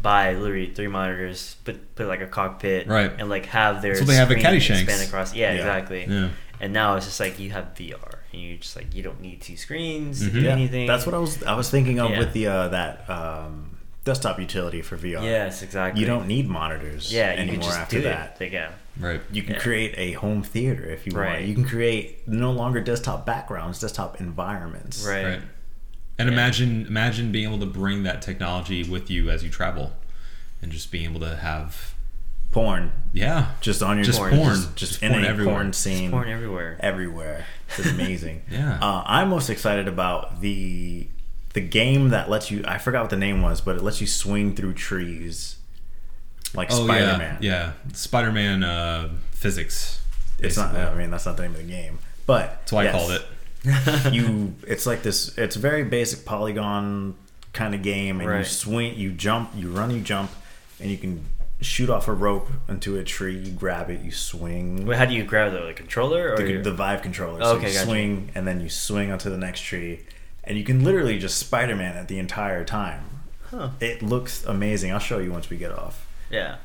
buy 0.00 0.34
literally 0.34 0.70
three 0.72 0.86
monitors, 0.86 1.56
put 1.64 1.96
put 1.96 2.06
like 2.06 2.20
a 2.20 2.28
cockpit, 2.28 2.86
Right. 2.86 3.10
and 3.18 3.28
like 3.28 3.46
have 3.46 3.82
their 3.82 3.96
So 3.96 4.04
they 4.04 4.14
have 4.14 4.30
a 4.30 4.34
screen 4.34 4.46
Caddyshanks. 4.46 4.82
expand 4.84 5.02
across. 5.02 5.34
Yeah, 5.34 5.50
Yeah. 5.52 5.58
exactly. 5.58 6.06
Yeah. 6.08 6.28
And 6.60 6.72
now 6.72 6.94
it's 6.94 7.06
just 7.06 7.18
like 7.18 7.40
you 7.40 7.50
have 7.50 7.74
VR, 7.74 8.15
and 8.36 8.44
you 8.44 8.56
just 8.58 8.76
like 8.76 8.94
you 8.94 9.02
don't 9.02 9.20
need 9.20 9.40
two 9.40 9.56
screens 9.56 10.20
to 10.20 10.26
Mhm. 10.26 10.32
do 10.32 10.40
Yeah, 10.42 10.52
anything. 10.52 10.86
That's 10.86 11.06
what 11.06 11.14
I 11.14 11.18
was 11.18 11.42
I 11.42 11.54
was 11.54 11.70
thinking 11.70 11.98
of 11.98 12.10
Yeah. 12.10 12.18
with 12.18 12.32
the 12.32 12.46
uh, 12.46 12.68
that 12.68 13.08
um, 13.10 13.78
desktop 14.04 14.38
utility 14.38 14.82
for 14.82 14.96
VR. 14.96 15.22
Yes, 15.24 15.62
exactly. 15.62 16.00
You 16.00 16.06
don't 16.06 16.26
need 16.28 16.48
monitors 16.48 17.12
Yeah, 17.12 17.32
you 17.32 17.38
anymore 17.40 17.54
can 17.54 17.62
just 17.64 17.78
after 17.78 17.96
do 17.96 18.02
that. 18.04 18.36
it. 18.40 18.52
Yeah. 18.52 18.70
Right. 18.98 19.20
You 19.32 19.42
can 19.42 19.54
Yeah. 19.54 19.60
create 19.60 19.94
a 19.96 20.12
home 20.12 20.42
theater 20.42 20.84
if 20.84 21.06
you 21.06 21.12
want. 21.16 21.42
You 21.42 21.54
can 21.54 21.64
create 21.64 22.26
no 22.28 22.50
longer 22.52 22.80
desktop 22.80 23.26
backgrounds, 23.26 23.80
desktop 23.80 24.20
environments. 24.20 25.04
Right. 25.04 25.24
Right. 25.24 25.40
And 26.18 26.28
Yeah. 26.28 26.32
imagine 26.32 26.86
imagine 26.86 27.32
being 27.32 27.46
able 27.48 27.58
to 27.60 27.66
bring 27.66 28.04
that 28.04 28.22
technology 28.22 28.82
with 28.84 29.10
you 29.10 29.28
as 29.30 29.42
you 29.42 29.50
travel 29.50 29.92
and 30.62 30.70
just 30.72 30.90
being 30.90 31.04
able 31.04 31.20
to 31.20 31.36
have 31.36 31.94
Porn 32.56 32.90
yeah. 33.12 33.50
just 33.60 33.82
on 33.82 33.98
your 33.98 34.04
Just 34.04 34.18
porn, 34.18 34.34
porn. 34.34 34.48
just, 34.54 34.76
just 34.76 34.92
Just 34.92 35.02
in 35.02 35.12
porn 35.12 35.24
a 35.24 35.28
everywhere. 35.28 35.54
porn 35.56 35.72
scene 35.74 36.10
Porn 36.10 36.26
everywhere. 36.30 36.78
everywhere. 36.80 37.44
It's 37.76 37.86
amazing. 37.90 38.40
Yeah. 38.50 38.78
Uh, 38.80 39.02
I'm 39.04 39.28
most 39.28 39.50
excited 39.50 39.86
about 39.88 40.40
the 40.40 41.06
the 41.52 41.60
game 41.60 42.08
that 42.10 42.30
lets 42.30 42.50
you. 42.50 42.64
I 42.66 42.78
forgot 42.78 43.02
what 43.02 43.10
the 43.10 43.18
name 43.18 43.42
was, 43.42 43.60
but 43.60 43.76
it 43.76 43.82
lets 43.82 44.00
you 44.00 44.06
swing 44.06 44.54
through 44.56 44.72
trees, 44.72 45.56
like 46.54 46.72
Oh 46.72 46.86
Spider 46.86 47.18
Man. 47.18 47.38
yeah. 47.42 47.72
Yeah. 47.86 47.92
Spider-Man 47.92 48.64
uh, 48.64 49.10
physics. 49.32 50.00
It's 50.38 50.56
not. 50.56 50.74
I 50.74 50.94
mean, 50.94 51.10
that's 51.10 51.26
not 51.26 51.36
the 51.36 51.42
name 51.42 51.52
of 51.52 51.58
the 51.58 51.64
game. 51.64 51.98
But 52.24 52.60
That's 52.60 52.72
why 52.72 52.84
yes, 52.84 52.94
I 52.94 52.98
called 52.98 53.12
it. 53.12 54.12
you. 54.14 54.54
It's 54.66 54.86
like 54.86 55.02
this. 55.02 55.36
It's 55.36 55.56
a 55.56 55.58
very 55.58 55.84
basic 55.84 56.24
polygon 56.24 57.16
kind 57.52 57.74
of 57.74 57.82
game, 57.82 58.20
and 58.22 58.30
you 58.38 58.44
swing, 58.44 58.96
you 58.96 59.12
jump, 59.12 59.50
you 59.54 59.70
run, 59.70 59.90
you 59.90 60.00
jump, 60.00 60.30
and 60.80 60.90
you 60.90 60.96
can 60.96 61.24
shoot 61.60 61.88
off 61.88 62.08
a 62.08 62.12
rope 62.12 62.48
into 62.68 62.96
a 62.98 63.04
tree. 63.04 63.36
You 63.36 63.52
grab 63.52 63.90
it, 63.90 64.02
you 64.02 64.12
swing. 64.12 64.86
Wait, 64.86 64.98
how 64.98 65.04
do 65.04 65.14
you 65.14 65.24
grab 65.24 65.52
the 65.52 65.72
controller 65.74 66.32
or 66.32 66.36
the, 66.36 66.58
the 66.58 66.72
Vive 66.72 67.02
controller. 67.02 67.38
Oh, 67.40 67.52
so 67.52 67.56
okay, 67.56 67.68
you 67.68 67.74
gotcha. 67.74 67.86
swing 67.86 68.30
and 68.34 68.46
then 68.46 68.60
you 68.60 68.68
swing 68.68 69.10
onto 69.10 69.30
the 69.30 69.38
next 69.38 69.60
tree, 69.60 70.04
and 70.44 70.58
you 70.58 70.64
can 70.64 70.84
literally 70.84 71.18
just 71.18 71.38
Spider 71.38 71.76
Man 71.76 71.96
it 71.96 72.08
the 72.08 72.18
entire 72.18 72.64
time. 72.64 73.04
Huh. 73.50 73.70
It 73.80 74.02
looks 74.02 74.44
amazing. 74.44 74.92
I'll 74.92 74.98
show 74.98 75.18
you 75.18 75.32
once 75.32 75.48
we 75.48 75.56
get 75.56 75.72
off. 75.72 76.06
Yeah, 76.30 76.56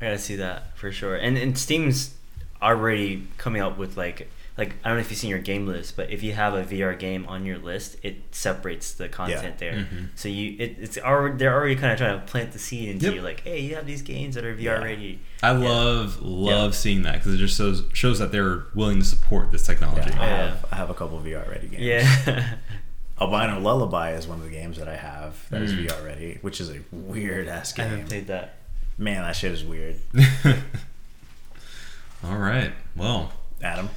I 0.00 0.06
gotta 0.06 0.18
see 0.18 0.36
that 0.36 0.76
for 0.76 0.90
sure. 0.90 1.14
And 1.14 1.36
and 1.36 1.56
Steam's 1.56 2.14
already 2.60 3.26
coming 3.38 3.60
up 3.62 3.76
with 3.76 3.96
like 3.96 4.28
like 4.58 4.74
I 4.84 4.88
don't 4.88 4.98
know 4.98 5.00
if 5.00 5.10
you've 5.10 5.18
seen 5.18 5.30
your 5.30 5.38
game 5.38 5.66
list, 5.66 5.96
but 5.96 6.10
if 6.10 6.22
you 6.22 6.32
have 6.34 6.52
a 6.54 6.62
VR 6.62 6.98
game 6.98 7.24
on 7.26 7.46
your 7.46 7.58
list, 7.58 7.96
it 8.02 8.16
separates 8.32 8.92
the 8.92 9.08
content 9.08 9.58
there. 9.58 9.72
Mhm. 9.90 10.08
So 10.14 10.28
you 10.28 10.56
it, 10.58 10.76
it's 10.78 10.98
already 10.98 11.36
they're 11.38 11.54
already 11.54 11.74
kind 11.76 11.92
of 11.92 11.98
trying 11.98 12.20
to 12.20 12.26
plant 12.26 12.52
the 12.52 12.58
seed 12.58 12.88
into 12.90 13.06
Yep. 13.06 13.14
you, 13.14 13.22
like, 13.22 13.40
hey, 13.44 13.60
you 13.60 13.74
have 13.76 13.86
these 13.86 14.02
games 14.02 14.34
that 14.34 14.44
are 14.44 14.54
VR 14.54 14.62
Yeah. 14.62 14.84
ready. 14.84 15.20
I 15.42 15.52
Yeah. 15.52 15.58
love 15.68 16.20
love 16.20 16.72
Yeah. 16.72 16.76
seeing 16.76 17.02
that 17.02 17.14
because 17.14 17.34
it 17.34 17.38
just 17.38 17.56
shows 17.56 17.82
shows 17.94 18.18
that 18.18 18.30
they're 18.30 18.64
willing 18.74 18.98
to 18.98 19.04
support 19.06 19.50
this 19.52 19.64
technology. 19.66 20.10
Yeah, 20.10 20.20
I 20.22 20.26
Yeah. 20.26 20.36
have 20.48 20.66
I 20.70 20.76
have 20.76 20.90
a 20.90 20.94
couple 20.94 21.18
VR 21.20 21.48
ready 21.48 21.68
games. 21.68 21.82
Yeah, 21.82 22.54
Albino 23.20 23.58
Lullaby 23.60 24.12
is 24.14 24.26
one 24.26 24.38
of 24.38 24.44
the 24.44 24.50
games 24.50 24.76
that 24.78 24.88
I 24.88 24.96
have 24.96 25.48
that 25.50 25.62
is 25.62 25.72
Mm. 25.72 25.86
VR 25.86 26.04
ready, 26.04 26.38
which 26.42 26.60
is 26.60 26.68
a 26.70 26.80
weird 26.90 27.46
ass 27.48 27.72
game. 27.72 27.86
I 27.86 27.88
haven't 27.90 28.08
played 28.08 28.26
that. 28.26 28.56
Man, 28.98 29.22
that 29.22 29.34
shit 29.36 29.52
is 29.52 29.64
weird. 29.64 29.96
All 32.24 32.36
right. 32.36 32.72
Well, 32.96 33.32
Adam, 33.62 33.88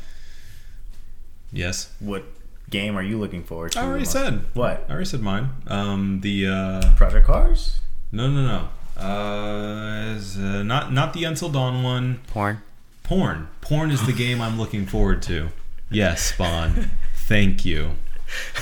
yes. 1.52 1.92
what 2.00 2.24
game 2.70 2.98
are 2.98 3.04
you 3.04 3.18
looking 3.18 3.44
forward 3.44 3.74
to? 3.74 3.80
I 3.80 3.84
already 3.86 4.06
said. 4.06 4.46
What? 4.54 4.86
I 4.88 4.92
already 4.92 5.06
said 5.06 5.22
mine. 5.22 5.50
Um, 5.68 6.22
the 6.22 6.48
uh, 6.48 6.96
Project 6.96 7.28
Cars? 7.28 7.80
no, 8.12 8.30
no, 8.30 8.46
no. 8.46 8.70
Uh, 9.02 10.16
is, 10.16 10.38
uh, 10.38 10.64
not 10.64 10.94
not 10.94 11.14
the 11.14 11.26
Until 11.26 11.50
Dawn 11.50 11.84
one. 11.84 12.22
Porn. 12.28 12.62
Porn. 13.04 13.50
Porn 13.60 13.92
is 13.92 14.06
the 14.06 14.14
game 14.24 14.42
I'm 14.42 14.58
looking 14.58 14.86
forward 14.86 15.22
to. 15.24 15.50
Yes, 15.92 16.34
Spawn. 16.34 16.92
Thank 17.16 17.66
you. 17.66 17.92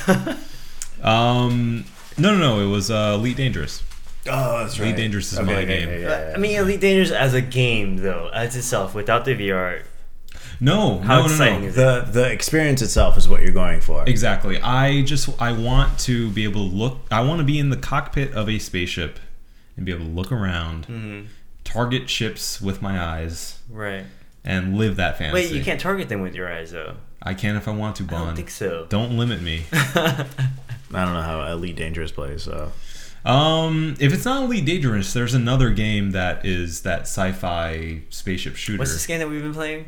Um, 1.03 1.85
no, 2.17 2.33
no, 2.33 2.39
no. 2.39 2.65
It 2.65 2.71
was 2.71 2.89
uh, 2.89 3.15
Elite 3.15 3.37
Dangerous. 3.37 3.83
Oh, 4.25 4.59
that's 4.59 4.79
right. 4.79 4.87
Elite 4.87 4.97
Dangerous 4.97 5.33
is 5.33 5.39
my 5.41 5.65
game. 5.65 6.07
I 6.07 6.37
mean, 6.37 6.57
Elite 6.57 6.79
Dangerous 6.79 7.11
as 7.11 7.33
a 7.33 7.41
game 7.41 7.97
though, 7.97 8.29
as 8.33 8.55
itself, 8.55 8.95
without 8.95 9.25
the 9.25 9.35
VR. 9.35 9.83
No, 10.63 10.99
How 10.99 11.15
no, 11.15 11.19
no, 11.21 11.25
exciting 11.25 11.61
no. 11.61 11.67
is 11.67 11.75
the 11.75 12.07
the 12.09 12.31
experience 12.31 12.81
itself 12.81 13.17
is 13.17 13.27
what 13.27 13.41
you're 13.41 13.51
going 13.51 13.81
for. 13.81 14.03
Exactly. 14.07 14.59
I 14.61 15.01
just 15.01 15.29
I 15.41 15.51
want 15.51 15.99
to 15.99 16.29
be 16.31 16.43
able 16.45 16.69
to 16.69 16.75
look. 16.75 16.99
I 17.11 17.21
want 17.21 17.39
to 17.39 17.43
be 17.43 17.59
in 17.59 17.69
the 17.69 17.77
cockpit 17.77 18.33
of 18.33 18.47
a 18.49 18.59
spaceship 18.59 19.19
and 19.75 19.85
be 19.85 19.91
able 19.91 20.05
to 20.05 20.11
look 20.11 20.31
around, 20.31 20.87
Mm-hmm. 20.87 21.25
target 21.63 22.09
ships 22.09 22.61
with 22.61 22.81
my 22.81 22.99
eyes, 23.01 23.59
Right. 23.69 24.05
and 24.45 24.77
live 24.77 24.95
that 24.97 25.17
fantasy. 25.17 25.47
Wait, 25.49 25.51
you 25.57 25.63
can't 25.63 25.79
target 25.81 26.07
them 26.09 26.21
with 26.21 26.33
your 26.35 26.51
eyes 26.51 26.71
though. 26.71 26.95
I 27.21 27.33
can 27.33 27.55
if 27.55 27.67
I 27.67 27.71
want 27.71 27.95
to, 27.97 28.03
I 28.03 28.07
Bohn. 28.07 28.25
don't 28.27 28.35
think 28.35 28.49
so. 28.49 28.85
Don't 28.89 29.17
limit 29.17 29.41
me. 29.41 29.63
I 29.73 30.25
don't 30.91 31.13
know 31.13 31.21
how 31.21 31.45
Elite 31.51 31.75
Dangerous 31.75 32.11
plays, 32.11 32.43
so 32.43 32.71
Um, 33.25 33.95
if 33.99 34.13
it's 34.13 34.25
not 34.25 34.43
Elite 34.43 34.65
Dangerous, 34.65 35.11
there's 35.13 35.33
another 35.33 35.71
game 35.71 36.11
that 36.11 36.45
is 36.45 36.81
that 36.81 37.01
sci-fi 37.01 38.01
spaceship 38.09 38.55
shooter. 38.55 38.77
What's 38.79 38.93
this 38.93 39.05
game 39.07 39.19
that 39.19 39.29
we've 39.29 39.41
been 39.41 39.53
playing? 39.53 39.85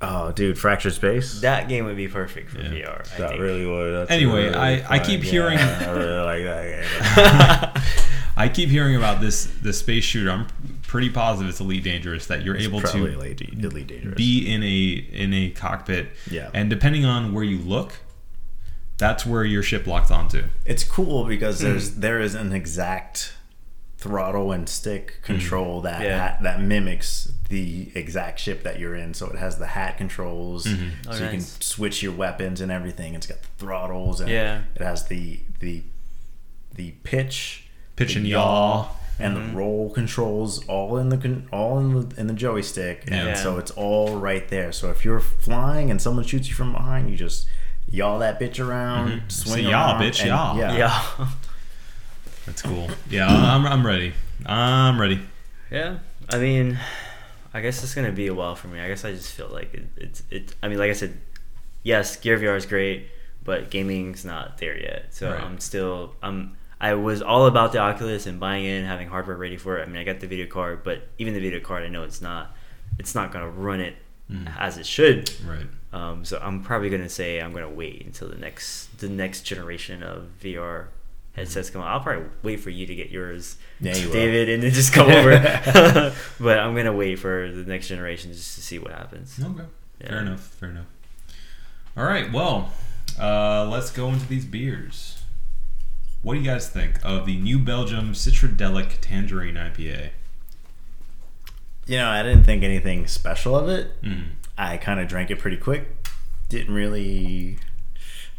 Oh, 0.00 0.30
dude, 0.30 0.56
Fractured 0.58 0.92
Space. 0.92 1.40
That 1.40 1.68
game 1.68 1.84
would 1.86 1.96
be 1.96 2.06
perfect 2.06 2.50
for 2.50 2.60
Yeah. 2.60 2.68
VR. 2.68 3.00
I 3.14 3.18
that 3.18 3.28
think. 3.30 3.40
really 3.40 3.66
would. 3.66 3.92
That's 3.94 4.10
Anyway, 4.12 4.44
really 4.44 4.54
I- 4.54 4.94
I 4.94 4.98
keep 5.00 5.22
game. 5.22 5.30
hearing- 5.30 5.58
I 5.58 5.90
really 5.90 6.20
like 6.20 6.44
that 6.44 7.74
game. 7.74 7.82
I 8.36 8.48
keep 8.48 8.68
hearing 8.68 8.94
about 8.94 9.20
this 9.20 9.46
the 9.62 9.72
space 9.72 10.04
shooter. 10.04 10.30
I'm 10.30 10.46
pretty 10.82 11.10
positive 11.10 11.50
it's 11.50 11.58
Elite 11.58 11.82
Dangerous 11.82 12.26
that 12.26 12.44
you're 12.44 12.56
able 12.56 12.80
to 12.80 13.06
Elite, 13.06 13.40
Elite 13.42 13.86
Dangerous. 13.88 14.14
be 14.14 14.48
in 14.48 14.62
a 14.62 14.90
in 15.12 15.34
a 15.34 15.50
cockpit. 15.50 16.10
Yeah. 16.30 16.48
And 16.54 16.70
depending 16.70 17.04
on 17.04 17.32
where 17.32 17.42
you 17.42 17.58
look, 17.58 17.94
that's 18.96 19.26
where 19.26 19.44
your 19.44 19.64
ship 19.64 19.88
locks 19.88 20.12
onto. 20.12 20.44
it's 20.64 20.84
cool 20.84 21.24
because 21.24 21.58
Hmm. 21.60 21.66
there's 21.66 21.90
there 21.96 22.20
is 22.20 22.36
an 22.36 22.52
exact 22.52 23.32
throttle 23.98 24.52
and 24.52 24.68
stick 24.68 25.20
control 25.22 25.80
that 25.82 26.02
Yeah. 26.02 26.38
that 26.42 26.60
mimics 26.60 27.32
the 27.48 27.90
exact 27.94 28.38
ship 28.38 28.62
that 28.62 28.78
you're 28.78 28.94
in. 28.94 29.12
So 29.14 29.26
it 29.28 29.36
has 29.38 29.58
the 29.58 29.66
hat 29.66 29.98
controls, 29.98 30.66
Mm-hmm. 30.66 30.88
Oh, 31.08 31.12
so 31.12 31.24
you 31.24 31.30
can 31.30 31.40
switch 31.40 32.02
your 32.02 32.12
weapons 32.12 32.60
and 32.60 32.70
everything. 32.70 33.14
It's 33.14 33.26
got 33.26 33.42
the 33.42 33.48
throttles 33.58 34.20
and 34.20 34.30
Yeah. 34.30 34.60
it 34.74 34.82
has 34.82 35.06
the 35.08 35.40
the 35.60 35.82
the 36.74 36.92
pitch, 37.02 37.64
Pitch 37.96 38.12
the 38.14 38.18
and 38.20 38.28
yaw. 38.28 38.86
and 39.18 39.36
Mm-hmm. 39.36 39.50
the 39.50 39.56
roll 39.56 39.90
controls 39.90 40.64
all 40.68 40.96
in 40.96 41.08
the 41.08 41.16
con- 41.16 41.48
all 41.52 41.80
in 41.80 41.92
the 42.08 42.20
in 42.20 42.26
the 42.28 42.34
joystick, 42.34 43.02
and 43.08 43.28
Yeah. 43.30 43.34
so 43.34 43.58
it's 43.58 43.72
all 43.72 44.16
right 44.16 44.46
there. 44.48 44.70
So 44.70 44.90
if 44.90 45.04
you're 45.04 45.18
flying 45.18 45.90
and 45.90 46.00
someone 46.00 46.24
shoots 46.24 46.48
you 46.48 46.54
from 46.54 46.72
behind, 46.72 47.10
you 47.10 47.16
just 47.16 47.48
yaw 47.90 48.18
that 48.18 48.38
bitch 48.38 48.64
around, 48.64 49.10
Mhm. 49.22 49.32
swing 49.32 49.64
Say 49.64 49.70
yaw, 49.70 49.90
around, 49.92 50.02
bitch, 50.02 50.20
and- 50.20 50.28
yaw. 50.28 50.56
Yeah. 50.56 50.76
Yeah. 50.76 51.26
That's 52.48 52.62
cool. 52.62 52.88
Yeah, 53.10 53.28
I'm, 53.28 53.66
I'm 53.66 53.86
ready. 53.86 54.14
I'm 54.46 54.98
ready. 55.00 55.20
Yeah, 55.70 55.98
I 56.30 56.38
mean, 56.38 56.78
I 57.52 57.60
guess 57.60 57.82
it's 57.84 57.94
gonna 57.94 58.10
be 58.12 58.26
a 58.28 58.34
while 58.34 58.54
for 58.54 58.68
me. 58.68 58.80
I 58.80 58.88
guess 58.88 59.04
I 59.04 59.12
just 59.12 59.32
feel 59.34 59.48
like 59.48 59.74
it, 59.74 59.84
it's 59.96 60.22
it. 60.30 60.54
I 60.62 60.68
mean, 60.68 60.78
like 60.78 60.90
I 60.90 60.94
said, 60.94 61.18
yes, 61.82 62.16
Gear 62.16 62.38
VR 62.38 62.56
is 62.56 62.64
great, 62.64 63.08
but 63.44 63.70
gaming's 63.70 64.24
not 64.24 64.56
there 64.58 64.78
yet. 64.80 65.06
So 65.10 65.30
Right. 65.30 65.42
I'm 65.42 65.58
still 65.60 66.14
I'm 66.22 66.56
I 66.80 66.94
was 66.94 67.20
all 67.20 67.46
about 67.46 67.72
the 67.72 67.78
Oculus 67.80 68.26
and 68.26 68.40
buying 68.40 68.64
in, 68.64 68.84
having 68.86 69.08
hardware 69.08 69.36
ready 69.36 69.56
for 69.58 69.78
it. 69.78 69.82
I 69.82 69.86
mean, 69.90 70.00
I 70.00 70.04
got 70.04 70.20
the 70.20 70.26
video 70.26 70.46
card, 70.46 70.84
but 70.84 71.02
even 71.18 71.34
the 71.34 71.40
video 71.40 71.60
card, 71.60 71.82
I 71.82 71.88
know 71.88 72.02
it's 72.04 72.22
not 72.22 72.56
it's 72.98 73.14
not 73.14 73.30
gonna 73.30 73.50
run 73.50 73.80
it 73.80 73.96
Mhm. 74.32 74.50
as 74.58 74.78
it 74.78 74.86
should. 74.86 75.30
Right. 75.44 75.66
Um, 75.92 76.24
so 76.24 76.38
I'm 76.42 76.62
probably 76.62 76.88
gonna 76.88 77.08
say 77.10 77.40
I'm 77.40 77.52
gonna 77.52 77.68
wait 77.68 78.06
until 78.06 78.28
the 78.28 78.36
next 78.36 78.98
the 79.00 79.08
next 79.10 79.42
generation 79.42 80.02
of 80.02 80.28
VR 80.42 80.86
headsets 81.38 81.70
come 81.70 81.80
out. 81.82 81.88
I'll 81.88 82.00
probably 82.00 82.28
wait 82.42 82.60
for 82.60 82.70
you 82.70 82.86
to 82.86 82.94
get 82.94 83.10
yours, 83.10 83.56
Yeah, 83.80 83.96
you 83.96 84.06
will. 84.08 84.12
David, 84.14 84.48
and 84.48 84.62
then 84.62 84.72
just 84.72 84.92
come 84.94 85.08
over. 85.10 85.30
but 86.40 86.58
I'm 86.58 86.74
gonna 86.74 86.92
wait 86.92 87.18
for 87.18 87.50
the 87.50 87.64
next 87.64 87.88
generation 87.88 88.32
just 88.32 88.54
to 88.56 88.60
see 88.60 88.78
what 88.78 88.92
happens. 88.92 89.38
Okay. 89.42 89.64
Fair 90.00 90.20
enough. 90.20 90.40
Fair 90.40 90.70
enough. 90.70 90.86
All 91.96 92.04
right. 92.04 92.30
Well, 92.32 92.72
uh, 93.20 93.66
let's 93.68 93.90
go 93.90 94.08
into 94.08 94.26
these 94.28 94.44
beers. 94.44 95.22
What 96.22 96.34
do 96.34 96.40
you 96.40 96.46
guys 96.46 96.68
think 96.68 96.98
of 97.04 97.26
the 97.26 97.36
New 97.36 97.58
Belgium 97.58 98.12
Citradelic 98.12 98.98
Tangerine 99.00 99.54
IPA? 99.54 100.10
You 101.86 101.96
know, 101.98 102.08
I 102.08 102.22
didn't 102.22 102.44
think 102.44 102.62
anything 102.62 103.06
special 103.06 103.56
of 103.56 103.68
it. 103.68 104.00
Mm. 104.02 104.24
I 104.58 104.76
kind 104.76 105.00
of 105.00 105.08
drank 105.08 105.30
it 105.30 105.38
pretty 105.38 105.56
quick. 105.56 105.88
Didn't 106.48 106.74
really. 106.74 107.58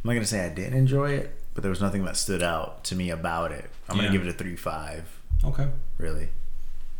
I'm 0.03 0.07
not 0.07 0.13
gonna 0.13 0.25
say 0.25 0.45
I 0.45 0.49
didn't 0.49 0.77
enjoy 0.77 1.11
it, 1.11 1.38
but 1.59 1.63
there 1.63 1.69
was 1.71 1.81
nothing 1.81 2.05
that 2.05 2.15
stood 2.15 2.41
out 2.41 2.85
to 2.85 2.95
me 2.95 3.09
about 3.09 3.51
it. 3.51 3.65
I'm 3.89 3.97
Yeah. 3.97 4.03
gonna 4.05 4.17
give 4.17 4.25
it 4.25 4.29
a 4.29 4.33
three 4.33 4.55
five. 4.55 5.03
Okay. 5.43 5.67
Really, 5.97 6.29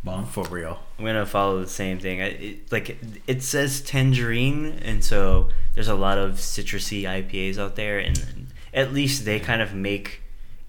Bohn. 0.04 0.26
for 0.26 0.44
real. 0.48 0.80
I'm 0.98 1.06
gonna 1.06 1.24
follow 1.24 1.60
the 1.60 1.66
same 1.66 1.98
thing. 1.98 2.20
I, 2.20 2.26
it, 2.26 2.70
like 2.70 2.98
it 3.26 3.42
says 3.42 3.80
tangerine, 3.80 4.78
and 4.84 5.02
so 5.02 5.48
there's 5.74 5.88
a 5.88 5.94
lot 5.94 6.18
of 6.18 6.32
citrusy 6.34 7.04
IPAs 7.04 7.56
out 7.56 7.76
there, 7.76 7.98
and 8.00 8.48
at 8.74 8.92
least 8.92 9.24
they 9.24 9.40
kind 9.40 9.62
of 9.62 9.72
make 9.72 10.20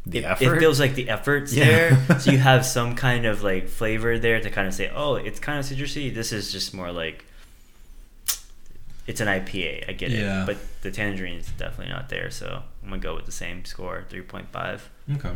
The 0.05 0.19
it, 0.19 0.23
effort. 0.23 0.55
it 0.55 0.59
feels 0.61 0.79
like 0.79 0.95
the 0.95 1.09
efforts 1.09 1.53
Yeah. 1.53 1.65
there. 1.65 2.19
so 2.21 2.31
you 2.31 2.37
have 2.37 2.65
some 2.65 2.95
kind 2.95 3.25
of 3.25 3.43
like 3.43 3.67
flavor 3.67 4.17
there 4.17 4.39
to 4.39 4.49
kind 4.49 4.69
of 4.69 4.73
say, 4.73 4.89
oh, 4.95 5.15
it's 5.15 5.41
kind 5.41 5.59
of 5.59 5.65
citrusy. 5.65 6.13
This 6.15 6.31
is 6.31 6.49
just 6.49 6.73
more 6.73 6.93
like 6.93 7.25
it's 9.07 9.19
an 9.21 9.27
IPA. 9.27 9.89
I 9.89 9.93
get 9.93 10.11
Yeah. 10.11 10.43
it, 10.43 10.45
but 10.45 10.57
the 10.81 10.91
tangerine 10.91 11.37
is 11.37 11.47
definitely 11.57 11.93
not 11.93 12.09
there. 12.09 12.29
So 12.31 12.63
I'm 12.83 12.89
gonna 12.89 13.01
go 13.01 13.15
with 13.15 13.25
the 13.25 13.31
same 13.31 13.65
score, 13.65 14.05
three 14.09 14.21
point 14.21 14.49
five. 14.51 14.89
Okay. 15.15 15.31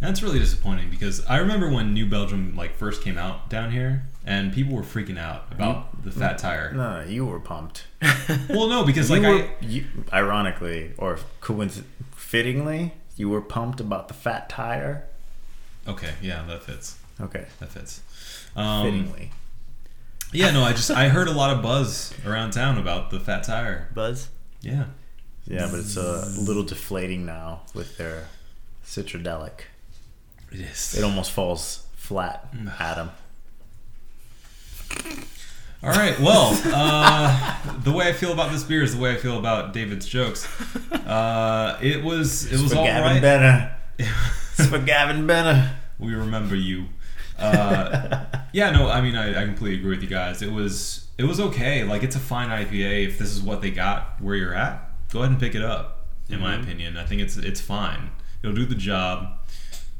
That's 0.00 0.20
really 0.20 0.40
disappointing 0.40 0.90
because 0.90 1.24
I 1.26 1.36
remember 1.36 1.70
when 1.70 1.94
New 1.94 2.06
Belgium 2.06 2.56
like 2.56 2.74
first 2.76 3.02
came 3.02 3.16
out 3.16 3.48
down 3.48 3.70
here, 3.70 4.02
and 4.26 4.52
people 4.52 4.74
were 4.74 4.82
freaking 4.82 5.16
out 5.18 5.46
about 5.52 6.02
the 6.04 6.10
fat 6.10 6.38
tire. 6.38 6.72
No, 6.72 7.02
no, 7.02 7.08
you 7.08 7.24
were 7.24 7.38
pumped. 7.40 7.84
Well, 8.48 8.68
no, 8.68 8.84
because 8.84 9.10
like 9.10 9.22
were, 9.22 9.28
I, 9.44 9.50
you, 9.60 9.86
ironically 10.12 10.92
or 10.98 11.18
coinc- 11.40 11.84
fittingly, 12.16 12.94
you 13.16 13.28
were 13.28 13.40
pumped 13.42 13.78
about 13.80 14.08
the 14.08 14.14
fat 14.14 14.48
tire. 14.48 15.04
okay, 15.86 16.14
yeah, 16.20 16.42
that 16.48 16.62
fits. 16.64 16.98
Okay, 17.20 17.46
That 17.60 17.68
fits. 17.68 18.00
Um, 18.56 18.84
fittingly. 18.86 19.30
Yeah, 20.32 20.50
no, 20.50 20.62
I 20.64 20.72
just 20.72 20.90
I 20.90 21.08
heard 21.08 21.28
a 21.28 21.32
lot 21.32 21.54
of 21.56 21.62
buzz 21.62 22.12
around 22.26 22.52
town 22.52 22.78
about 22.78 23.10
the 23.10 23.20
fat 23.20 23.44
tire. 23.44 23.88
Buzz. 23.94 24.28
Yeah. 24.60 24.84
Yeah, 25.46 25.68
but 25.70 25.80
it's 25.80 25.96
a 25.96 26.24
little 26.40 26.62
deflating 26.62 27.26
now 27.26 27.62
with 27.74 27.96
their 27.98 28.28
citradelic. 28.84 29.62
It 30.52 30.60
is. 30.60 30.94
It 30.96 31.02
almost 31.04 31.32
falls 31.32 31.86
flat, 31.96 32.52
Mm. 32.54 32.72
Adam. 32.80 33.10
All 35.82 35.90
right. 35.90 36.18
Well, 36.20 36.60
uh, 36.66 37.56
the 37.82 37.90
way 37.90 38.08
I 38.08 38.12
feel 38.12 38.32
about 38.32 38.52
this 38.52 38.62
beer 38.62 38.82
is 38.84 38.94
the 38.94 39.02
way 39.02 39.12
I 39.12 39.16
feel 39.16 39.36
about 39.38 39.72
David's 39.72 40.06
jokes. 40.06 40.46
Uh, 40.92 41.76
it 41.82 42.04
was 42.04 42.46
it 42.52 42.60
was 42.60 42.72
for 42.72 42.78
all 42.78 42.84
Gavin 42.84 43.02
right. 43.14 43.20
Benner. 43.22 43.76
It's 43.98 44.66
for 44.68 44.78
Gavin 44.78 45.26
Benner. 45.26 45.76
we 45.98 46.14
remember 46.14 46.54
you. 46.54 46.86
Uh, 47.38 48.24
yeah, 48.52 48.70
no, 48.70 48.88
I 48.88 49.00
mean, 49.00 49.16
I, 49.16 49.42
I 49.42 49.44
completely 49.44 49.78
agree 49.80 49.90
with 49.96 50.02
you 50.02 50.08
guys. 50.08 50.42
It 50.42 50.52
was 50.52 51.06
it 51.18 51.24
was 51.24 51.40
okay. 51.40 51.84
Like 51.84 52.02
it's 52.02 52.16
a 52.16 52.20
fine 52.20 52.48
IPA. 52.48 53.06
If 53.08 53.18
this 53.18 53.30
is 53.30 53.40
what 53.42 53.60
they 53.62 53.70
got 53.70 54.20
where 54.20 54.34
you're 54.36 54.54
at, 54.54 54.88
go 55.12 55.20
ahead 55.20 55.30
and 55.32 55.40
pick 55.40 55.54
it 55.54 55.62
up. 55.62 56.06
In 56.28 56.40
my 56.40 56.54
Mhm. 56.56 56.62
opinion, 56.62 56.96
I 56.96 57.04
think 57.04 57.20
it's 57.20 57.36
it's 57.36 57.60
fine. 57.60 58.10
It'll 58.42 58.56
do 58.56 58.64
the 58.66 58.74
job, 58.74 59.38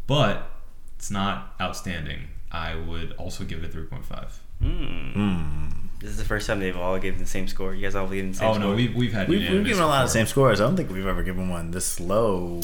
but 0.07 0.51
it's 0.97 1.11
not 1.11 1.55
outstanding. 1.61 2.29
I 2.51 2.75
would 2.75 3.13
also 3.13 3.45
give 3.45 3.63
it 3.63 3.67
a 3.67 3.69
three 3.69 3.85
point 3.85 4.05
five. 4.05 4.39
Mm. 4.63 5.15
Mm. 5.17 5.73
This 6.01 6.11
is 6.11 6.17
the 6.19 6.25
first 6.25 6.47
time 6.47 6.61
they've 6.61 6.77
all 6.77 6.99
given 6.99 7.21
the 7.21 7.27
same 7.27 7.49
score. 7.49 7.75
You 7.75 7.83
guys 7.83 7.95
all 7.95 8.07
given 8.09 8.33
the 8.33 8.37
same 8.39 8.49
Oh 8.49 8.55
score. 8.55 8.69
no, 8.71 8.75
we've 8.75 8.95
we've 8.95 9.13
had 9.13 9.29
We've, 9.29 9.41
we've 9.51 9.65
given 9.65 9.83
a 9.83 9.87
lot 9.87 10.03
of 10.03 10.09
before. 10.09 10.13
same 10.21 10.27
scores. 10.27 10.61
I 10.61 10.65
don't 10.65 10.77
think 10.77 10.91
we've 10.91 11.07
ever 11.07 11.23
given 11.23 11.49
one 11.49 11.71
this 11.73 11.99
low. 12.01 12.61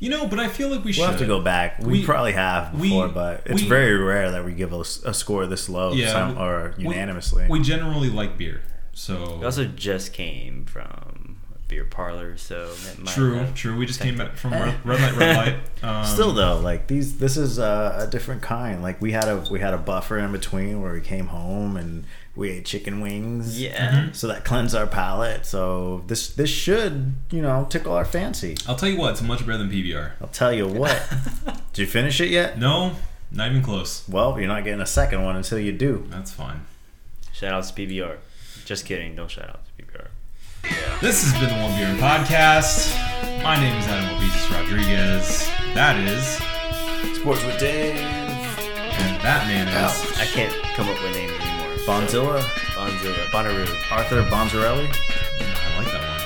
You 0.00 0.10
know, 0.10 0.26
but 0.28 0.38
I 0.38 0.46
feel 0.48 0.68
like 0.68 0.84
we 0.84 0.92
should 0.92 1.00
We'll 1.00 1.10
have 1.10 1.18
to 1.18 1.26
go 1.26 1.40
back. 1.40 1.80
We, 1.80 1.86
We- 2.00 2.04
probably 2.04 2.32
have 2.32 2.72
we- 2.74 2.88
before, 2.88 3.08
but 3.08 3.42
it's 3.46 3.62
we- 3.62 3.68
very 3.68 3.96
rare 3.96 4.30
that 4.30 4.44
we 4.44 4.52
give 4.52 4.72
a, 4.72 4.80
a 4.80 5.12
score 5.12 5.46
this 5.46 5.68
low 5.68 5.92
Yeah, 5.92 6.12
some, 6.12 6.38
or 6.38 6.74
unanimously. 6.78 7.46
We 7.48 7.60
generally 7.60 8.08
like 8.10 8.38
beer, 8.38 8.60
so 8.92 9.38
We 9.38 9.44
also 9.44 9.64
just 9.64 10.12
came 10.12 10.66
from 10.66 11.38
a 11.52 11.58
beer 11.66 11.84
parlor, 11.84 12.36
so 12.36 12.72
that 12.72 12.98
might 13.00 13.12
true, 13.12 13.44
true. 13.56 13.76
We 13.76 13.86
just 13.86 14.00
came 14.00 14.16
back 14.16 14.36
from 14.36 14.52
red, 14.52 14.74
red 14.86 15.00
light, 15.00 15.16
red 15.16 15.36
light. 15.36 15.56
Um, 15.82 16.04
Still 16.04 16.32
though, 16.32 16.58
like 16.60 16.86
these, 16.88 17.18
this 17.18 17.36
is 17.36 17.58
a, 17.58 17.98
a 18.00 18.06
different 18.08 18.42
kind. 18.42 18.82
Like 18.82 19.00
we 19.00 19.12
had 19.12 19.24
a 19.28 19.44
we 19.50 19.58
had 19.60 19.74
a 19.74 19.78
buffer 19.78 20.18
in 20.18 20.30
between 20.32 20.80
where 20.82 20.92
we 20.92 21.00
came 21.00 21.26
home 21.28 21.76
and 21.76 22.04
we 22.38 22.50
ate 22.50 22.64
chicken 22.64 23.00
wings. 23.00 23.60
Yeah. 23.60 23.90
Mhm. 23.90 24.14
So 24.16 24.28
that 24.28 24.44
cleansed 24.44 24.74
our 24.74 24.86
palate. 24.86 25.44
So 25.44 26.04
this 26.06 26.28
this 26.28 26.48
should 26.48 27.14
you 27.30 27.42
know 27.42 27.66
tickle 27.68 27.92
our 27.92 28.04
fancy. 28.04 28.56
I'll 28.66 28.76
tell 28.76 28.88
you 28.88 28.96
what, 28.96 29.10
it's 29.12 29.22
much 29.22 29.40
better 29.44 29.58
than 29.58 29.70
PBR. 29.70 30.12
I'll 30.22 30.28
tell 30.28 30.52
you 30.52 30.66
what. 30.68 31.02
Did 31.72 31.82
you 31.82 31.86
finish 31.86 32.20
it 32.20 32.28
yet? 32.30 32.58
No, 32.58 32.92
not 33.32 33.50
even 33.50 33.62
close. 33.62 34.08
Well, 34.08 34.38
you're 34.38 34.48
not 34.48 34.64
getting 34.64 34.80
a 34.80 34.86
second 34.86 35.24
one 35.24 35.36
until 35.36 35.58
you 35.58 35.72
do. 35.72 36.06
That's 36.10 36.30
fine. 36.32 36.60
Shout 37.32 37.52
out 37.52 37.64
to 37.64 37.72
PBR. 37.74 38.16
Just 38.64 38.86
kidding. 38.86 39.14
Don't 39.16 39.30
shout 39.30 39.48
out 39.48 39.60
to 39.66 39.82
PBR. 39.82 40.06
This 41.00 41.22
has 41.24 41.32
been 41.40 41.48
the 41.48 41.62
One 41.64 41.72
Beer 41.78 41.94
Podcast. 42.02 42.94
My 43.42 43.56
name 43.58 43.76
is 43.78 43.86
Adam 43.86 44.16
Obesis 44.16 44.50
Rodriguez. 44.50 45.48
That 45.74 45.96
is, 46.08 47.16
Sports 47.18 47.44
with 47.44 47.58
Dave. 47.58 47.96
and 47.96 49.22
that 49.22 49.46
man 49.46 49.68
is. 49.68 49.74
Ouch. 49.74 50.18
I 50.18 50.26
can't 50.26 50.52
come 50.74 50.88
up 50.88 51.00
with 51.02 51.14
names 51.14 51.30
anymore. 51.32 51.47
Bonzilla. 51.88 52.44
Bonzilla. 52.74 53.24
Bonnaroo. 53.32 53.66
Arthur 53.90 54.22
Bonzarelli. 54.24 54.90
I 54.90 55.78
like 55.78 55.90
that 55.90 56.02
one. 56.04 56.20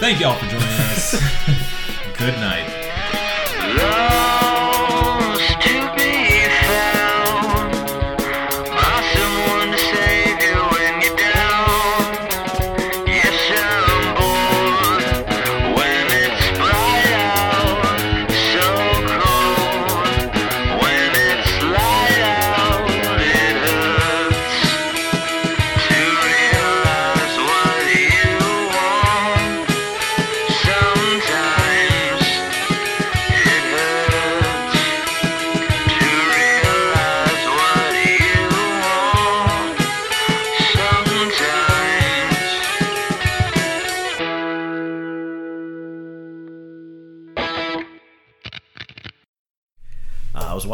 Thank 0.00 0.18
y'all 0.18 0.36
for 0.36 0.46
joining 0.46 0.66
us. 0.66 1.14
Good 2.18 2.34
night. 2.40 4.28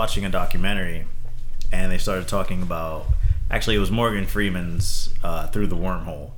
Watching 0.06 0.24
a 0.24 0.30
documentary, 0.30 1.04
and 1.72 1.90
they 1.90 1.98
started 1.98 2.28
talking 2.28 2.62
about. 2.62 3.06
Actually, 3.50 3.74
it 3.74 3.80
was 3.80 3.90
Morgan 3.90 4.24
Freeman's 4.24 5.12
uh, 5.24 5.48
"Through 5.48 5.66
the 5.66 5.74
Wormhole." 5.76 6.30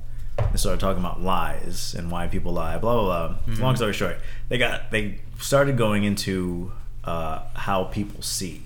They 0.51 0.57
started 0.57 0.79
talking 0.79 0.99
about 0.99 1.21
lies 1.21 1.93
and 1.93 2.09
why 2.09 2.25
people 2.25 2.51
lie. 2.51 2.79
Blah 2.79 3.03
blah 3.03 3.27
blah. 3.27 3.63
Long 3.63 3.75
story 3.75 3.93
short, 3.93 4.17
they 4.47 4.57
got 4.57 4.89
they 4.89 5.19
started 5.37 5.77
going 5.77 6.03
into 6.03 6.71
uh, 7.03 7.43
how 7.53 7.83
people 7.83 8.23
see 8.23 8.63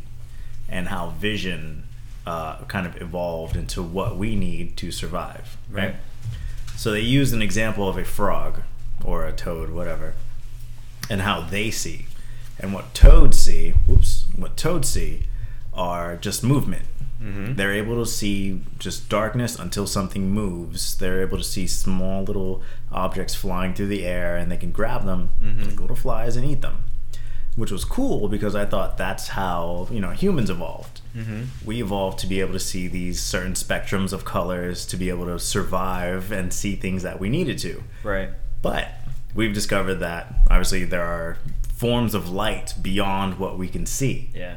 and 0.70 0.88
how 0.88 1.10
vision 1.10 1.84
uh, 2.26 2.64
kind 2.70 2.88
of 2.88 3.02
evolved 3.02 3.58
into 3.58 3.84
what 3.84 4.16
we 4.16 4.38
need 4.38 4.78
to 4.78 4.90
survive. 4.90 5.58
Right. 5.70 5.96
So 6.78 6.92
they 6.92 7.02
used 7.02 7.34
an 7.34 7.42
example 7.42 7.90
of 7.90 7.98
a 7.98 8.06
frog 8.06 8.62
or 9.04 9.26
a 9.26 9.34
toad, 9.34 9.70
whatever, 9.70 10.14
and 11.10 11.20
how 11.20 11.42
they 11.42 11.72
see. 11.72 12.06
And 12.64 12.74
what 12.74 12.94
toads 12.96 13.38
see. 13.38 13.72
Whoops, 13.88 14.26
what 14.36 14.58
toads 14.58 14.90
see 14.90 15.24
are 15.74 16.16
just 16.16 16.44
movement. 16.44 16.86
Mhm. 17.22 17.56
They're 17.58 17.74
able 17.74 18.04
to 18.04 18.10
see 18.10 18.62
just 18.80 19.10
darkness 19.10 19.58
until 19.60 19.86
something 19.86 20.32
moves. 20.32 20.96
They're 20.96 21.22
able 21.22 21.38
to 21.38 21.44
see 21.44 21.68
small 21.68 22.24
little 22.24 22.62
objects 22.92 23.36
flying 23.36 23.74
through 23.74 23.88
the 23.88 24.06
air, 24.06 24.36
and 24.38 24.52
they 24.52 24.58
can 24.58 24.72
grab 24.72 25.06
them 25.06 25.30
Mhm. 25.42 25.66
like 25.68 25.80
little 25.80 25.96
flies 25.96 26.36
and 26.36 26.46
eat 26.50 26.62
them. 26.62 26.78
Which 27.56 27.72
was 27.72 27.86
cool 27.86 28.28
because 28.30 28.56
I 28.56 28.66
thought 28.66 28.98
that's 28.98 29.28
how 29.30 29.88
you 29.92 30.00
know 30.00 30.10
humans 30.12 30.50
evolved. 30.50 31.02
Mhm. 31.16 31.48
We 31.64 31.82
evolved 31.82 32.18
to 32.20 32.28
be 32.28 32.40
able 32.40 32.54
to 32.54 32.60
see 32.60 32.88
these 32.88 33.22
certain 33.22 33.54
spectrums 33.54 34.12
of 34.12 34.26
colors, 34.26 34.86
to 34.88 34.98
be 34.98 35.10
able 35.10 35.26
to 35.26 35.38
survive 35.40 36.32
and 36.32 36.52
see 36.52 36.76
things 36.76 37.04
that 37.04 37.20
we 37.20 37.30
needed 37.30 37.58
to. 37.60 37.84
Right. 38.04 38.30
But 38.62 38.88
we've 39.36 39.54
discovered 39.54 39.96
that 39.96 40.34
obviously 40.50 40.84
there 40.84 41.04
are 41.06 41.38
forms 41.84 42.14
of 42.14 42.30
light 42.30 42.74
beyond 42.82 43.38
what 43.38 43.58
we 43.58 43.68
can 43.68 43.86
see, 43.86 44.30
Yeah. 44.34 44.56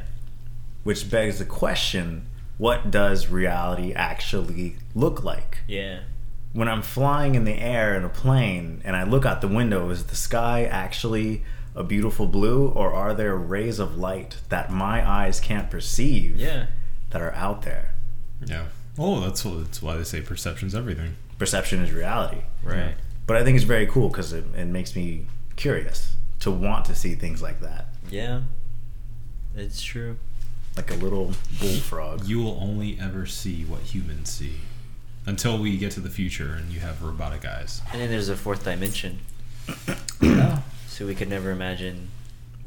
which 0.83 1.09
begs 1.11 1.39
the 1.39 1.45
question 1.45 2.25
what 2.57 2.89
does 2.89 3.27
reality 3.27 3.91
actually 3.93 4.77
look 4.95 5.25
like? 5.25 5.57
Yeah. 5.67 5.99
When 6.53 6.69
I'm 6.69 6.81
flying 6.81 7.35
in 7.35 7.43
the 7.43 7.59
air 7.75 7.95
in 7.95 8.05
a 8.05 8.09
plane 8.09 8.81
and 8.85 8.95
I 8.95 9.03
look 9.03 9.25
out 9.25 9.41
the 9.41 9.47
window, 9.49 9.89
is 9.89 10.05
the 10.05 10.15
sky 10.15 10.63
actually 10.63 11.43
a 11.75 11.83
beautiful 11.83 12.27
blue 12.27 12.69
or 12.69 12.93
are 12.93 13.13
there 13.13 13.35
rays 13.35 13.77
of 13.77 13.97
light 13.97 14.37
that 14.47 14.71
my 14.71 14.97
eyes 15.07 15.41
can't 15.41 15.69
perceive 15.69 16.37
Yeah. 16.39 16.67
that 17.09 17.21
are 17.21 17.33
out 17.33 17.63
there? 17.63 17.93
Yeah. 18.45 18.67
Oh, 18.97 19.19
that's 19.19 19.43
what, 19.43 19.65
that's 19.65 19.81
why 19.81 19.97
they 19.97 20.05
say 20.05 20.21
perception's 20.21 20.73
everything. 20.73 21.15
Perception 21.37 21.81
is 21.83 21.91
reality. 21.91 22.41
Right. 22.63 22.95
But 23.27 23.35
I 23.35 23.43
think 23.43 23.55
it's 23.57 23.65
very 23.65 23.85
cool 23.85 24.07
because 24.07 24.31
it, 24.31 24.45
it 24.55 24.65
makes 24.67 24.95
me 24.95 25.27
curious 25.57 26.13
to 26.47 26.51
want 26.51 26.85
to 26.85 26.95
see 26.95 27.13
things 27.15 27.41
like 27.41 27.59
that. 27.61 27.87
Yeah. 28.09 28.41
It's 29.55 29.81
true. 29.81 30.17
Like 30.75 30.91
a 30.91 30.95
little 30.95 31.33
bullfrog. 31.59 32.25
You 32.25 32.39
will 32.41 32.57
only 32.61 32.97
ever 33.01 33.25
see 33.25 33.63
what 33.65 33.81
humans 33.81 34.29
see 34.31 34.55
until 35.25 35.57
we 35.57 35.77
get 35.77 35.91
to 35.93 35.99
the 35.99 36.09
future 36.09 36.53
and 36.53 36.71
you 36.71 36.79
have 36.79 37.03
robotic 37.03 37.45
eyes. 37.45 37.81
And 37.91 38.01
then 38.01 38.09
there's 38.09 38.29
a 38.29 38.35
fourth 38.37 38.63
dimension. 38.63 39.19
Yeah. 40.21 40.61
So 40.87 41.05
we 41.05 41.13
could 41.13 41.29
never 41.29 41.51
imagine 41.51 42.07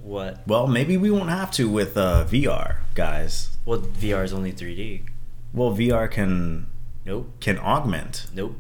what. 0.05 0.47
Well, 0.47 0.69
maybe 0.69 0.97
we 0.97 1.11
won't 1.11 1.31
have 1.31 1.51
to 1.53 1.69
with 1.69 1.97
uh, 1.97 2.25
VR, 2.31 2.77
guys. 2.95 3.57
Well, 3.65 3.81
VR 3.81 4.23
is 4.23 4.33
only 4.33 4.53
3D. 4.53 5.01
Well, 5.53 5.73
VR 5.73 6.09
can 6.09 6.69
Nope. 7.05 7.29
can 7.41 7.59
augment. 7.59 8.29
Nope. 8.33 8.55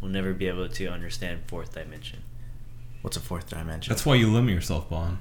We'll 0.00 0.10
never 0.10 0.32
be 0.34 0.48
able 0.48 0.68
to 0.68 0.86
understand 0.88 1.42
fourth 1.46 1.74
dimension. 1.74 2.23
What's 3.04 3.18
a 3.18 3.20
fourth 3.20 3.50
dimension? 3.50 3.90
That's 3.92 4.06
why 4.06 4.14
you 4.14 4.32
limit 4.32 4.54
yourself, 4.54 4.88
Bohn. 4.88 5.18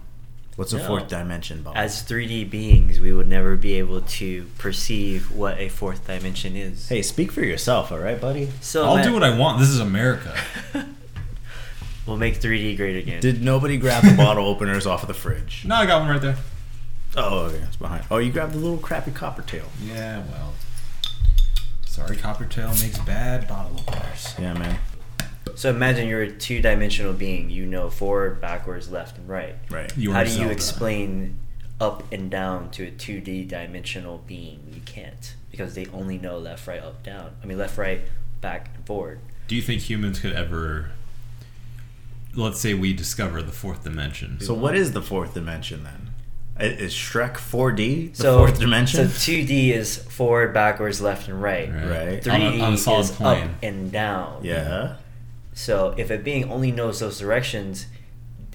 What's 0.55 0.71
a 0.71 0.77
No. 0.77 0.87
fourth 0.87 1.09
dimension, 1.09 1.63
Bob? 1.63 1.73
As 1.75 2.01
3D 2.01 2.45
beings, 2.45 3.01
we 3.01 3.11
would 3.11 3.27
never 3.27 3.57
be 3.57 3.73
able 3.73 3.99
to 3.99 4.45
perceive 4.57 5.29
what 5.31 5.57
a 5.59 5.67
fourth 5.67 6.07
dimension 6.07 6.55
is. 6.55 6.87
hey, 6.87 7.01
speak 7.01 7.29
for 7.29 7.41
yourself, 7.43 7.91
all 7.91 7.97
right, 7.99 8.21
buddy? 8.21 8.51
so 8.61 8.85
I'll 8.85 8.95
Matt, 8.95 9.03
do 9.05 9.11
what 9.13 9.21
I 9.25 9.37
want. 9.37 9.59
This 9.59 9.67
is 9.67 9.81
America. 9.81 10.33
We'll 12.05 12.15
make 12.17 12.39
3D 12.39 12.77
great 12.77 12.95
again. 12.95 13.19
Did 13.19 13.41
nobody 13.43 13.75
grab 13.77 14.03
the 14.05 14.15
bottle 14.15 14.47
openers 14.47 14.87
off 14.87 15.01
of 15.03 15.07
the 15.09 15.13
fridge? 15.13 15.63
No, 15.65 15.75
I 15.75 15.85
got 15.85 15.99
one 16.01 16.09
right 16.09 16.21
there. 16.21 16.37
Oh, 17.17 17.39
okay, 17.47 17.57
it's 17.57 17.75
behind. 17.75 18.05
Oh, 18.09 18.17
you 18.17 18.31
grabbed 18.31 18.53
the 18.53 18.59
little 18.59 18.77
crappy 18.77 19.11
copper 19.11 19.41
tail. 19.41 19.65
Yeah, 19.85 20.23
well. 20.31 20.53
Sorry, 21.85 22.15
Coppertail 22.17 22.69
makes 22.81 22.97
bad 22.99 23.47
bottle 23.47 23.79
openers. 23.79 24.33
Yeah, 24.39 24.53
man. 24.53 24.79
So 25.55 25.69
imagine 25.69 26.07
you're 26.07 26.21
a 26.23 26.31
two-dimensional 26.31 27.13
being. 27.13 27.49
You 27.49 27.65
know 27.65 27.89
forward, 27.89 28.39
backwards, 28.41 28.89
left, 28.91 29.17
and 29.17 29.27
right. 29.27 29.55
Right. 29.69 29.95
You 29.97 30.11
How 30.13 30.23
do 30.23 30.29
you 30.29 30.35
Zelda. 30.37 30.51
explain 30.51 31.39
up 31.81 32.03
and 32.11 32.29
down 32.31 32.69
to 32.71 32.87
a 32.87 32.91
2D 32.91 33.47
dimensional 33.47 34.19
being? 34.27 34.59
You 34.73 34.81
can't 34.85 35.35
because 35.51 35.75
they 35.75 35.85
only 35.93 36.17
know 36.17 36.37
left, 36.37 36.67
right, 36.67 36.81
up, 36.81 37.03
down. 37.03 37.31
I 37.43 37.45
mean 37.45 37.57
left, 37.57 37.77
right, 37.77 38.01
back, 38.41 38.69
and 38.75 38.85
forward. 38.85 39.19
Do 39.47 39.55
you 39.55 39.61
think 39.61 39.81
humans 39.81 40.19
could 40.19 40.33
ever. 40.33 40.89
Let's 42.35 42.59
say 42.59 42.73
we 42.73 42.93
discover 42.93 43.41
the 43.43 43.51
fourth 43.51 43.83
dimension. 43.83 44.39
So, 44.39 44.53
what 44.55 44.75
is 44.75 44.93
the 44.93 45.01
fourth 45.03 45.35
dimension 45.35 45.83
then? 45.83 46.09
I- 46.57 46.63
Is 46.65 46.93
Shrek 46.93 47.35
4D 47.37 48.11
the 48.15 48.23
so 48.23 48.37
fourth 48.39 48.59
dimension? 48.59 49.07
So 49.09 49.31
2D 49.31 49.69
is 49.71 49.97
forward, 49.97 50.53
backwards, 50.53 50.99
left, 51.01 51.27
and 51.27 51.39
right. 51.41 51.69
Right. 51.69 52.23
3D 52.23 52.31
On 52.33 52.41
a- 52.41 52.59
on 52.63 52.73
a 52.73 52.77
solid 52.77 53.01
is 53.01 53.11
plane. 53.11 53.43
up 53.43 53.49
and 53.61 53.91
down. 53.91 54.39
yeah. 54.43 54.95
So 55.53 55.93
if 55.97 56.09
a 56.09 56.17
being 56.17 56.49
only 56.49 56.71
knows 56.71 56.99
those 56.99 57.19
directions, 57.19 57.87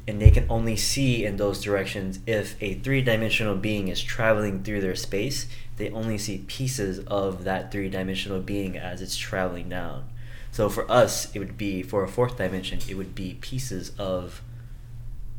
and 0.06 0.22
they 0.22 0.30
can 0.30 0.46
only 0.48 0.74
see 0.74 1.24
in 1.24 1.36
those 1.36 1.62
directions, 1.62 2.18
if 2.26 2.60
a 2.62 2.74
three-dimensional 2.74 3.56
being 3.56 3.88
is 3.88 4.02
traveling 4.02 4.62
through 4.62 4.80
their 4.80 4.94
space, 4.94 5.46
they 5.76 5.90
only 5.90 6.16
see 6.16 6.44
pieces 6.46 7.00
of 7.06 7.44
that 7.44 7.70
three-dimensional 7.70 8.40
being 8.40 8.76
as 8.76 9.02
it's 9.02 9.16
traveling 9.16 9.68
down. 9.68 10.08
So 10.50 10.70
for 10.70 10.90
us, 10.90 11.34
it 11.34 11.38
would 11.38 11.58
be 11.58 11.82
for 11.82 12.02
a 12.02 12.08
fourth 12.08 12.38
dimension, 12.38 12.80
it 12.88 12.96
would 12.96 13.14
be 13.14 13.36
pieces 13.40 13.92
of 13.98 14.42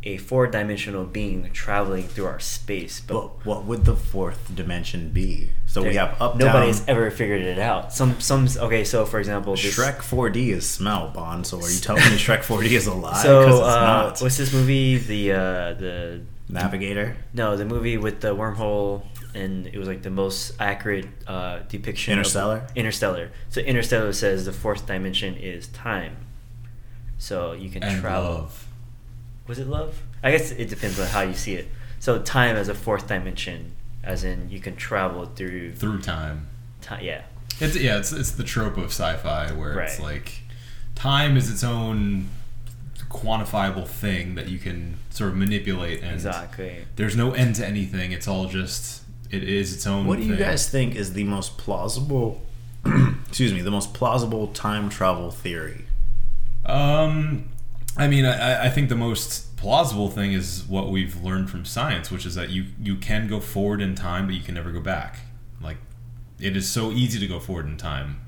a 0.04 0.16
four-dimensional 0.18 1.04
being 1.06 1.50
traveling 1.52 2.04
through 2.08 2.26
our 2.26 2.40
space. 2.40 3.02
But 3.02 3.14
But 3.14 3.46
what 3.46 3.66
would 3.66 3.84
the 3.86 3.96
fourth 3.96 4.54
dimension 4.56 5.10
be? 5.10 5.50
So 5.68 5.84
we 5.84 5.96
have 5.96 6.16
up, 6.22 6.38
Nobody's 6.38 6.80
down. 6.80 6.96
ever 6.96 7.12
figured 7.12 7.42
it 7.42 7.60
out. 7.60 7.92
Some 7.94 8.20
some 8.22 8.48
okay. 8.58 8.84
So 8.86 9.06
for 9.06 9.20
example, 9.20 9.56
this, 9.56 9.78
Shrek 9.78 9.98
4D 9.98 10.48
is 10.54 10.70
smell, 10.70 11.10
Bohn. 11.14 11.44
So 11.44 11.60
are 11.62 11.70
you 11.70 11.80
telling 11.80 12.04
me 12.04 12.18
Shrek 12.18 12.40
4D 12.44 12.72
is 12.72 12.88
a 12.88 12.94
lie? 12.94 13.22
So 13.22 13.42
it's 13.42 13.60
uh, 13.60 13.82
not. 13.82 14.20
what's 14.22 14.38
this 14.38 14.54
movie? 14.54 14.98
The 14.98 15.34
uh, 15.34 15.74
the 15.74 16.22
Navigator? 16.48 17.16
no, 17.34 17.56
the 17.58 17.66
movie 17.66 17.98
with 17.98 18.22
the 18.22 18.36
wormhole, 18.36 19.04
and 19.36 19.68
it 19.68 19.78
was 19.78 19.88
like 19.88 20.02
the 20.02 20.10
most 20.10 20.54
accurate 20.60 21.06
uh, 21.28 21.60
depiction. 21.68 22.14
of- 22.14 22.20
Interstellar? 22.20 22.66
Interstellar. 22.76 23.32
So 23.50 23.62
Interstellar 23.62 24.14
says 24.14 24.46
the 24.46 24.54
fourth 24.54 24.88
dimension 24.88 25.36
is 25.36 25.68
time. 25.68 26.16
So 27.18 27.52
you 27.52 27.70
can 27.70 27.84
and 27.84 28.02
travel. 28.02 28.32
love. 28.32 28.66
Was 29.50 29.60
it 29.60 29.68
love? 29.68 30.02
I 30.24 30.32
guess 30.32 30.52
it 30.52 30.70
depends 30.70 30.98
on 31.00 31.08
how 31.08 31.22
you 31.22 31.34
see 31.34 31.56
it. 31.56 31.68
So 32.00 32.22
time 32.22 32.56
as 32.56 32.70
a 32.70 32.74
fourth 32.76 33.08
dimension, 33.08 33.74
as 34.04 34.24
in 34.24 34.50
you 34.50 34.62
can 34.62 34.78
travel 34.78 35.26
through 35.26 35.74
Through 35.74 36.00
time. 36.02 36.48
time. 36.82 37.04
Yeah. 37.04 37.24
It's 37.60 37.76
yeah, 37.76 37.98
it's 37.98 38.14
it's 38.14 38.32
the 38.32 38.44
trope 38.46 38.78
of 38.78 38.86
sci-fi 38.86 39.52
where 39.52 39.78
it's 39.82 40.00
like 40.00 40.44
time 40.96 41.36
is 41.36 41.52
its 41.52 41.64
own 41.64 42.30
quantifiable 43.10 43.88
thing 43.88 44.36
that 44.36 44.48
you 44.48 44.60
can 44.60 44.98
sort 45.10 45.32
of 45.32 45.36
manipulate 45.38 46.02
and 46.04 46.14
Exactly. 46.14 46.86
there's 46.96 47.16
no 47.18 47.32
end 47.32 47.56
to 47.56 47.66
anything. 47.66 48.12
It's 48.12 48.28
all 48.28 48.46
just 48.46 49.02
it 49.32 49.44
is 49.44 49.74
its 49.74 49.86
own 49.88 50.06
What 50.06 50.18
do 50.20 50.24
you 50.24 50.36
thing. 50.36 50.40
guys 50.46 50.70
think 50.70 50.96
is 50.96 51.14
the 51.14 51.24
most 51.24 51.58
plausible, 51.58 52.42
excuse 53.28 53.52
me, 53.54 53.62
the 53.62 53.72
most 53.72 53.94
plausible 53.94 54.48
time 54.48 54.90
travel 54.90 55.32
theory? 55.32 55.86
Um, 56.66 57.50
I 58.00 58.08
mean, 58.08 58.26
I, 58.26 58.66
I 58.66 58.70
think 58.70 58.90
the 58.90 58.96
most 58.96 59.56
plausible 59.58 60.10
thing 60.10 60.32
is 60.34 60.64
what 60.68 60.90
we've 60.90 61.22
learned 61.22 61.50
from 61.50 61.66
science, 61.66 62.10
which 62.10 62.26
is 62.26 62.34
that 62.36 62.50
you 62.50 62.66
you 62.82 62.96
can 62.96 63.28
go 63.28 63.40
forward 63.40 63.82
in 63.82 63.94
time, 63.94 64.26
but 64.26 64.36
you 64.36 64.42
can 64.42 64.56
never 64.56 64.72
go 64.72 64.80
back. 64.80 65.20
Like, 65.62 65.78
it 66.40 66.56
is 66.56 66.70
so 66.70 66.92
easy 66.92 67.20
to 67.20 67.28
go 67.28 67.40
forward 67.40 67.66
in 67.66 67.76
time, 67.76 68.22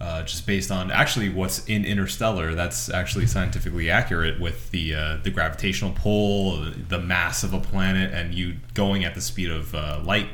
uh, 0.00 0.24
just 0.24 0.46
based 0.46 0.72
on 0.72 0.90
actually 0.90 1.28
what's 1.28 1.64
in 1.66 1.84
Interstellar. 1.84 2.54
That's 2.56 2.90
actually 2.90 3.28
scientifically 3.28 3.88
accurate 3.88 4.40
with 4.40 4.70
the 4.72 4.94
uh, 4.94 5.16
the 5.22 5.30
gravitational 5.30 5.92
pull, 5.92 6.66
the 6.88 6.98
mass 6.98 7.44
of 7.44 7.54
a 7.54 7.60
planet, 7.60 8.12
and 8.12 8.34
you 8.34 8.56
going 8.74 9.04
at 9.04 9.14
the 9.14 9.20
speed 9.20 9.50
of 9.50 9.74
uh, 9.76 10.00
light. 10.04 10.28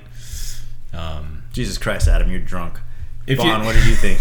Um, 0.94 1.42
Jesus 1.52 1.76
Christ, 1.76 2.08
Adam, 2.08 2.30
you're 2.30 2.40
drunk. 2.40 2.80
If 3.26 3.38
you- 3.38 3.44
Bohn, 3.44 3.64
what 3.66 3.74
did 3.74 3.84
you 3.86 3.94
think? 3.94 4.20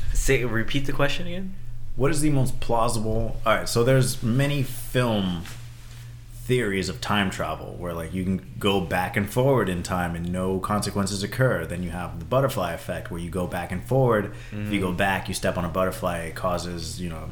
Say 0.12 0.44
repeat 0.44 0.86
the 0.86 0.92
question 0.92 1.26
again. 1.26 1.54
What 1.96 2.10
is 2.10 2.20
the 2.20 2.30
most 2.30 2.60
plausible? 2.60 3.40
All 3.46 3.56
right, 3.56 3.68
so 3.68 3.84
there's 3.84 4.22
many 4.22 4.62
film 4.62 5.42
theories 6.44 6.90
of 6.90 7.00
time 7.00 7.30
travel 7.30 7.74
where 7.78 7.94
like 7.94 8.12
you 8.12 8.22
can 8.22 8.54
go 8.58 8.78
back 8.78 9.16
and 9.16 9.30
forward 9.30 9.66
in 9.66 9.82
time 9.82 10.14
and 10.14 10.30
no 10.30 10.58
consequences 10.58 11.22
occur. 11.22 11.64
Then 11.64 11.82
you 11.82 11.90
have 11.90 12.18
the 12.18 12.24
butterfly 12.24 12.72
effect 12.72 13.10
where 13.10 13.20
you 13.20 13.30
go 13.30 13.46
back 13.46 13.72
and 13.72 13.82
forward. 13.82 14.34
If 14.52 14.72
you 14.72 14.80
go 14.80 14.92
mm. 14.92 14.96
back, 14.96 15.28
you 15.28 15.34
step 15.34 15.56
on 15.56 15.64
a 15.64 15.68
butterfly, 15.68 16.18
it 16.18 16.34
causes 16.34 17.00
you 17.00 17.08
know 17.08 17.30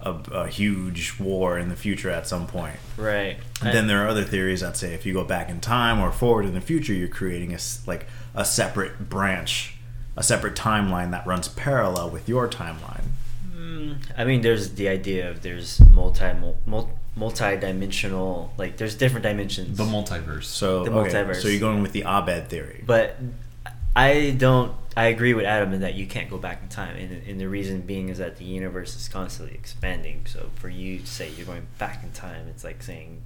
a, 0.00 0.12
a 0.32 0.48
huge 0.48 1.18
war 1.18 1.58
in 1.58 1.68
the 1.68 1.76
future 1.76 2.08
at 2.08 2.26
some 2.26 2.46
point. 2.46 2.76
Right. 2.96 3.36
And 3.60 3.74
then 3.74 3.86
there 3.86 4.04
are 4.04 4.08
other 4.08 4.24
theories 4.24 4.60
that 4.60 4.76
say 4.76 4.94
if 4.94 5.04
you 5.04 5.12
go 5.12 5.24
back 5.24 5.50
in 5.50 5.60
time 5.60 6.00
or 6.00 6.12
forward 6.12 6.46
in 6.46 6.54
the 6.54 6.60
future, 6.60 6.94
you're 6.94 7.08
creating 7.08 7.52
a 7.52 7.58
like 7.86 8.06
a 8.34 8.44
separate 8.44 9.10
branch, 9.10 9.74
a 10.16 10.22
separate 10.22 10.54
timeline 10.54 11.10
that 11.10 11.26
runs 11.26 11.48
parallel 11.48 12.08
with 12.08 12.28
your 12.28 12.48
timeline. 12.48 13.08
Mm, 13.76 13.96
I 14.16 14.24
mean, 14.24 14.40
there's 14.40 14.74
the 14.74 14.88
idea 14.88 15.30
of 15.30 15.42
there's 15.42 15.80
multi 15.88 16.32
mul, 16.32 16.90
multi-dimensional 17.16 18.52
like 18.58 18.76
there's 18.76 18.94
different 18.94 19.22
dimensions. 19.24 19.76
the 19.76 19.84
multiverse. 19.84 20.44
So 20.44 20.84
The 20.84 20.92
okay, 20.92 21.10
multiverse. 21.12 21.36
so 21.42 21.48
you're 21.48 21.60
going 21.60 21.82
with 21.82 21.92
the 21.92 22.02
Abed 22.04 22.48
theory. 22.48 22.82
but 22.86 23.16
I 23.94 24.34
don't. 24.36 24.72
I 24.98 25.06
agree 25.08 25.34
with 25.34 25.44
Adam 25.44 25.74
in 25.74 25.80
that 25.80 25.94
you 25.94 26.06
can't 26.06 26.30
go 26.30 26.38
back 26.38 26.62
in 26.62 26.68
time, 26.70 26.96
and, 26.96 27.22
and 27.28 27.38
the 27.40 27.48
reason 27.48 27.82
being 27.82 28.08
is 28.08 28.16
that 28.18 28.36
the 28.38 28.44
universe 28.46 28.96
is 28.96 29.08
constantly 29.08 29.54
expanding. 29.54 30.24
So 30.26 30.50
for 30.54 30.70
you 30.70 31.00
to 31.00 31.06
say 31.06 31.30
you're 31.36 31.44
going 31.46 31.66
back 31.78 32.02
in 32.02 32.12
time, 32.12 32.46
it's 32.48 32.64
like 32.64 32.82
saying 32.82 33.22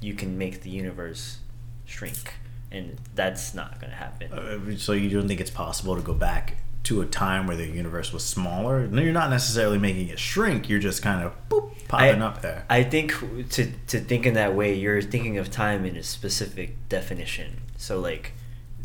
you 0.00 0.14
can 0.14 0.38
make 0.38 0.62
the 0.62 0.70
universe 0.70 1.38
shrink, 1.86 2.34
and 2.70 2.98
that's 3.16 3.52
not 3.54 3.80
gonna 3.80 3.94
happen. 3.94 4.32
Uh, 4.32 4.76
so 4.76 4.92
you 4.92 5.08
don't 5.10 5.26
think 5.26 5.40
it's 5.40 5.50
possible 5.50 5.96
to 5.96 6.02
go 6.02 6.14
back 6.14 6.58
to 6.84 7.00
a 7.02 7.06
time 7.06 7.46
where 7.46 7.56
the 7.56 7.66
universe 7.66 8.12
was 8.12 8.24
smaller? 8.24 8.86
No, 8.86 9.02
you're 9.02 9.12
not 9.12 9.30
necessarily 9.30 9.78
making 9.78 10.08
it 10.08 10.18
shrink. 10.18 10.68
You're 10.68 10.78
just 10.78 11.02
kind 11.02 11.24
of 11.24 11.32
boop, 11.48 11.72
popping 11.88 12.22
I, 12.22 12.26
up 12.26 12.42
there. 12.42 12.64
I 12.70 12.82
think 12.82 13.12
to 13.50 13.72
to 13.88 14.00
think 14.00 14.26
in 14.26 14.34
that 14.34 14.54
way, 14.54 14.74
you're 14.74 15.02
thinking 15.02 15.38
of 15.38 15.50
time 15.50 15.84
in 15.84 15.96
a 15.96 16.02
specific 16.02 16.88
definition. 16.88 17.60
So 17.76 18.00
like, 18.00 18.32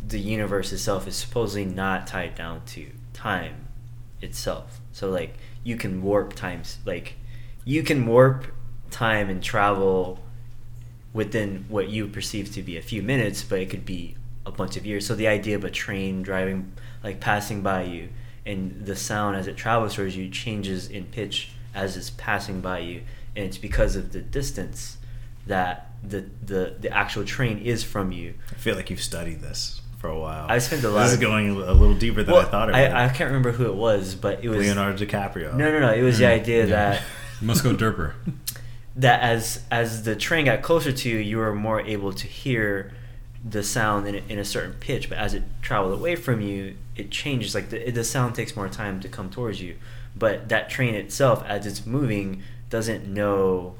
the 0.06 0.18
universe 0.18 0.72
itself 0.72 1.06
is 1.08 1.16
supposedly 1.16 1.64
not 1.64 2.06
tied 2.06 2.34
down 2.34 2.62
to 2.66 2.86
time 3.12 3.66
itself. 4.20 4.80
So 4.92 5.10
like, 5.10 5.34
you 5.62 5.76
can 5.76 6.02
warp 6.02 6.34
times. 6.34 6.78
Like, 6.84 7.14
you 7.64 7.82
can 7.82 8.06
warp 8.06 8.46
time 8.90 9.30
and 9.30 9.42
travel 9.42 10.20
within 11.12 11.64
what 11.68 11.88
you 11.88 12.08
perceive 12.08 12.52
to 12.52 12.62
be 12.62 12.76
a 12.76 12.82
few 12.82 13.02
minutes, 13.02 13.42
but 13.42 13.60
it 13.60 13.70
could 13.70 13.86
be 13.86 14.16
a 14.46 14.52
bunch 14.52 14.76
of 14.76 14.84
years. 14.86 15.06
So 15.06 15.14
the 15.14 15.28
idea 15.28 15.56
of 15.56 15.64
a 15.64 15.70
train 15.70 16.22
driving, 16.22 16.72
like 17.02 17.20
passing 17.20 17.62
by 17.62 17.82
you, 17.84 18.08
and 18.46 18.84
the 18.84 18.96
sound 18.96 19.36
as 19.36 19.46
it 19.46 19.56
travels 19.56 19.94
towards 19.94 20.16
you 20.16 20.28
changes 20.28 20.88
in 20.88 21.04
pitch 21.06 21.50
as 21.74 21.96
it's 21.96 22.10
passing 22.10 22.60
by 22.60 22.78
you, 22.80 23.02
and 23.34 23.44
it's 23.44 23.58
because 23.58 23.96
of 23.96 24.12
the 24.12 24.20
distance 24.20 24.98
that 25.46 25.90
the 26.02 26.24
the, 26.44 26.76
the 26.80 26.90
actual 26.90 27.24
train 27.24 27.58
is 27.58 27.82
from 27.84 28.12
you. 28.12 28.34
I 28.50 28.54
feel 28.54 28.76
like 28.76 28.90
you've 28.90 29.02
studied 29.02 29.40
this 29.40 29.80
for 29.98 30.08
a 30.08 30.18
while. 30.18 30.46
I 30.48 30.58
spent 30.58 30.84
a 30.84 30.90
lot 30.90 31.02
This 31.04 31.08
is 31.12 31.14
of- 31.14 31.20
going 31.22 31.50
a 31.50 31.72
little 31.72 31.94
deeper 31.94 32.22
than 32.22 32.34
I 32.34 32.44
thought 32.44 32.68
it 32.68 32.72
would. 32.72 32.80
I, 32.80 33.06
I 33.06 33.08
can't 33.08 33.28
remember 33.28 33.52
who 33.52 33.64
it 33.66 33.74
was, 33.74 34.14
but 34.14 34.44
it 34.44 34.48
was 34.50 34.58
Leonardo 34.58 35.04
DiCaprio. 35.04 35.54
No, 35.54 35.70
no, 35.70 35.80
no. 35.80 35.92
It 35.94 36.02
was 36.02 36.18
the 36.18 36.26
idea 36.26 36.66
Yeah. 36.66 36.90
that 36.90 37.02
You 37.40 37.46
must 37.46 37.64
go 37.64 37.74
derper. 37.74 38.12
that 38.96 39.22
as 39.22 39.62
as 39.70 40.04
the 40.04 40.14
train 40.14 40.44
got 40.44 40.62
closer 40.62 40.92
to 40.92 41.08
you, 41.08 41.16
you 41.18 41.38
were 41.38 41.54
more 41.54 41.80
able 41.80 42.12
to 42.12 42.26
hear 42.26 42.92
the 43.44 43.62
sound 43.62 44.06
in 44.06 44.14
a, 44.14 44.22
in 44.28 44.38
a 44.38 44.44
certain 44.44 44.72
pitch. 44.74 45.08
But 45.08 45.18
as 45.18 45.34
it 45.34 45.42
traveled 45.60 45.92
away 45.92 46.16
from 46.16 46.40
you, 46.40 46.76
it 46.96 47.10
changes. 47.10 47.54
Like 47.54 47.70
the 47.70 47.90
the 47.90 48.04
sound 48.04 48.34
takes 48.34 48.56
more 48.56 48.68
time 48.68 49.00
to 49.00 49.08
come 49.08 49.30
towards 49.30 49.60
you. 49.60 49.76
But 50.16 50.48
that 50.48 50.70
train 50.70 50.94
itself, 50.94 51.44
as 51.44 51.66
it's 51.66 51.86
moving, 51.86 52.42
doesn't 52.70 53.06
know. 53.06 53.74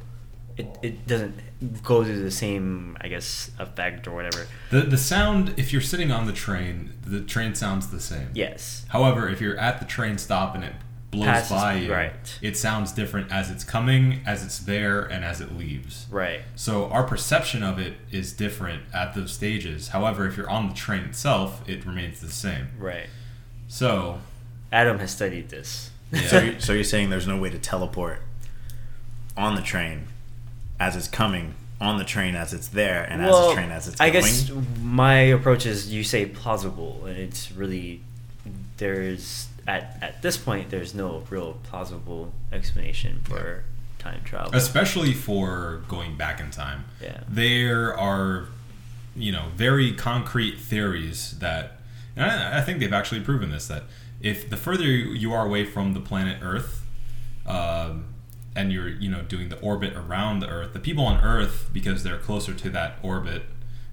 It, 0.56 0.78
it 0.82 1.06
doesn't 1.08 1.34
go 1.82 2.04
through 2.04 2.22
the 2.22 2.30
same, 2.30 2.96
I 3.00 3.08
guess, 3.08 3.50
effect 3.58 4.06
or 4.06 4.14
whatever. 4.14 4.46
The 4.70 4.82
the 4.82 4.98
sound 4.98 5.54
if 5.56 5.72
you're 5.72 5.82
sitting 5.82 6.12
on 6.12 6.26
the 6.26 6.32
train, 6.32 6.92
the 7.04 7.20
train 7.20 7.56
sounds 7.56 7.88
the 7.88 8.00
same. 8.00 8.28
Yes. 8.34 8.84
However, 8.90 9.28
if 9.28 9.40
you're 9.40 9.58
at 9.58 9.80
the 9.80 9.84
train 9.84 10.18
stop 10.18 10.54
and 10.54 10.62
it 10.62 10.74
blows 11.14 11.26
Passes- 11.26 11.50
by 11.50 11.74
you, 11.76 11.92
right. 11.92 12.38
it 12.42 12.56
sounds 12.56 12.92
different 12.92 13.30
as 13.32 13.50
it's 13.50 13.64
coming, 13.64 14.20
as 14.26 14.44
it's 14.44 14.58
there, 14.58 15.02
and 15.02 15.24
as 15.24 15.40
it 15.40 15.56
leaves. 15.56 16.06
Right. 16.10 16.42
So 16.56 16.86
our 16.86 17.04
perception 17.04 17.62
of 17.62 17.78
it 17.78 17.94
is 18.10 18.32
different 18.32 18.82
at 18.92 19.14
those 19.14 19.32
stages. 19.32 19.88
However, 19.88 20.26
if 20.26 20.36
you're 20.36 20.50
on 20.50 20.68
the 20.68 20.74
train 20.74 21.02
itself, 21.02 21.62
it 21.68 21.86
remains 21.86 22.20
the 22.20 22.30
same. 22.30 22.68
Right. 22.78 23.06
So 23.68 24.20
Adam 24.72 24.98
has 24.98 25.10
studied 25.12 25.48
this. 25.48 25.90
Yeah. 26.12 26.20
So, 26.28 26.40
you're, 26.42 26.60
so 26.60 26.72
you're 26.72 26.84
saying 26.84 27.10
there's 27.10 27.26
no 27.26 27.38
way 27.38 27.50
to 27.50 27.58
teleport 27.58 28.20
on 29.36 29.54
the 29.54 29.62
train 29.62 30.08
as 30.78 30.96
it's 30.96 31.08
coming, 31.08 31.54
on 31.80 31.98
the 31.98 32.04
train 32.04 32.34
as 32.34 32.52
it's 32.52 32.68
there, 32.68 33.04
and 33.04 33.22
as 33.22 33.30
the 33.34 33.54
train 33.54 33.70
as 33.70 33.88
it's 33.88 34.00
I 34.00 34.10
going? 34.10 34.24
guess 34.24 34.50
my 34.80 35.14
approach 35.14 35.66
is 35.66 35.92
you 35.92 36.04
say 36.04 36.26
plausible, 36.26 37.04
and 37.06 37.16
it's 37.16 37.52
really 37.52 38.00
there's 38.76 39.48
at 39.66 39.98
at 40.02 40.22
this 40.22 40.36
point 40.36 40.70
there's 40.70 40.94
no 40.94 41.22
real 41.30 41.58
plausible 41.64 42.32
explanation 42.52 43.20
for 43.24 43.64
time 44.04 44.20
travel. 44.24 44.54
especially 44.54 45.12
for 45.12 45.82
going 45.88 46.16
back 46.16 46.40
in 46.40 46.50
time. 46.50 46.84
Yeah. 47.02 47.20
There 47.28 47.96
are, 47.98 48.48
you 49.16 49.32
know, 49.32 49.46
very 49.56 49.92
concrete 49.92 50.58
theories 50.60 51.38
that, 51.38 51.80
and 52.14 52.24
I, 52.24 52.58
I 52.58 52.62
think 52.62 52.78
they've 52.80 52.92
actually 52.92 53.22
proven 53.22 53.50
this 53.50 53.66
that 53.68 53.84
if 54.20 54.48
the 54.48 54.56
further 54.56 54.84
you 54.84 55.32
are 55.32 55.46
away 55.46 55.64
from 55.64 55.94
the 55.94 56.00
planet 56.00 56.38
Earth, 56.42 56.86
um, 57.46 58.06
and 58.56 58.72
you're, 58.72 58.88
you 58.88 59.10
know, 59.10 59.22
doing 59.22 59.48
the 59.48 59.58
orbit 59.60 59.94
around 59.94 60.40
the 60.40 60.48
Earth, 60.48 60.72
the 60.72 60.80
people 60.80 61.04
on 61.04 61.20
Earth, 61.22 61.70
because 61.72 62.04
they're 62.04 62.18
closer 62.18 62.54
to 62.54 62.70
that 62.70 62.98
orbit 63.02 63.42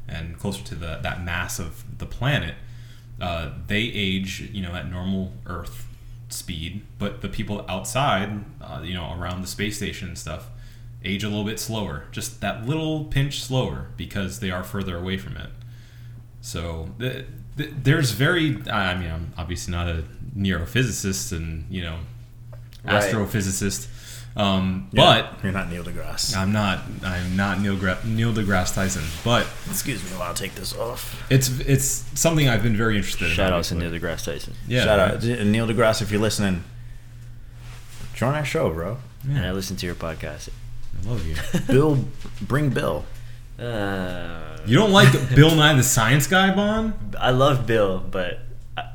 and 0.07 0.37
closer 0.37 0.63
to 0.63 0.75
the 0.75 0.99
that 1.01 1.23
mass 1.23 1.57
of 1.59 1.97
the 1.97 2.05
planet, 2.05 2.55
uh, 3.21 3.51
they 3.67 3.79
age, 3.83 4.49
you 4.51 4.61
know, 4.61 4.73
at 4.73 4.89
normal 4.91 5.31
Earth 5.45 5.87
speed, 6.29 6.81
but 6.97 7.21
the 7.21 7.29
people 7.29 7.63
outside, 7.69 8.43
uh, 8.61 8.81
you 8.83 8.93
know, 8.93 9.15
around 9.17 9.41
the 9.41 9.47
space 9.47 9.77
station 9.77 10.07
and 10.09 10.17
stuff, 10.17 10.47
age 11.03 11.23
a 11.23 11.29
little 11.29 11.43
bit 11.45 11.59
slower, 11.59 12.05
just 12.11 12.41
that 12.41 12.65
little 12.65 13.05
pinch 13.05 13.41
slower 13.41 13.87
because 13.97 14.39
they 14.39 14.49
are 14.51 14.63
further 14.63 14.97
away 14.97 15.17
from 15.17 15.35
it. 15.37 15.49
So 16.41 16.89
th- 16.99 17.25
th- 17.57 17.71
there's 17.83 18.11
very, 18.11 18.57
I 18.71 18.97
mean, 18.97 19.11
I'm 19.11 19.33
obviously 19.37 19.71
not 19.71 19.87
a 19.87 20.03
neurophysicist 20.37 21.31
and 21.35 21.65
you 21.69 21.81
know, 21.83 21.99
Right. 22.83 23.03
astrophysicist, 23.13 23.87
um, 24.35 24.87
Yeah, 24.91 25.03
but 25.33 25.43
you're 25.43 25.51
not 25.51 25.69
Neil 25.69 25.83
deGrasse. 25.83 26.35
I'm 26.37 26.51
not, 26.51 26.79
I'm 27.03 27.35
not 27.35 27.59
Neil 27.59 27.75
Gra- 27.75 27.99
Neil 28.05 28.31
deGrasse 28.33 28.73
Tyson, 28.75 29.03
but 29.25 29.45
Excuse 29.69 30.03
me 30.03 30.17
while 30.17 30.31
I 30.31 30.33
take 30.33 30.55
this 30.55 30.75
off. 30.75 31.21
it's 31.29 31.49
it's 31.61 32.05
something 32.19 32.47
I've 32.47 32.63
been 32.63 32.75
very 32.77 32.95
interested 32.97 33.25
in. 33.27 33.31
Shout 33.33 33.51
out 33.53 33.63
to. 33.65 33.75
Neil 33.75 33.91
deGrasse 33.91 34.25
Tyson. 34.25 34.53
Yeah, 34.67 34.83
Shout 34.85 34.99
out 34.99 35.21
to 35.21 35.43
Neil 35.45 35.67
deGrasse 35.67 36.01
if 36.01 36.11
you're 36.11 36.21
listening. 36.21 36.63
Join 38.15 38.35
our 38.35 38.45
show, 38.45 38.69
bro. 38.71 38.97
And 39.23 39.37
I 39.39 39.43
Yeah, 39.45 39.51
listened 39.53 39.79
to 39.79 39.85
your 39.85 39.95
podcast. 39.95 40.49
I 41.03 41.09
love 41.09 41.25
you. 41.25 41.35
Bill, 41.67 42.05
bring 42.41 42.69
Bill. 42.69 43.05
Uh, 43.59 44.57
You 44.65 44.77
don't 44.77 44.91
like 44.91 45.11
Bill 45.35 45.55
Nye 45.55 45.73
the 45.73 45.83
Science 45.83 46.27
Guy, 46.27 46.53
Bohn? 46.53 46.93
I 47.19 47.31
love 47.31 47.65
Bill, 47.67 47.99
but 47.99 48.39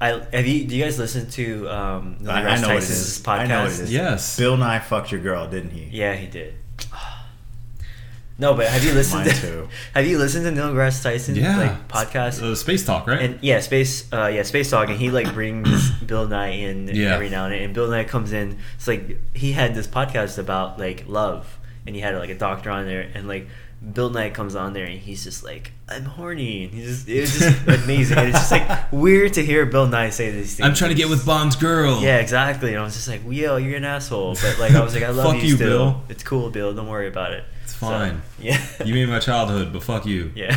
I, 0.01 0.21
I 0.33 0.37
have 0.37 0.47
you. 0.47 0.67
Do 0.67 0.77
you 0.77 0.85
guys 0.85 0.99
listen 0.99 1.29
to 1.31 1.69
um, 1.71 2.17
Neil 2.21 2.31
I, 2.31 2.41
I 2.41 2.43
deGrasse 2.43 2.63
know 2.63 2.69
what 2.69 2.77
it 2.77 2.81
Tyson's 2.81 3.23
podcast? 3.23 3.39
I 3.39 3.47
know 3.47 3.63
what 3.65 3.73
it 3.73 3.81
is. 3.81 3.93
Yes. 3.93 4.37
Bill 4.39 4.57
Nye 4.57 4.79
fucked 4.79 5.13
your 5.13 5.21
girl, 5.21 5.49
didn't 5.49 5.71
he? 5.71 5.85
Yeah, 5.97 6.15
he 6.15 6.27
did. 6.27 6.55
No, 8.39 8.53
but 8.53 8.67
have 8.67 8.85
you 8.85 8.93
listened 8.93 9.25
Mine 9.25 9.35
to 9.35 9.41
too. 9.41 9.69
Have 9.95 10.07
you 10.07 10.19
listened 10.19 10.45
to 10.45 10.51
Neil 10.51 10.69
deGrasse 10.75 11.03
Tyson 11.03 11.37
Yeah. 11.37 11.57
like 11.57 11.89
podcast? 11.89 12.43
Uh, 12.43 12.55
Space 12.55 12.85
Talk, 12.85 13.07
right? 13.07 13.23
and 13.23 13.39
yeah, 13.43 13.61
space, 13.61 14.13
uh, 14.13 14.27
yeah, 14.27 14.43
space 14.43 14.69
Talk 14.69 14.91
and 14.91 14.99
he 14.99 15.11
like 15.11 15.33
brings 15.33 15.91
Bill 16.07 16.29
Nye 16.29 16.49
in 16.49 16.87
Yeah. 16.89 17.15
every 17.15 17.31
now 17.31 17.47
and 17.47 17.55
then, 17.55 17.63
and 17.63 17.73
Bill 17.75 17.89
Nye 17.89 18.05
comes 18.05 18.35
in. 18.35 18.59
It's 18.75 18.87
like 18.87 19.17
he 19.35 19.53
had 19.53 19.75
this 19.75 19.87
podcast 19.87 20.37
about 20.37 20.79
like 20.79 21.05
love, 21.07 21.59
and 21.87 21.95
he 21.97 22.03
had 22.03 22.15
like 22.17 22.29
a 22.29 22.37
doctor 22.37 22.71
on 22.71 22.85
there, 22.85 23.11
and 23.15 23.27
like 23.27 23.49
Bill 23.93 24.11
Nye 24.11 24.31
comes 24.31 24.55
on 24.57 24.73
there, 24.73 24.85
and 24.87 24.99
he's 24.99 25.23
just 25.23 25.45
like, 25.45 25.71
"I'm 25.89 26.05
horny," 26.05 26.65
and 26.65 26.75
he's 26.75 27.05
just, 27.05 27.09
it 27.09 27.21
was 27.21 27.39
just 27.39 27.85
amazing, 27.85 28.19
and 28.19 28.29
it's 28.31 28.39
just 28.39 28.51
like 28.51 28.93
weird 28.93 29.35
to 29.35 29.45
hear 29.45 29.65
Bill 29.67 29.87
Nye 29.87 30.11
say 30.11 30.31
these 30.33 30.57
things. 30.57 30.67
I'm 30.69 30.75
trying 30.75 30.91
to 30.91 30.97
get 30.97 31.09
with 31.09 31.25
Bohn's 31.25 31.55
girl. 31.57 32.01
Yeah, 32.03 32.19
exactly. 32.19 32.71
And 32.71 32.81
I 32.81 32.83
was 32.85 32.95
just 32.95 33.07
like, 33.09 33.23
"Yo, 33.29 33.57
you're 33.57 33.77
an 33.77 33.85
asshole," 33.85 34.35
but 34.35 34.57
like 34.59 34.73
I 34.73 34.83
was 34.83 34.95
like, 34.95 35.05
"I 35.05 35.11
love 35.11 35.33
Fuck 35.35 35.43
you, 35.43 35.49
you, 35.51 35.55
still. 35.57 35.69
Bill. 35.93 36.03
It's 36.09 36.23
cool, 36.25 36.51
Bill. 36.51 36.75
Don't 36.75 36.89
worry 36.89 37.07
about 37.09 37.33
it." 37.33 37.45
It's 37.63 37.73
So, 37.75 37.87
fine. 37.87 38.23
yeah. 38.41 38.61
You 38.85 38.93
made 38.95 39.09
my 39.09 39.19
childhood, 39.21 39.73
but 39.73 39.83
fuck 39.83 40.05
you. 40.07 40.33
yeah. 40.35 40.57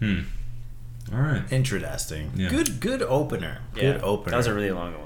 Hmm. 0.00 0.20
All 1.12 1.20
right. 1.20 1.42
Interesting. 1.50 2.32
Yeah. 2.36 2.48
Good, 2.50 2.80
good 2.80 3.00
opener. 3.02 3.58
yeah. 3.74 3.92
Good 3.92 4.02
opener. 4.02 4.32
That 4.32 4.36
was 4.36 4.46
a 4.46 4.52
really 4.54 4.72
long 4.72 4.92
one. 4.98 5.05